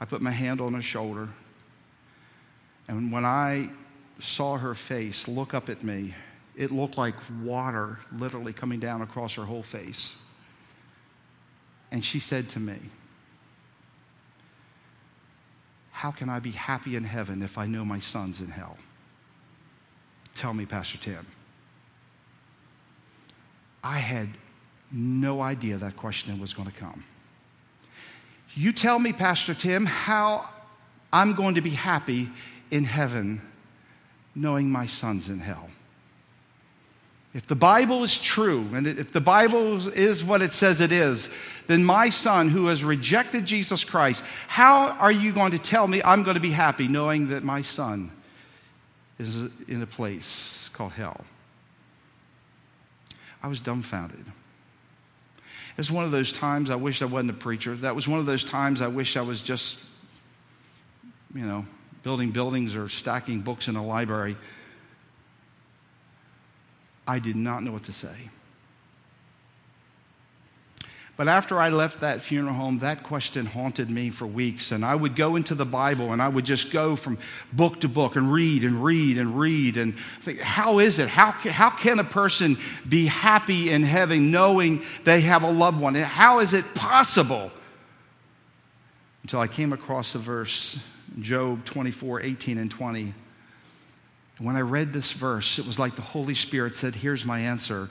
I 0.00 0.04
put 0.04 0.22
my 0.22 0.30
hand 0.30 0.60
on 0.60 0.72
her 0.74 0.82
shoulder. 0.82 1.28
And 2.88 3.12
when 3.12 3.24
I 3.24 3.68
saw 4.18 4.56
her 4.56 4.74
face 4.74 5.28
look 5.28 5.52
up 5.52 5.68
at 5.68 5.84
me, 5.84 6.14
it 6.56 6.72
looked 6.72 6.98
like 6.98 7.14
water 7.42 7.98
literally 8.12 8.52
coming 8.52 8.80
down 8.80 9.02
across 9.02 9.34
her 9.34 9.44
whole 9.44 9.62
face. 9.62 10.16
And 11.90 12.04
she 12.04 12.18
said 12.18 12.48
to 12.50 12.60
me, 12.60 12.78
How 15.92 16.10
can 16.10 16.28
I 16.28 16.38
be 16.38 16.52
happy 16.52 16.96
in 16.96 17.04
heaven 17.04 17.42
if 17.42 17.58
I 17.58 17.66
know 17.66 17.84
my 17.84 18.00
son's 18.00 18.40
in 18.40 18.48
hell? 18.48 18.76
Tell 20.38 20.54
me, 20.54 20.66
Pastor 20.66 20.98
Tim. 20.98 21.26
I 23.82 23.98
had 23.98 24.28
no 24.92 25.40
idea 25.40 25.78
that 25.78 25.96
question 25.96 26.38
was 26.38 26.54
going 26.54 26.70
to 26.70 26.74
come. 26.74 27.02
You 28.54 28.72
tell 28.72 29.00
me, 29.00 29.12
Pastor 29.12 29.52
Tim, 29.52 29.84
how 29.84 30.48
I'm 31.12 31.34
going 31.34 31.56
to 31.56 31.60
be 31.60 31.70
happy 31.70 32.30
in 32.70 32.84
heaven 32.84 33.42
knowing 34.36 34.70
my 34.70 34.86
son's 34.86 35.28
in 35.28 35.40
hell. 35.40 35.70
If 37.34 37.48
the 37.48 37.56
Bible 37.56 38.04
is 38.04 38.16
true, 38.16 38.64
and 38.74 38.86
if 38.86 39.10
the 39.10 39.20
Bible 39.20 39.88
is 39.88 40.22
what 40.22 40.40
it 40.40 40.52
says 40.52 40.80
it 40.80 40.92
is, 40.92 41.30
then 41.66 41.84
my 41.84 42.10
son 42.10 42.48
who 42.48 42.68
has 42.68 42.84
rejected 42.84 43.44
Jesus 43.44 43.82
Christ, 43.82 44.22
how 44.46 44.90
are 45.00 45.10
you 45.10 45.32
going 45.32 45.50
to 45.50 45.58
tell 45.58 45.88
me 45.88 46.00
I'm 46.04 46.22
going 46.22 46.36
to 46.36 46.40
be 46.40 46.52
happy 46.52 46.86
knowing 46.86 47.26
that 47.30 47.42
my 47.42 47.62
son 47.62 48.12
is 49.18 49.36
in 49.66 49.82
a 49.82 49.86
place 49.86 50.70
called 50.72 50.92
hell. 50.92 51.24
I 53.42 53.48
was 53.48 53.60
dumbfounded. 53.60 54.24
It's 55.76 55.90
one 55.90 56.04
of 56.04 56.10
those 56.10 56.32
times 56.32 56.70
I 56.70 56.74
wish 56.74 57.02
I 57.02 57.04
wasn't 57.04 57.30
a 57.30 57.34
preacher. 57.34 57.76
That 57.76 57.94
was 57.94 58.08
one 58.08 58.18
of 58.18 58.26
those 58.26 58.44
times 58.44 58.82
I 58.82 58.88
wish 58.88 59.16
I 59.16 59.22
was 59.22 59.42
just, 59.42 59.78
you 61.34 61.46
know, 61.46 61.64
building 62.02 62.30
buildings 62.30 62.74
or 62.74 62.88
stacking 62.88 63.40
books 63.40 63.68
in 63.68 63.76
a 63.76 63.84
library. 63.84 64.36
I 67.06 67.20
did 67.20 67.36
not 67.36 67.62
know 67.62 67.72
what 67.72 67.84
to 67.84 67.92
say. 67.92 68.28
But 71.18 71.26
after 71.26 71.58
I 71.58 71.70
left 71.70 71.98
that 72.02 72.22
funeral 72.22 72.54
home, 72.54 72.78
that 72.78 73.02
question 73.02 73.44
haunted 73.44 73.90
me 73.90 74.08
for 74.08 74.24
weeks. 74.24 74.70
And 74.70 74.84
I 74.84 74.94
would 74.94 75.16
go 75.16 75.34
into 75.34 75.56
the 75.56 75.66
Bible 75.66 76.12
and 76.12 76.22
I 76.22 76.28
would 76.28 76.44
just 76.44 76.70
go 76.70 76.94
from 76.94 77.18
book 77.52 77.80
to 77.80 77.88
book 77.88 78.14
and 78.14 78.32
read 78.32 78.62
and 78.62 78.84
read 78.84 79.18
and 79.18 79.36
read 79.36 79.78
and 79.78 79.98
think, 80.22 80.38
how 80.38 80.78
is 80.78 81.00
it? 81.00 81.08
How, 81.08 81.32
how 81.32 81.70
can 81.70 81.98
a 81.98 82.04
person 82.04 82.56
be 82.88 83.06
happy 83.06 83.72
in 83.72 83.82
heaven 83.82 84.30
knowing 84.30 84.84
they 85.02 85.20
have 85.22 85.42
a 85.42 85.50
loved 85.50 85.80
one? 85.80 85.96
How 85.96 86.38
is 86.38 86.54
it 86.54 86.64
possible? 86.76 87.50
Until 89.24 89.40
I 89.40 89.48
came 89.48 89.72
across 89.72 90.14
a 90.14 90.18
verse, 90.18 90.78
Job 91.18 91.64
24, 91.64 92.20
18, 92.20 92.58
and 92.58 92.70
20. 92.70 93.02
And 93.02 94.46
when 94.46 94.54
I 94.54 94.60
read 94.60 94.92
this 94.92 95.10
verse, 95.10 95.58
it 95.58 95.66
was 95.66 95.80
like 95.80 95.96
the 95.96 96.02
Holy 96.02 96.34
Spirit 96.34 96.76
said, 96.76 96.94
Here's 96.94 97.24
my 97.24 97.40
answer. 97.40 97.90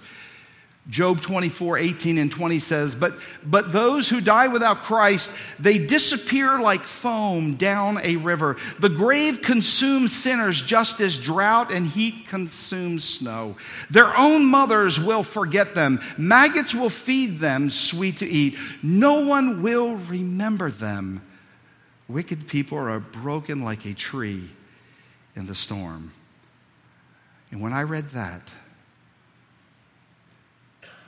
Job 0.89 1.19
24, 1.19 1.77
18 1.79 2.17
and 2.17 2.31
20 2.31 2.59
says, 2.59 2.95
but, 2.95 3.13
but 3.43 3.73
those 3.73 4.07
who 4.07 4.21
die 4.21 4.47
without 4.47 4.83
Christ, 4.83 5.31
they 5.59 5.77
disappear 5.77 6.59
like 6.59 6.83
foam 6.83 7.55
down 7.55 7.99
a 8.03 8.15
river. 8.15 8.55
The 8.79 8.87
grave 8.87 9.41
consumes 9.41 10.15
sinners 10.15 10.61
just 10.61 11.01
as 11.01 11.19
drought 11.19 11.73
and 11.73 11.85
heat 11.85 12.27
consumes 12.27 13.03
snow. 13.03 13.57
Their 13.89 14.17
own 14.17 14.45
mothers 14.45 14.97
will 14.97 15.23
forget 15.23 15.75
them. 15.75 15.99
Maggots 16.17 16.73
will 16.73 16.89
feed 16.89 17.39
them 17.39 17.69
sweet 17.69 18.17
to 18.17 18.25
eat. 18.25 18.57
No 18.81 19.25
one 19.25 19.61
will 19.61 19.95
remember 19.95 20.71
them. 20.71 21.21
Wicked 22.07 22.47
people 22.47 22.77
are 22.77 23.01
broken 23.01 23.61
like 23.65 23.85
a 23.85 23.93
tree 23.93 24.49
in 25.35 25.47
the 25.47 25.55
storm. 25.55 26.13
And 27.51 27.61
when 27.61 27.73
I 27.73 27.83
read 27.83 28.11
that, 28.11 28.53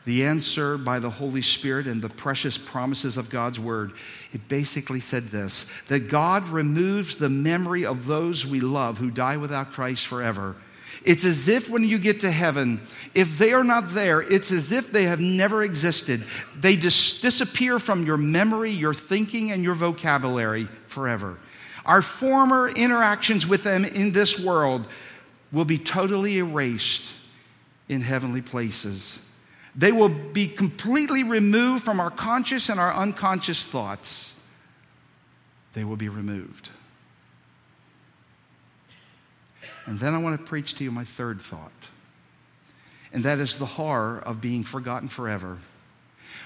the 0.05 0.25
answer 0.25 0.77
by 0.77 0.99
the 0.99 1.09
Holy 1.09 1.41
Spirit 1.41 1.87
and 1.87 2.01
the 2.01 2.09
precious 2.09 2.57
promises 2.57 3.17
of 3.17 3.29
God's 3.29 3.59
Word, 3.59 3.93
it 4.31 4.47
basically 4.47 4.99
said 4.99 5.25
this 5.25 5.65
that 5.87 6.09
God 6.09 6.47
removes 6.47 7.15
the 7.15 7.29
memory 7.29 7.85
of 7.85 8.05
those 8.05 8.45
we 8.45 8.59
love 8.59 8.97
who 8.97 9.11
die 9.11 9.37
without 9.37 9.71
Christ 9.71 10.07
forever. 10.07 10.55
It's 11.05 11.23
as 11.23 11.47
if 11.47 11.69
when 11.69 11.83
you 11.83 11.97
get 11.97 12.21
to 12.21 12.31
heaven, 12.31 12.81
if 13.15 13.37
they 13.37 13.53
are 13.53 13.63
not 13.63 13.93
there, 13.93 14.21
it's 14.21 14.51
as 14.51 14.71
if 14.71 14.91
they 14.91 15.03
have 15.03 15.19
never 15.19 15.63
existed. 15.63 16.23
They 16.55 16.75
dis- 16.75 17.21
disappear 17.21 17.79
from 17.79 18.03
your 18.03 18.17
memory, 18.17 18.71
your 18.71 18.93
thinking, 18.93 19.51
and 19.51 19.63
your 19.63 19.75
vocabulary 19.75 20.67
forever. 20.87 21.37
Our 21.85 22.01
former 22.01 22.69
interactions 22.69 23.47
with 23.47 23.63
them 23.63 23.85
in 23.85 24.11
this 24.11 24.37
world 24.37 24.87
will 25.51 25.65
be 25.65 25.77
totally 25.77 26.37
erased 26.37 27.11
in 27.87 28.01
heavenly 28.01 28.41
places. 28.41 29.19
They 29.75 29.91
will 29.91 30.09
be 30.09 30.47
completely 30.47 31.23
removed 31.23 31.83
from 31.83 31.99
our 31.99 32.11
conscious 32.11 32.69
and 32.69 32.79
our 32.79 32.93
unconscious 32.93 33.63
thoughts. 33.63 34.33
They 35.73 35.83
will 35.83 35.95
be 35.95 36.09
removed. 36.09 36.69
And 39.85 39.99
then 39.99 40.13
I 40.13 40.17
want 40.17 40.39
to 40.39 40.45
preach 40.45 40.75
to 40.75 40.83
you 40.83 40.91
my 40.91 41.05
third 41.05 41.41
thought, 41.41 41.71
and 43.11 43.23
that 43.23 43.39
is 43.39 43.55
the 43.55 43.65
horror 43.65 44.19
of 44.19 44.41
being 44.41 44.63
forgotten 44.63 45.07
forever. 45.07 45.57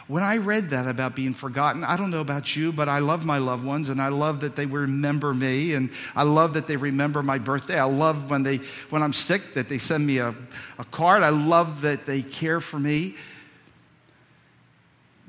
When 0.08 0.22
I 0.22 0.38
read 0.38 0.70
that 0.72 0.88
about 0.88 1.16
being 1.16 1.34
forgotten, 1.34 1.84
I 1.84 1.96
don't 1.96 2.12
know 2.12 2.20
about 2.20 2.56
you, 2.56 2.74
but 2.74 2.90
I 2.90 3.00
love 3.00 3.26
my 3.26 3.38
loved 3.38 3.66
ones 3.66 3.88
and 3.88 4.02
I 4.02 4.10
love 4.10 4.42
that 4.42 4.56
they 4.56 4.66
remember 4.66 5.34
me 5.34 5.76
and 5.76 5.90
I 6.16 6.24
love 6.24 6.54
that 6.56 6.68
they 6.68 6.76
remember 6.76 7.24
my 7.24 7.38
birthday. 7.38 7.80
I 7.80 7.86
love 7.86 8.30
when 8.30 8.44
they 8.44 8.58
when 8.90 9.02
I'm 9.02 9.14
sick 9.14 9.54
that 9.54 9.70
they 9.70 9.78
send 9.78 10.06
me 10.06 10.18
a, 10.18 10.36
a 10.78 10.84
card. 10.86 11.24
I 11.24 11.30
love 11.30 11.82
that 11.82 12.06
they 12.06 12.22
care 12.22 12.60
for 12.60 12.78
me. 12.78 13.16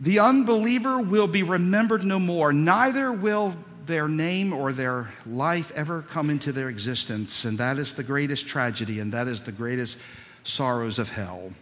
The 0.00 0.18
unbeliever 0.18 1.00
will 1.00 1.28
be 1.28 1.44
remembered 1.44 2.04
no 2.04 2.18
more, 2.18 2.52
neither 2.52 3.12
will 3.12 3.54
their 3.86 4.08
name 4.08 4.52
or 4.52 4.72
their 4.72 5.08
life 5.26 5.70
ever 5.72 6.02
come 6.02 6.30
into 6.30 6.52
their 6.52 6.68
existence. 6.68 7.44
And 7.44 7.58
that 7.58 7.78
is 7.78 7.94
the 7.94 8.02
greatest 8.02 8.48
tragedy, 8.48 8.98
and 8.98 9.12
that 9.12 9.28
is 9.28 9.42
the 9.42 9.52
greatest 9.52 9.98
sorrows 10.42 10.98
of 10.98 11.10
hell. 11.10 11.52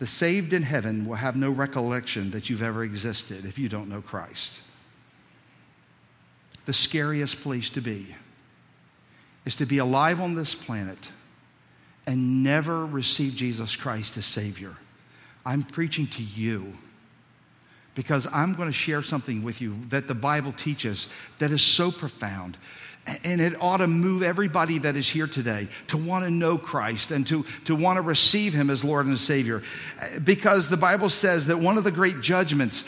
The 0.00 0.06
saved 0.06 0.54
in 0.54 0.62
heaven 0.62 1.06
will 1.06 1.16
have 1.16 1.36
no 1.36 1.50
recollection 1.50 2.30
that 2.30 2.48
you've 2.48 2.62
ever 2.62 2.82
existed 2.82 3.44
if 3.44 3.58
you 3.58 3.68
don't 3.68 3.90
know 3.90 4.00
Christ. 4.00 4.62
The 6.64 6.72
scariest 6.72 7.42
place 7.42 7.68
to 7.70 7.82
be 7.82 8.16
is 9.44 9.56
to 9.56 9.66
be 9.66 9.76
alive 9.76 10.18
on 10.18 10.34
this 10.34 10.54
planet 10.54 11.10
and 12.06 12.42
never 12.42 12.86
receive 12.86 13.34
Jesus 13.34 13.76
Christ 13.76 14.16
as 14.16 14.24
Savior. 14.24 14.74
I'm 15.44 15.62
preaching 15.62 16.06
to 16.08 16.22
you 16.22 16.78
because 17.94 18.26
I'm 18.32 18.54
going 18.54 18.68
to 18.68 18.72
share 18.72 19.02
something 19.02 19.42
with 19.42 19.60
you 19.60 19.76
that 19.88 20.08
the 20.08 20.14
Bible 20.14 20.52
teaches 20.52 21.08
that 21.38 21.50
is 21.50 21.62
so 21.62 21.90
profound 21.90 22.56
and 23.24 23.40
it 23.40 23.60
ought 23.60 23.78
to 23.78 23.86
move 23.86 24.22
everybody 24.22 24.78
that 24.78 24.94
is 24.94 25.08
here 25.08 25.26
today 25.26 25.68
to 25.88 25.96
want 25.96 26.24
to 26.24 26.30
know 26.30 26.58
Christ 26.58 27.10
and 27.10 27.26
to, 27.28 27.44
to 27.64 27.74
want 27.74 27.96
to 27.96 28.02
receive 28.02 28.54
Him 28.54 28.70
as 28.70 28.84
Lord 28.84 29.06
and 29.06 29.18
Savior. 29.18 29.62
Because 30.22 30.68
the 30.68 30.76
Bible 30.76 31.08
says 31.08 31.46
that 31.46 31.58
one 31.58 31.78
of 31.78 31.84
the 31.84 31.90
great 31.90 32.20
judgments 32.20 32.84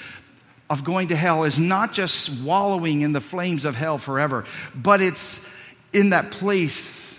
of 0.69 0.85
going 0.85 1.09
to 1.09 1.17
hell 1.17 1.45
is 1.45 1.59
not 1.59 1.93
just 1.93 2.43
wallowing 2.43 3.01
in 3.01 3.12
the 3.12 3.21
flames 3.21 3.65
of 3.65 3.75
hell 3.75 3.99
forever, 3.99 4.45
but 4.75 5.01
it's 5.01 5.49
in 5.93 6.11
that 6.11 6.31
place 6.31 7.19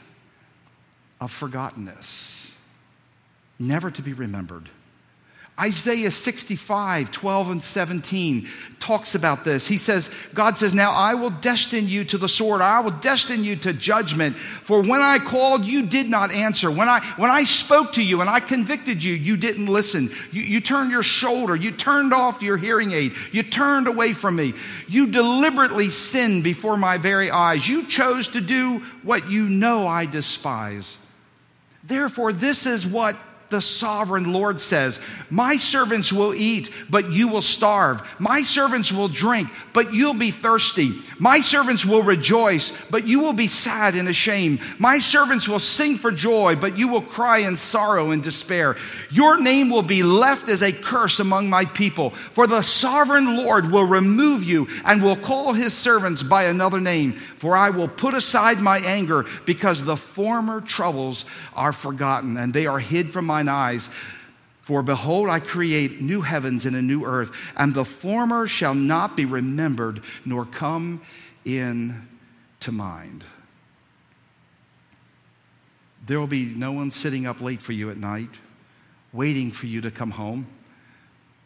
of 1.20 1.32
forgottenness, 1.32 2.52
never 3.60 3.92
to 3.92 4.02
be 4.02 4.14
remembered. 4.14 4.70
Isaiah 5.60 6.10
65, 6.10 7.12
12 7.12 7.52
and 7.52 7.64
17 7.64 8.50
talks 8.80 9.14
about 9.14 9.44
this. 9.44 9.68
He 9.68 9.78
says, 9.78 10.10
God 10.34 10.58
says, 10.58 10.74
Now 10.74 10.92
I 10.92 11.14
will 11.14 11.30
destine 11.30 11.88
you 11.88 12.04
to 12.06 12.18
the 12.18 12.28
sword. 12.28 12.62
I 12.62 12.80
will 12.80 12.92
destine 12.92 13.44
you 13.44 13.56
to 13.58 13.72
judgment. 13.72 14.36
For 14.36 14.82
when 14.82 15.00
I 15.00 15.20
called, 15.20 15.64
you 15.64 15.86
did 15.86 16.10
not 16.10 16.32
answer. 16.32 16.72
When 16.72 16.90
I, 16.90 17.06
when 17.18 17.30
I 17.30 17.44
spoke 17.44 17.94
to 17.94 18.04
you 18.04 18.22
and 18.22 18.30
I 18.32 18.40
convicted 18.40 19.04
you, 19.04 19.14
you 19.14 19.38
didn't 19.38 19.68
listen. 19.68 20.12
You, 20.32 20.42
you 20.42 20.60
turned 20.60 20.90
your 20.90 21.04
shoulder. 21.04 21.56
You 21.56 21.70
turned 21.70 22.14
off 22.14 22.42
your 22.42 22.58
hearing 22.58 22.92
aid. 22.92 23.14
You 23.32 23.44
turned 23.44 23.88
away 23.88 24.14
from 24.14 24.36
me. 24.36 24.56
You 24.88 25.06
deliberately 25.06 25.92
sinned 25.92 26.44
before 26.44 26.78
my 26.78 26.98
very 26.98 27.30
eyes. 27.30 27.70
You 27.70 27.86
chose 27.86 28.30
to 28.30 28.42
do 28.42 28.80
what 29.04 29.30
you 29.30 29.48
know 29.48 29.86
I 29.86 30.08
despise. 30.08 30.98
Therefore, 31.84 32.34
this 32.34 32.66
is 32.66 32.88
what 32.88 33.16
the 33.54 33.62
sovereign 33.62 34.34
Lord 34.34 34.60
says, 34.60 35.00
My 35.30 35.58
servants 35.58 36.12
will 36.12 36.34
eat, 36.34 36.72
but 36.90 37.12
you 37.12 37.28
will 37.28 37.42
starve. 37.42 38.02
My 38.20 38.42
servants 38.42 38.92
will 38.92 39.08
drink, 39.08 39.50
but 39.72 39.94
you'll 39.94 40.16
be 40.16 40.32
thirsty. 40.32 41.00
My 41.20 41.40
servants 41.40 41.86
will 41.86 42.02
rejoice, 42.02 42.74
but 42.90 43.08
you 43.08 43.20
will 43.20 43.34
be 43.34 43.48
sad 43.48 43.94
and 43.94 44.10
ashamed. 44.10 44.60
My 44.80 44.98
servants 44.98 45.48
will 45.48 45.60
sing 45.60 45.98
for 45.98 46.12
joy, 46.12 46.56
but 46.56 46.78
you 46.78 46.88
will 46.88 47.02
cry 47.02 47.40
in 47.40 47.56
sorrow 47.56 48.10
and 48.10 48.24
despair. 48.24 48.76
Your 49.12 49.40
name 49.40 49.70
will 49.70 49.84
be 49.84 50.02
left 50.02 50.50
as 50.50 50.64
a 50.64 50.74
curse 50.74 51.20
among 51.20 51.50
my 51.50 51.66
people, 51.66 52.10
for 52.10 52.48
the 52.48 52.64
sovereign 52.64 53.38
Lord 53.38 53.72
will 53.72 53.86
remove 53.86 54.44
you 54.44 54.68
and 54.84 55.04
will 55.04 55.16
call 55.16 55.54
his 55.54 55.74
servants 55.74 56.24
by 56.24 56.46
another 56.46 56.80
name. 56.80 57.14
For 57.14 57.56
I 57.56 57.70
will 57.70 57.88
put 57.88 58.16
aside 58.16 58.60
my 58.60 58.80
anger 58.80 59.26
because 59.46 59.84
the 59.84 59.98
former 59.98 60.60
troubles 60.60 61.26
are 61.54 61.74
forgotten 61.74 62.38
and 62.38 62.54
they 62.54 62.66
are 62.66 62.80
hid 62.80 63.14
from 63.14 63.26
my 63.26 63.43
mine 63.44 63.54
eyes. 63.54 63.90
For 64.62 64.82
behold, 64.82 65.30
I 65.30 65.40
create 65.40 66.02
new 66.02 66.22
heavens 66.22 66.66
and 66.66 66.76
a 66.76 66.82
new 66.82 67.04
earth, 67.04 67.32
and 67.58 67.74
the 67.74 67.84
former 67.84 68.48
shall 68.48 68.74
not 68.74 69.18
be 69.18 69.26
remembered 69.26 70.02
nor 70.24 70.46
come 70.46 71.02
in 71.44 72.08
to 72.62 72.72
mind. 72.72 73.26
There 76.06 76.20
will 76.20 76.28
be 76.28 76.46
no 76.46 76.72
one 76.72 76.92
sitting 76.92 77.26
up 77.26 77.42
late 77.42 77.62
for 77.62 77.74
you 77.74 77.90
at 77.90 77.98
night, 77.98 78.30
waiting 79.12 79.52
for 79.52 79.68
you 79.68 79.82
to 79.82 79.92
come 79.92 80.12
home. 80.12 80.48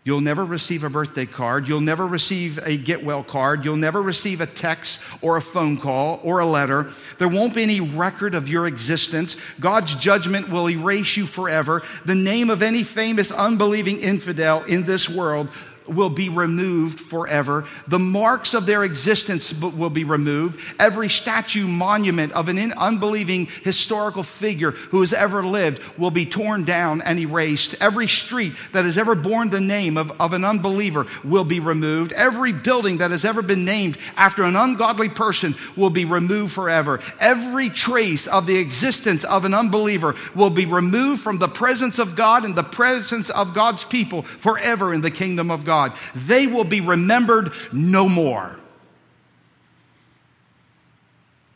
You'll 0.08 0.22
never 0.22 0.46
receive 0.46 0.86
a 0.86 0.90
birthday 0.90 1.26
card. 1.26 1.68
You'll 1.68 1.82
never 1.82 2.08
receive 2.08 2.60
a 2.64 2.78
get 2.78 3.04
well 3.04 3.26
card. 3.26 3.66
You'll 3.66 3.76
never 3.76 4.02
receive 4.02 4.40
a 4.40 4.46
text 4.46 5.02
or 5.22 5.36
a 5.36 5.42
phone 5.42 5.76
call 5.76 6.22
or 6.24 6.40
a 6.40 6.46
letter. 6.46 6.90
There 7.18 7.28
won't 7.28 7.54
be 7.54 7.64
any 7.64 7.82
record 7.82 8.34
of 8.34 8.48
your 8.48 8.68
existence. 8.68 9.36
God's 9.60 9.96
judgment 9.96 10.48
will 10.48 10.70
erase 10.70 11.18
you 11.18 11.26
forever. 11.26 11.84
The 12.06 12.16
name 12.16 12.50
of 12.50 12.62
any 12.62 12.84
famous 12.84 13.34
unbelieving 13.34 14.00
infidel 14.00 14.64
in 14.64 14.86
this 14.86 15.10
world 15.10 15.50
will 15.88 16.10
be 16.10 16.30
removed 16.30 17.00
forever. 17.00 17.66
The 17.88 18.00
marks 18.00 18.54
of 18.54 18.66
their 18.66 18.84
existence 18.84 19.54
will 19.54 19.90
be 19.90 20.04
removed. 20.04 20.60
Every 20.80 21.10
statue, 21.10 21.68
monument 21.68 22.34
of 22.34 22.50
an 22.50 22.74
unbelieving 22.74 23.48
historical 23.64 24.24
figure 24.24 24.72
who 24.72 25.02
has 25.02 25.14
ever 25.14 25.44
lived 25.44 25.82
will 25.98 26.12
be 26.12 26.26
torn 26.26 26.64
down 26.64 27.02
and 27.02 27.20
erased. 27.20 27.76
Every 27.80 28.08
street 28.08 28.54
that 28.74 28.86
has 28.86 28.98
ever 28.98 29.16
borne 29.16 29.50
the 29.50 29.62
name 29.62 29.98
of, 29.98 30.12
of 30.20 30.34
an 30.34 30.44
unbeliever 30.44 31.08
will 31.24 31.44
be 31.44 31.60
removed. 31.60 32.12
Every 32.14 32.52
building 32.52 32.98
that 32.98 33.12
has 33.12 33.26
ever 33.26 33.42
been 33.42 33.66
named 33.66 33.98
after 34.16 34.44
an 34.44 34.56
ungodly 34.56 35.10
person 35.10 35.56
will 35.76 35.90
be 35.90 36.06
removed 36.06 36.54
forever. 36.54 37.00
Every 37.20 37.70
trace 37.70 38.28
of 38.28 38.48
the 38.48 38.58
existence 38.58 39.24
of 39.24 39.46
an 39.46 39.54
unbeliever 39.54 40.16
will 40.36 40.50
be 40.50 40.66
removed 40.66 41.22
from 41.22 41.38
the 41.38 41.48
presence 41.48 42.00
of 42.00 42.16
God 42.16 42.44
and 42.44 42.56
the 42.56 42.64
presence 42.64 43.30
of 43.30 43.54
God's 43.54 43.84
people 43.84 44.24
forever 44.24 44.94
in 44.94 45.02
the 45.02 45.12
kingdom 45.12 45.52
of 45.52 45.66
God. 45.66 45.77
God. 45.78 45.98
They 46.16 46.48
will 46.48 46.64
be 46.64 46.82
remembered 46.82 47.52
no 47.72 48.10
more, 48.10 48.58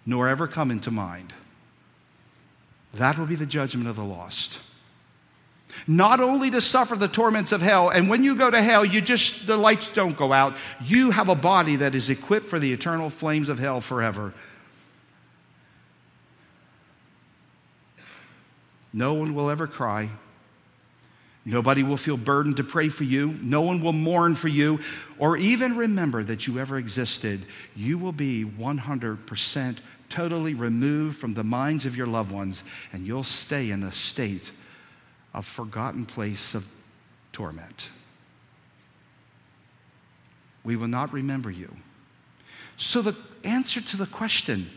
nor 0.06 0.28
ever 0.28 0.48
come 0.48 0.70
into 0.72 0.92
mind. 0.92 1.34
That 2.94 3.18
will 3.18 3.26
be 3.26 3.36
the 3.36 3.46
judgment 3.46 3.88
of 3.88 3.96
the 3.96 4.04
lost. 4.04 4.60
Not 5.88 6.20
only 6.20 6.52
to 6.52 6.62
suffer 6.62 6.96
the 6.96 7.08
torments 7.08 7.54
of 7.54 7.62
hell, 7.62 7.90
and 7.90 8.10
when 8.10 8.24
you 8.24 8.36
go 8.36 8.52
to 8.52 8.62
hell, 8.62 8.84
you 8.84 9.00
just, 9.02 9.48
the 9.48 9.58
lights 9.58 9.92
don't 9.92 10.18
go 10.18 10.34
out. 10.34 10.54
You 10.84 11.12
have 11.12 11.30
a 11.30 11.36
body 11.36 11.78
that 11.78 11.96
is 11.96 12.10
equipped 12.10 12.48
for 12.48 12.60
the 12.60 12.74
eternal 12.74 13.10
flames 13.10 13.48
of 13.48 13.58
hell 13.58 13.80
forever. 13.80 14.34
No 18.94 19.14
one 19.14 19.34
will 19.34 19.50
ever 19.50 19.68
cry. 19.68 20.10
Nobody 21.44 21.82
will 21.82 21.98
feel 21.98 22.18
burdened 22.18 22.58
to 22.58 22.64
pray 22.64 22.90
for 22.90 23.04
you. 23.04 23.36
No 23.42 23.62
one 23.62 23.82
will 23.82 23.94
mourn 23.94 24.36
for 24.36 24.48
you 24.48 24.80
or 25.18 25.38
even 25.38 25.76
remember 25.76 26.24
that 26.24 26.46
you 26.46 26.60
ever 26.60 26.78
existed. 26.78 27.46
You 27.76 27.98
will 27.98 28.12
be 28.12 28.46
100% 28.46 29.78
totally 30.08 30.54
removed 30.54 31.18
from 31.18 31.34
the 31.34 31.44
minds 31.44 31.86
of 31.86 31.98
your 31.98 32.06
loved 32.06 32.32
ones, 32.32 32.64
and 32.92 33.08
you'll 33.08 33.24
stay 33.24 33.72
in 33.72 33.82
a 33.82 33.92
state 33.92 34.52
of 35.34 35.46
forgotten 35.46 36.06
place 36.06 36.54
of 36.54 36.68
torment. 37.32 37.90
We 40.64 40.76
will 40.76 40.90
not 40.90 41.12
remember 41.12 41.50
you. 41.50 41.76
So, 42.78 43.02
the 43.02 43.16
answer 43.44 43.82
to 43.82 43.98
the 43.98 44.06
question, 44.06 44.70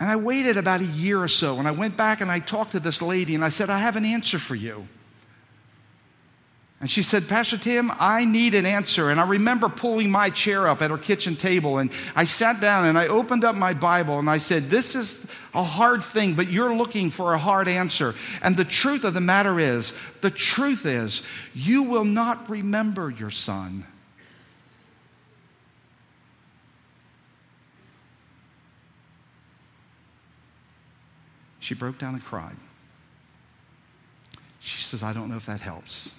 and 0.00 0.08
I 0.08 0.16
waited 0.16 0.56
about 0.56 0.80
a 0.80 0.86
year 0.86 1.22
or 1.22 1.28
so, 1.28 1.58
and 1.58 1.66
I 1.66 1.72
went 1.72 1.96
back 1.96 2.20
and 2.20 2.30
I 2.30 2.38
talked 2.38 2.72
to 2.72 2.80
this 2.80 3.02
lady, 3.02 3.34
and 3.34 3.44
I 3.44 3.48
said, 3.48 3.68
I 3.68 3.78
have 3.78 3.96
an 3.96 4.04
answer 4.04 4.38
for 4.38 4.54
you. 4.54 4.88
And 6.80 6.88
she 6.88 7.02
said, 7.02 7.28
Pastor 7.28 7.58
Tim, 7.58 7.90
I 7.98 8.24
need 8.24 8.54
an 8.54 8.64
answer. 8.64 9.10
And 9.10 9.18
I 9.18 9.26
remember 9.26 9.68
pulling 9.68 10.12
my 10.12 10.30
chair 10.30 10.68
up 10.68 10.80
at 10.80 10.90
her 10.90 10.98
kitchen 10.98 11.34
table 11.34 11.78
and 11.78 11.90
I 12.14 12.24
sat 12.24 12.60
down 12.60 12.84
and 12.84 12.96
I 12.96 13.08
opened 13.08 13.44
up 13.44 13.56
my 13.56 13.74
Bible 13.74 14.20
and 14.20 14.30
I 14.30 14.38
said, 14.38 14.70
This 14.70 14.94
is 14.94 15.26
a 15.54 15.64
hard 15.64 16.04
thing, 16.04 16.34
but 16.34 16.48
you're 16.48 16.72
looking 16.72 17.10
for 17.10 17.34
a 17.34 17.38
hard 17.38 17.66
answer. 17.66 18.14
And 18.42 18.56
the 18.56 18.64
truth 18.64 19.02
of 19.02 19.12
the 19.12 19.20
matter 19.20 19.58
is, 19.58 19.92
the 20.20 20.30
truth 20.30 20.86
is, 20.86 21.22
you 21.52 21.82
will 21.82 22.04
not 22.04 22.48
remember 22.48 23.10
your 23.10 23.30
son. 23.30 23.84
She 31.58 31.74
broke 31.74 31.98
down 31.98 32.14
and 32.14 32.24
cried. 32.24 32.56
She 34.60 34.80
says, 34.80 35.02
I 35.02 35.12
don't 35.12 35.28
know 35.28 35.36
if 35.36 35.46
that 35.46 35.60
helps. 35.60 36.12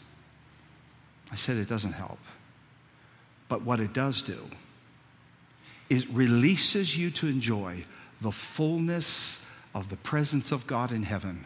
I 1.31 1.35
said 1.35 1.57
it 1.57 1.69
doesn't 1.69 1.93
help. 1.93 2.19
But 3.47 3.63
what 3.63 3.79
it 3.79 3.93
does 3.93 4.21
do 4.21 4.49
is 5.89 6.07
releases 6.07 6.97
you 6.97 7.09
to 7.11 7.27
enjoy 7.27 7.85
the 8.21 8.31
fullness 8.31 9.45
of 9.73 9.89
the 9.89 9.97
presence 9.97 10.51
of 10.51 10.67
God 10.67 10.91
in 10.91 11.03
heaven 11.03 11.45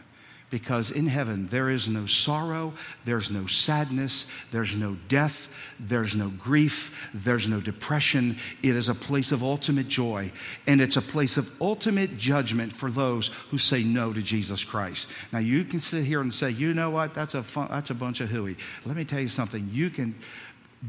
because 0.54 0.92
in 0.92 1.08
heaven 1.08 1.48
there 1.48 1.68
is 1.68 1.88
no 1.88 2.06
sorrow, 2.06 2.72
there's 3.04 3.28
no 3.28 3.44
sadness, 3.44 4.28
there's 4.52 4.76
no 4.76 4.96
death, 5.08 5.48
there's 5.80 6.14
no 6.14 6.28
grief, 6.28 7.10
there's 7.12 7.48
no 7.48 7.60
depression. 7.60 8.38
It 8.62 8.76
is 8.76 8.88
a 8.88 8.94
place 8.94 9.32
of 9.32 9.42
ultimate 9.42 9.88
joy, 9.88 10.30
and 10.68 10.80
it's 10.80 10.96
a 10.96 11.02
place 11.02 11.38
of 11.38 11.50
ultimate 11.60 12.16
judgment 12.16 12.72
for 12.72 12.88
those 12.88 13.32
who 13.50 13.58
say 13.58 13.82
no 13.82 14.12
to 14.12 14.22
Jesus 14.22 14.62
Christ. 14.62 15.08
Now 15.32 15.40
you 15.40 15.64
can 15.64 15.80
sit 15.80 16.04
here 16.04 16.20
and 16.20 16.32
say, 16.32 16.50
you 16.50 16.72
know 16.72 16.90
what, 16.90 17.14
that's 17.14 17.34
a 17.34 17.42
fun, 17.42 17.66
that's 17.68 17.90
a 17.90 17.94
bunch 17.94 18.20
of 18.20 18.28
hooey. 18.28 18.56
Let 18.84 18.96
me 18.96 19.04
tell 19.04 19.18
you 19.18 19.26
something. 19.26 19.68
You 19.72 19.90
can 19.90 20.14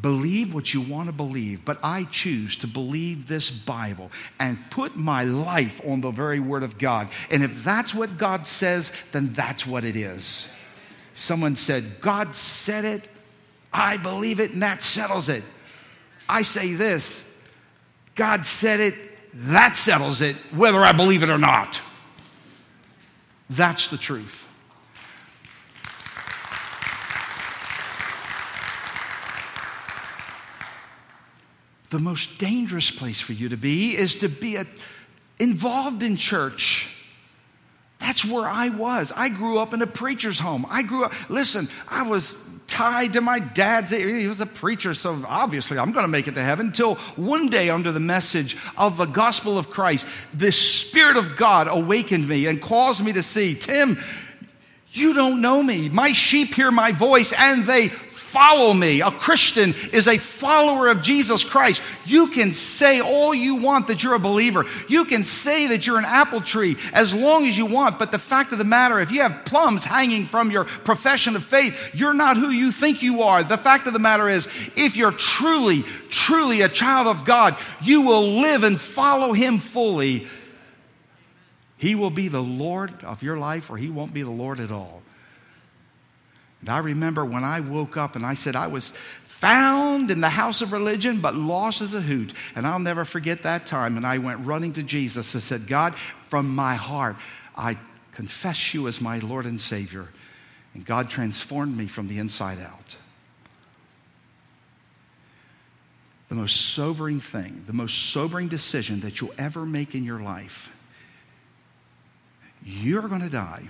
Believe 0.01 0.53
what 0.53 0.73
you 0.73 0.81
want 0.81 1.07
to 1.07 1.13
believe, 1.13 1.63
but 1.63 1.79
I 1.81 2.05
choose 2.05 2.57
to 2.57 2.67
believe 2.67 3.27
this 3.27 3.49
Bible 3.49 4.11
and 4.39 4.57
put 4.69 4.95
my 4.95 5.23
life 5.23 5.79
on 5.85 6.01
the 6.01 6.11
very 6.11 6.39
Word 6.39 6.63
of 6.63 6.77
God. 6.77 7.09
And 7.31 7.43
if 7.43 7.63
that's 7.63 7.93
what 7.93 8.17
God 8.17 8.47
says, 8.47 8.91
then 9.11 9.29
that's 9.29 9.65
what 9.65 9.85
it 9.85 9.95
is. 9.95 10.51
Someone 11.13 11.55
said, 11.55 12.01
God 12.01 12.35
said 12.35 12.83
it, 12.83 13.07
I 13.71 13.97
believe 13.97 14.39
it, 14.39 14.51
and 14.51 14.61
that 14.63 14.83
settles 14.83 15.29
it. 15.29 15.43
I 16.27 16.41
say 16.41 16.73
this 16.73 17.23
God 18.15 18.45
said 18.45 18.79
it, 18.79 18.95
that 19.33 19.75
settles 19.75 20.21
it, 20.21 20.35
whether 20.53 20.79
I 20.79 20.91
believe 20.91 21.23
it 21.23 21.29
or 21.29 21.37
not. 21.37 21.81
That's 23.49 23.87
the 23.87 23.97
truth. 23.97 24.44
The 31.89 31.99
most 31.99 32.39
dangerous 32.39 32.91
place 32.91 33.21
for 33.21 33.33
you 33.33 33.49
to 33.49 33.57
be 33.57 33.95
is 33.95 34.15
to 34.15 34.29
be 34.29 34.55
a, 34.55 34.65
involved 35.39 36.03
in 36.03 36.17
church. 36.17 36.91
That's 37.99 38.25
where 38.25 38.47
I 38.47 38.69
was. 38.69 39.11
I 39.15 39.29
grew 39.29 39.59
up 39.59 39.73
in 39.73 39.81
a 39.81 39.87
preacher's 39.87 40.39
home. 40.39 40.65
I 40.69 40.83
grew 40.83 41.05
up, 41.05 41.29
listen, 41.29 41.69
I 41.87 42.03
was 42.03 42.43
tied 42.67 43.13
to 43.13 43.21
my 43.21 43.39
dad's, 43.39 43.91
he 43.91 44.27
was 44.27 44.41
a 44.41 44.45
preacher, 44.45 44.93
so 44.93 45.23
obviously 45.27 45.77
I'm 45.77 45.91
going 45.91 46.05
to 46.05 46.11
make 46.11 46.27
it 46.27 46.35
to 46.35 46.43
heaven. 46.43 46.67
Until 46.67 46.95
one 47.15 47.49
day, 47.49 47.69
under 47.69 47.91
the 47.91 47.99
message 47.99 48.57
of 48.77 48.97
the 48.97 49.05
gospel 49.05 49.57
of 49.57 49.69
Christ, 49.69 50.07
the 50.33 50.51
Spirit 50.51 51.17
of 51.17 51.35
God 51.35 51.67
awakened 51.69 52.27
me 52.27 52.47
and 52.47 52.61
caused 52.61 53.03
me 53.03 53.13
to 53.13 53.23
see, 53.23 53.55
Tim, 53.55 53.97
you 54.91 55.13
don't 55.13 55.41
know 55.41 55.61
me. 55.61 55.89
My 55.89 56.11
sheep 56.11 56.53
hear 56.53 56.71
my 56.71 56.91
voice 56.91 57.33
and 57.33 57.65
they 57.65 57.89
follow 58.35 58.73
me. 58.73 58.99
A 58.99 59.11
Christian 59.11 59.73
is 59.93 60.09
a 60.09 60.17
follower 60.17 60.89
of 60.89 61.01
Jesus 61.01 61.45
Christ. 61.45 61.81
You 62.05 62.27
can 62.27 62.53
say 62.53 62.99
all 62.99 63.33
you 63.33 63.55
want 63.55 63.87
that 63.87 64.03
you're 64.03 64.15
a 64.15 64.19
believer. 64.19 64.65
You 64.89 65.05
can 65.05 65.23
say 65.23 65.67
that 65.67 65.87
you're 65.87 65.97
an 65.97 66.03
apple 66.03 66.41
tree 66.41 66.75
as 66.91 67.13
long 67.13 67.47
as 67.47 67.57
you 67.57 67.65
want. 67.65 67.97
But 67.97 68.11
the 68.11 68.19
fact 68.19 68.51
of 68.51 68.57
the 68.57 68.65
matter, 68.65 68.99
if 68.99 69.09
you 69.09 69.21
have 69.21 69.45
plums 69.45 69.85
hanging 69.85 70.25
from 70.25 70.51
your 70.51 70.65
profession 70.65 71.37
of 71.37 71.45
faith, 71.45 71.91
you're 71.93 72.13
not 72.13 72.35
who 72.35 72.49
you 72.49 72.73
think 72.73 73.01
you 73.01 73.21
are. 73.21 73.41
The 73.41 73.57
fact 73.57 73.87
of 73.87 73.93
the 73.93 73.99
matter 73.99 74.27
is, 74.27 74.47
if 74.75 74.97
you're 74.97 75.13
truly, 75.13 75.83
truly 76.09 76.59
a 76.59 76.67
child 76.67 77.07
of 77.07 77.23
God, 77.23 77.55
you 77.81 78.01
will 78.01 78.41
live 78.41 78.63
and 78.63 78.77
follow 78.77 79.31
Him 79.31 79.59
fully. 79.59 80.27
He 81.77 81.95
will 81.95 82.09
be 82.09 82.27
the 82.27 82.43
Lord 82.43 83.01
of 83.05 83.23
your 83.23 83.37
life, 83.37 83.69
or 83.69 83.77
He 83.77 83.89
won't 83.89 84.13
be 84.13 84.23
the 84.23 84.29
Lord 84.29 84.59
at 84.59 84.73
all. 84.73 85.03
And 86.65 86.73
I 86.73 86.79
remember 86.79 87.23
when 87.23 87.43
I 87.43 87.59
woke 87.59 87.95
up 87.95 88.15
and 88.15 88.25
I 88.25 88.33
said 88.33 88.55
I 88.55 88.65
was 88.65 88.87
found 88.87 90.09
in 90.09 90.19
the 90.19 90.29
house 90.29 90.63
of 90.63 90.71
religion, 90.71 91.21
but 91.21 91.35
lost 91.35 91.83
as 91.83 91.93
a 91.93 92.01
hoot. 92.01 92.33
And 92.55 92.65
I'll 92.65 92.79
never 92.79 93.05
forget 93.05 93.43
that 93.43 93.67
time. 93.67 93.97
And 93.97 94.05
I 94.07 94.17
went 94.17 94.43
running 94.47 94.73
to 94.73 94.81
Jesus 94.81 95.35
and 95.35 95.43
said, 95.43 95.67
God, 95.67 95.93
from 95.93 96.55
my 96.55 96.73
heart, 96.73 97.17
I 97.55 97.77
confess 98.13 98.73
you 98.73 98.87
as 98.87 98.99
my 98.99 99.19
Lord 99.19 99.45
and 99.45 99.61
Savior. 99.61 100.07
And 100.73 100.83
God 100.83 101.07
transformed 101.07 101.77
me 101.77 101.85
from 101.85 102.07
the 102.07 102.17
inside 102.17 102.59
out. 102.59 102.97
The 106.29 106.35
most 106.35 106.73
sobering 106.73 107.19
thing, 107.19 107.63
the 107.67 107.73
most 107.73 108.09
sobering 108.09 108.47
decision 108.47 109.01
that 109.01 109.21
you'll 109.21 109.35
ever 109.37 109.67
make 109.67 109.93
in 109.93 110.03
your 110.03 110.19
life, 110.19 110.75
you're 112.63 113.07
going 113.07 113.21
to 113.21 113.29
die 113.29 113.69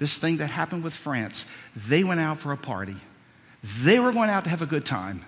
this 0.00 0.18
thing 0.18 0.38
that 0.38 0.48
happened 0.48 0.82
with 0.82 0.94
France, 0.94 1.48
they 1.76 2.02
went 2.02 2.20
out 2.20 2.38
for 2.38 2.52
a 2.52 2.56
party. 2.56 2.96
They 3.82 4.00
were 4.00 4.12
going 4.12 4.30
out 4.30 4.44
to 4.44 4.50
have 4.50 4.62
a 4.62 4.66
good 4.66 4.86
time, 4.86 5.24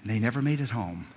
and 0.00 0.10
they 0.10 0.20
never 0.20 0.40
made 0.40 0.60
it 0.60 0.70
home. 0.70 1.08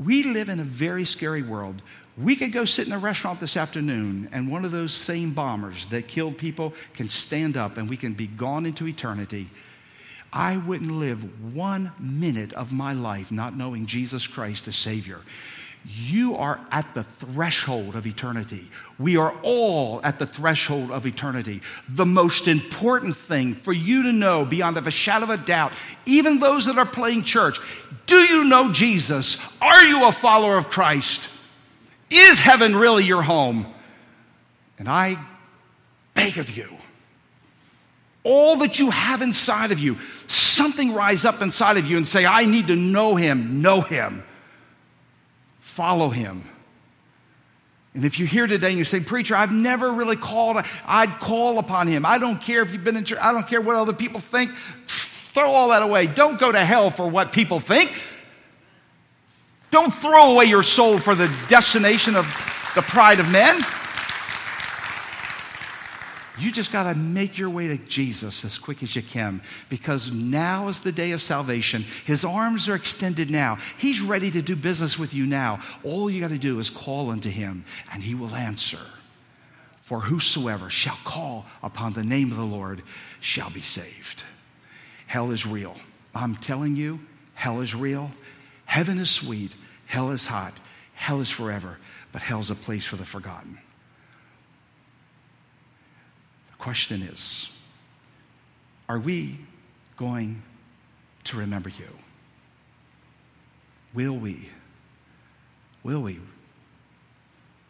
We 0.00 0.24
live 0.24 0.48
in 0.48 0.58
a 0.58 0.64
very 0.64 1.04
scary 1.04 1.42
world. 1.42 1.80
We 2.18 2.34
could 2.34 2.50
go 2.50 2.64
sit 2.64 2.88
in 2.88 2.92
a 2.92 2.98
restaurant 2.98 3.38
this 3.38 3.56
afternoon, 3.56 4.30
and 4.32 4.50
one 4.50 4.64
of 4.64 4.72
those 4.72 4.92
same 4.92 5.32
bombers 5.32 5.86
that 5.86 6.08
killed 6.08 6.38
people 6.38 6.74
can 6.92 7.08
stand 7.08 7.56
up, 7.56 7.78
and 7.78 7.88
we 7.88 7.96
can 7.96 8.14
be 8.14 8.26
gone 8.26 8.66
into 8.66 8.88
eternity. 8.88 9.48
I 10.32 10.56
wouldn't 10.56 10.90
live 10.90 11.54
one 11.54 11.92
minute 12.00 12.52
of 12.54 12.72
my 12.72 12.94
life 12.94 13.30
not 13.30 13.56
knowing 13.56 13.86
Jesus 13.86 14.26
Christ 14.26 14.66
as 14.66 14.74
Savior. 14.74 15.20
You 15.84 16.36
are 16.36 16.60
at 16.70 16.94
the 16.94 17.02
threshold 17.02 17.96
of 17.96 18.06
eternity. 18.06 18.70
We 18.98 19.16
are 19.16 19.34
all 19.42 20.00
at 20.04 20.18
the 20.18 20.26
threshold 20.26 20.92
of 20.92 21.06
eternity. 21.06 21.60
The 21.88 22.06
most 22.06 22.46
important 22.46 23.16
thing 23.16 23.54
for 23.54 23.72
you 23.72 24.04
to 24.04 24.12
know, 24.12 24.44
beyond 24.44 24.76
a 24.76 24.90
shadow 24.90 25.24
of 25.24 25.30
a 25.30 25.36
doubt, 25.36 25.72
even 26.06 26.38
those 26.38 26.66
that 26.66 26.78
are 26.78 26.86
playing 26.86 27.24
church, 27.24 27.58
do 28.06 28.16
you 28.16 28.44
know 28.44 28.70
Jesus? 28.72 29.38
Are 29.60 29.82
you 29.84 30.06
a 30.06 30.12
follower 30.12 30.56
of 30.56 30.70
Christ? 30.70 31.28
Is 32.10 32.38
heaven 32.38 32.76
really 32.76 33.04
your 33.04 33.22
home? 33.22 33.66
And 34.78 34.88
I 34.88 35.18
beg 36.14 36.38
of 36.38 36.56
you, 36.56 36.76
all 38.22 38.56
that 38.58 38.78
you 38.78 38.90
have 38.90 39.22
inside 39.22 39.72
of 39.72 39.78
you, 39.78 39.98
something 40.26 40.94
rise 40.94 41.24
up 41.24 41.42
inside 41.42 41.76
of 41.76 41.86
you 41.86 41.96
and 41.96 42.06
say, 42.06 42.24
I 42.24 42.44
need 42.44 42.68
to 42.68 42.76
know 42.76 43.16
him, 43.16 43.62
know 43.62 43.80
him, 43.80 44.22
follow 45.72 46.10
him. 46.10 46.44
And 47.94 48.04
if 48.04 48.18
you're 48.18 48.28
here 48.28 48.46
today 48.46 48.68
and 48.68 48.78
you 48.78 48.84
say, 48.84 49.00
Preacher, 49.00 49.34
I've 49.34 49.52
never 49.52 49.92
really 49.92 50.16
called, 50.16 50.58
I'd 50.86 51.10
call 51.18 51.58
upon 51.58 51.88
him. 51.88 52.04
I 52.04 52.18
don't 52.18 52.40
care 52.40 52.62
if 52.62 52.72
you've 52.72 52.84
been 52.84 52.96
in 52.96 53.04
church, 53.04 53.18
I 53.22 53.32
don't 53.32 53.46
care 53.46 53.60
what 53.60 53.76
other 53.76 53.94
people 53.94 54.20
think. 54.20 54.50
Throw 54.86 55.50
all 55.50 55.68
that 55.70 55.82
away. 55.82 56.06
Don't 56.06 56.38
go 56.38 56.52
to 56.52 56.62
hell 56.62 56.90
for 56.90 57.08
what 57.08 57.32
people 57.32 57.58
think. 57.58 57.90
Don't 59.70 59.92
throw 59.92 60.32
away 60.32 60.44
your 60.44 60.62
soul 60.62 60.98
for 60.98 61.14
the 61.14 61.34
destination 61.48 62.16
of 62.16 62.26
the 62.74 62.82
pride 62.82 63.18
of 63.18 63.30
men. 63.32 63.62
You 66.42 66.50
just 66.50 66.72
got 66.72 66.92
to 66.92 66.98
make 66.98 67.38
your 67.38 67.50
way 67.50 67.68
to 67.68 67.76
Jesus 67.76 68.44
as 68.44 68.58
quick 68.58 68.82
as 68.82 68.96
you 68.96 69.02
can 69.02 69.40
because 69.68 70.12
now 70.12 70.66
is 70.66 70.80
the 70.80 70.90
day 70.90 71.12
of 71.12 71.22
salvation. 71.22 71.84
His 72.04 72.24
arms 72.24 72.68
are 72.68 72.74
extended 72.74 73.30
now. 73.30 73.58
He's 73.78 74.00
ready 74.00 74.28
to 74.32 74.42
do 74.42 74.56
business 74.56 74.98
with 74.98 75.14
you 75.14 75.24
now. 75.24 75.60
All 75.84 76.10
you 76.10 76.20
got 76.20 76.30
to 76.30 76.38
do 76.38 76.58
is 76.58 76.68
call 76.68 77.10
unto 77.10 77.30
him 77.30 77.64
and 77.92 78.02
he 78.02 78.16
will 78.16 78.34
answer. 78.34 78.80
For 79.82 80.00
whosoever 80.00 80.68
shall 80.68 80.98
call 81.04 81.46
upon 81.62 81.92
the 81.92 82.02
name 82.02 82.32
of 82.32 82.38
the 82.38 82.42
Lord 82.42 82.82
shall 83.20 83.50
be 83.50 83.62
saved. 83.62 84.24
Hell 85.06 85.30
is 85.30 85.46
real. 85.46 85.76
I'm 86.12 86.34
telling 86.34 86.74
you, 86.74 86.98
hell 87.34 87.60
is 87.60 87.72
real. 87.72 88.10
Heaven 88.64 88.98
is 88.98 89.10
sweet. 89.10 89.54
Hell 89.86 90.10
is 90.10 90.26
hot. 90.26 90.60
Hell 90.94 91.20
is 91.20 91.30
forever. 91.30 91.78
But 92.10 92.22
hell's 92.22 92.50
a 92.50 92.56
place 92.56 92.84
for 92.84 92.96
the 92.96 93.04
forgotten. 93.04 93.58
Question 96.62 97.02
is 97.02 97.48
Are 98.88 99.00
we 99.00 99.36
going 99.96 100.40
to 101.24 101.36
remember 101.36 101.70
you? 101.70 101.88
Will 103.94 104.16
we? 104.16 104.48
Will 105.82 106.02
we 106.02 106.20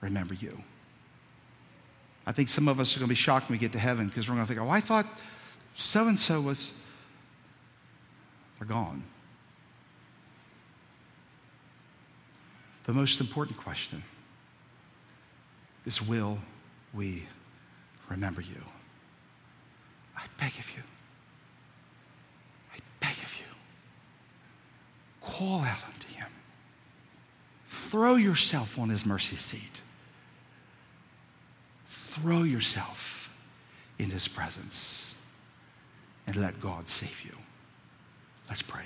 remember 0.03 0.35
you? 0.35 0.63
I 2.27 2.33
think 2.33 2.51
some 2.51 2.69
of 2.69 2.79
us 2.81 2.95
are 2.95 2.99
going 2.99 3.09
to 3.09 3.13
be 3.13 3.15
shocked 3.15 3.49
when 3.49 3.55
we 3.55 3.61
get 3.61 3.73
to 3.73 3.79
heaven 3.79 4.09
because 4.09 4.29
we're 4.29 4.35
going 4.35 4.47
to 4.47 4.55
think, 4.55 4.61
oh, 4.61 4.69
I 4.69 4.83
thought 4.83 5.07
so 5.75 6.07
and 6.07 6.21
so 6.21 6.43
was. 6.43 6.71
They're 8.59 8.69
gone. 8.69 9.03
The 12.85 12.93
most 12.93 13.23
important 13.23 13.57
question 13.57 14.03
is 15.87 16.03
will 16.03 16.37
we 16.93 17.23
remember 18.11 18.43
you? 18.43 18.63
I 20.17 20.23
beg 20.39 20.53
of 20.59 20.71
you. 20.71 20.83
I 22.75 22.79
beg 23.01 23.17
of 23.23 23.37
you. 23.39 23.47
Call 25.21 25.61
out 25.61 25.85
unto 25.87 26.09
him. 26.09 26.29
Throw 27.67 28.15
yourself 28.17 28.79
on 28.79 28.89
his 28.89 29.07
mercy 29.07 29.37
seat. 29.37 29.81
Throw 31.89 32.43
yourself 32.43 33.33
in 33.99 34.11
his 34.11 34.29
presence 34.29 35.15
and 36.27 36.37
let 36.37 36.61
God 36.61 36.89
save 36.89 37.23
you. 37.25 37.37
Let's 38.49 38.63
pray. 38.63 38.85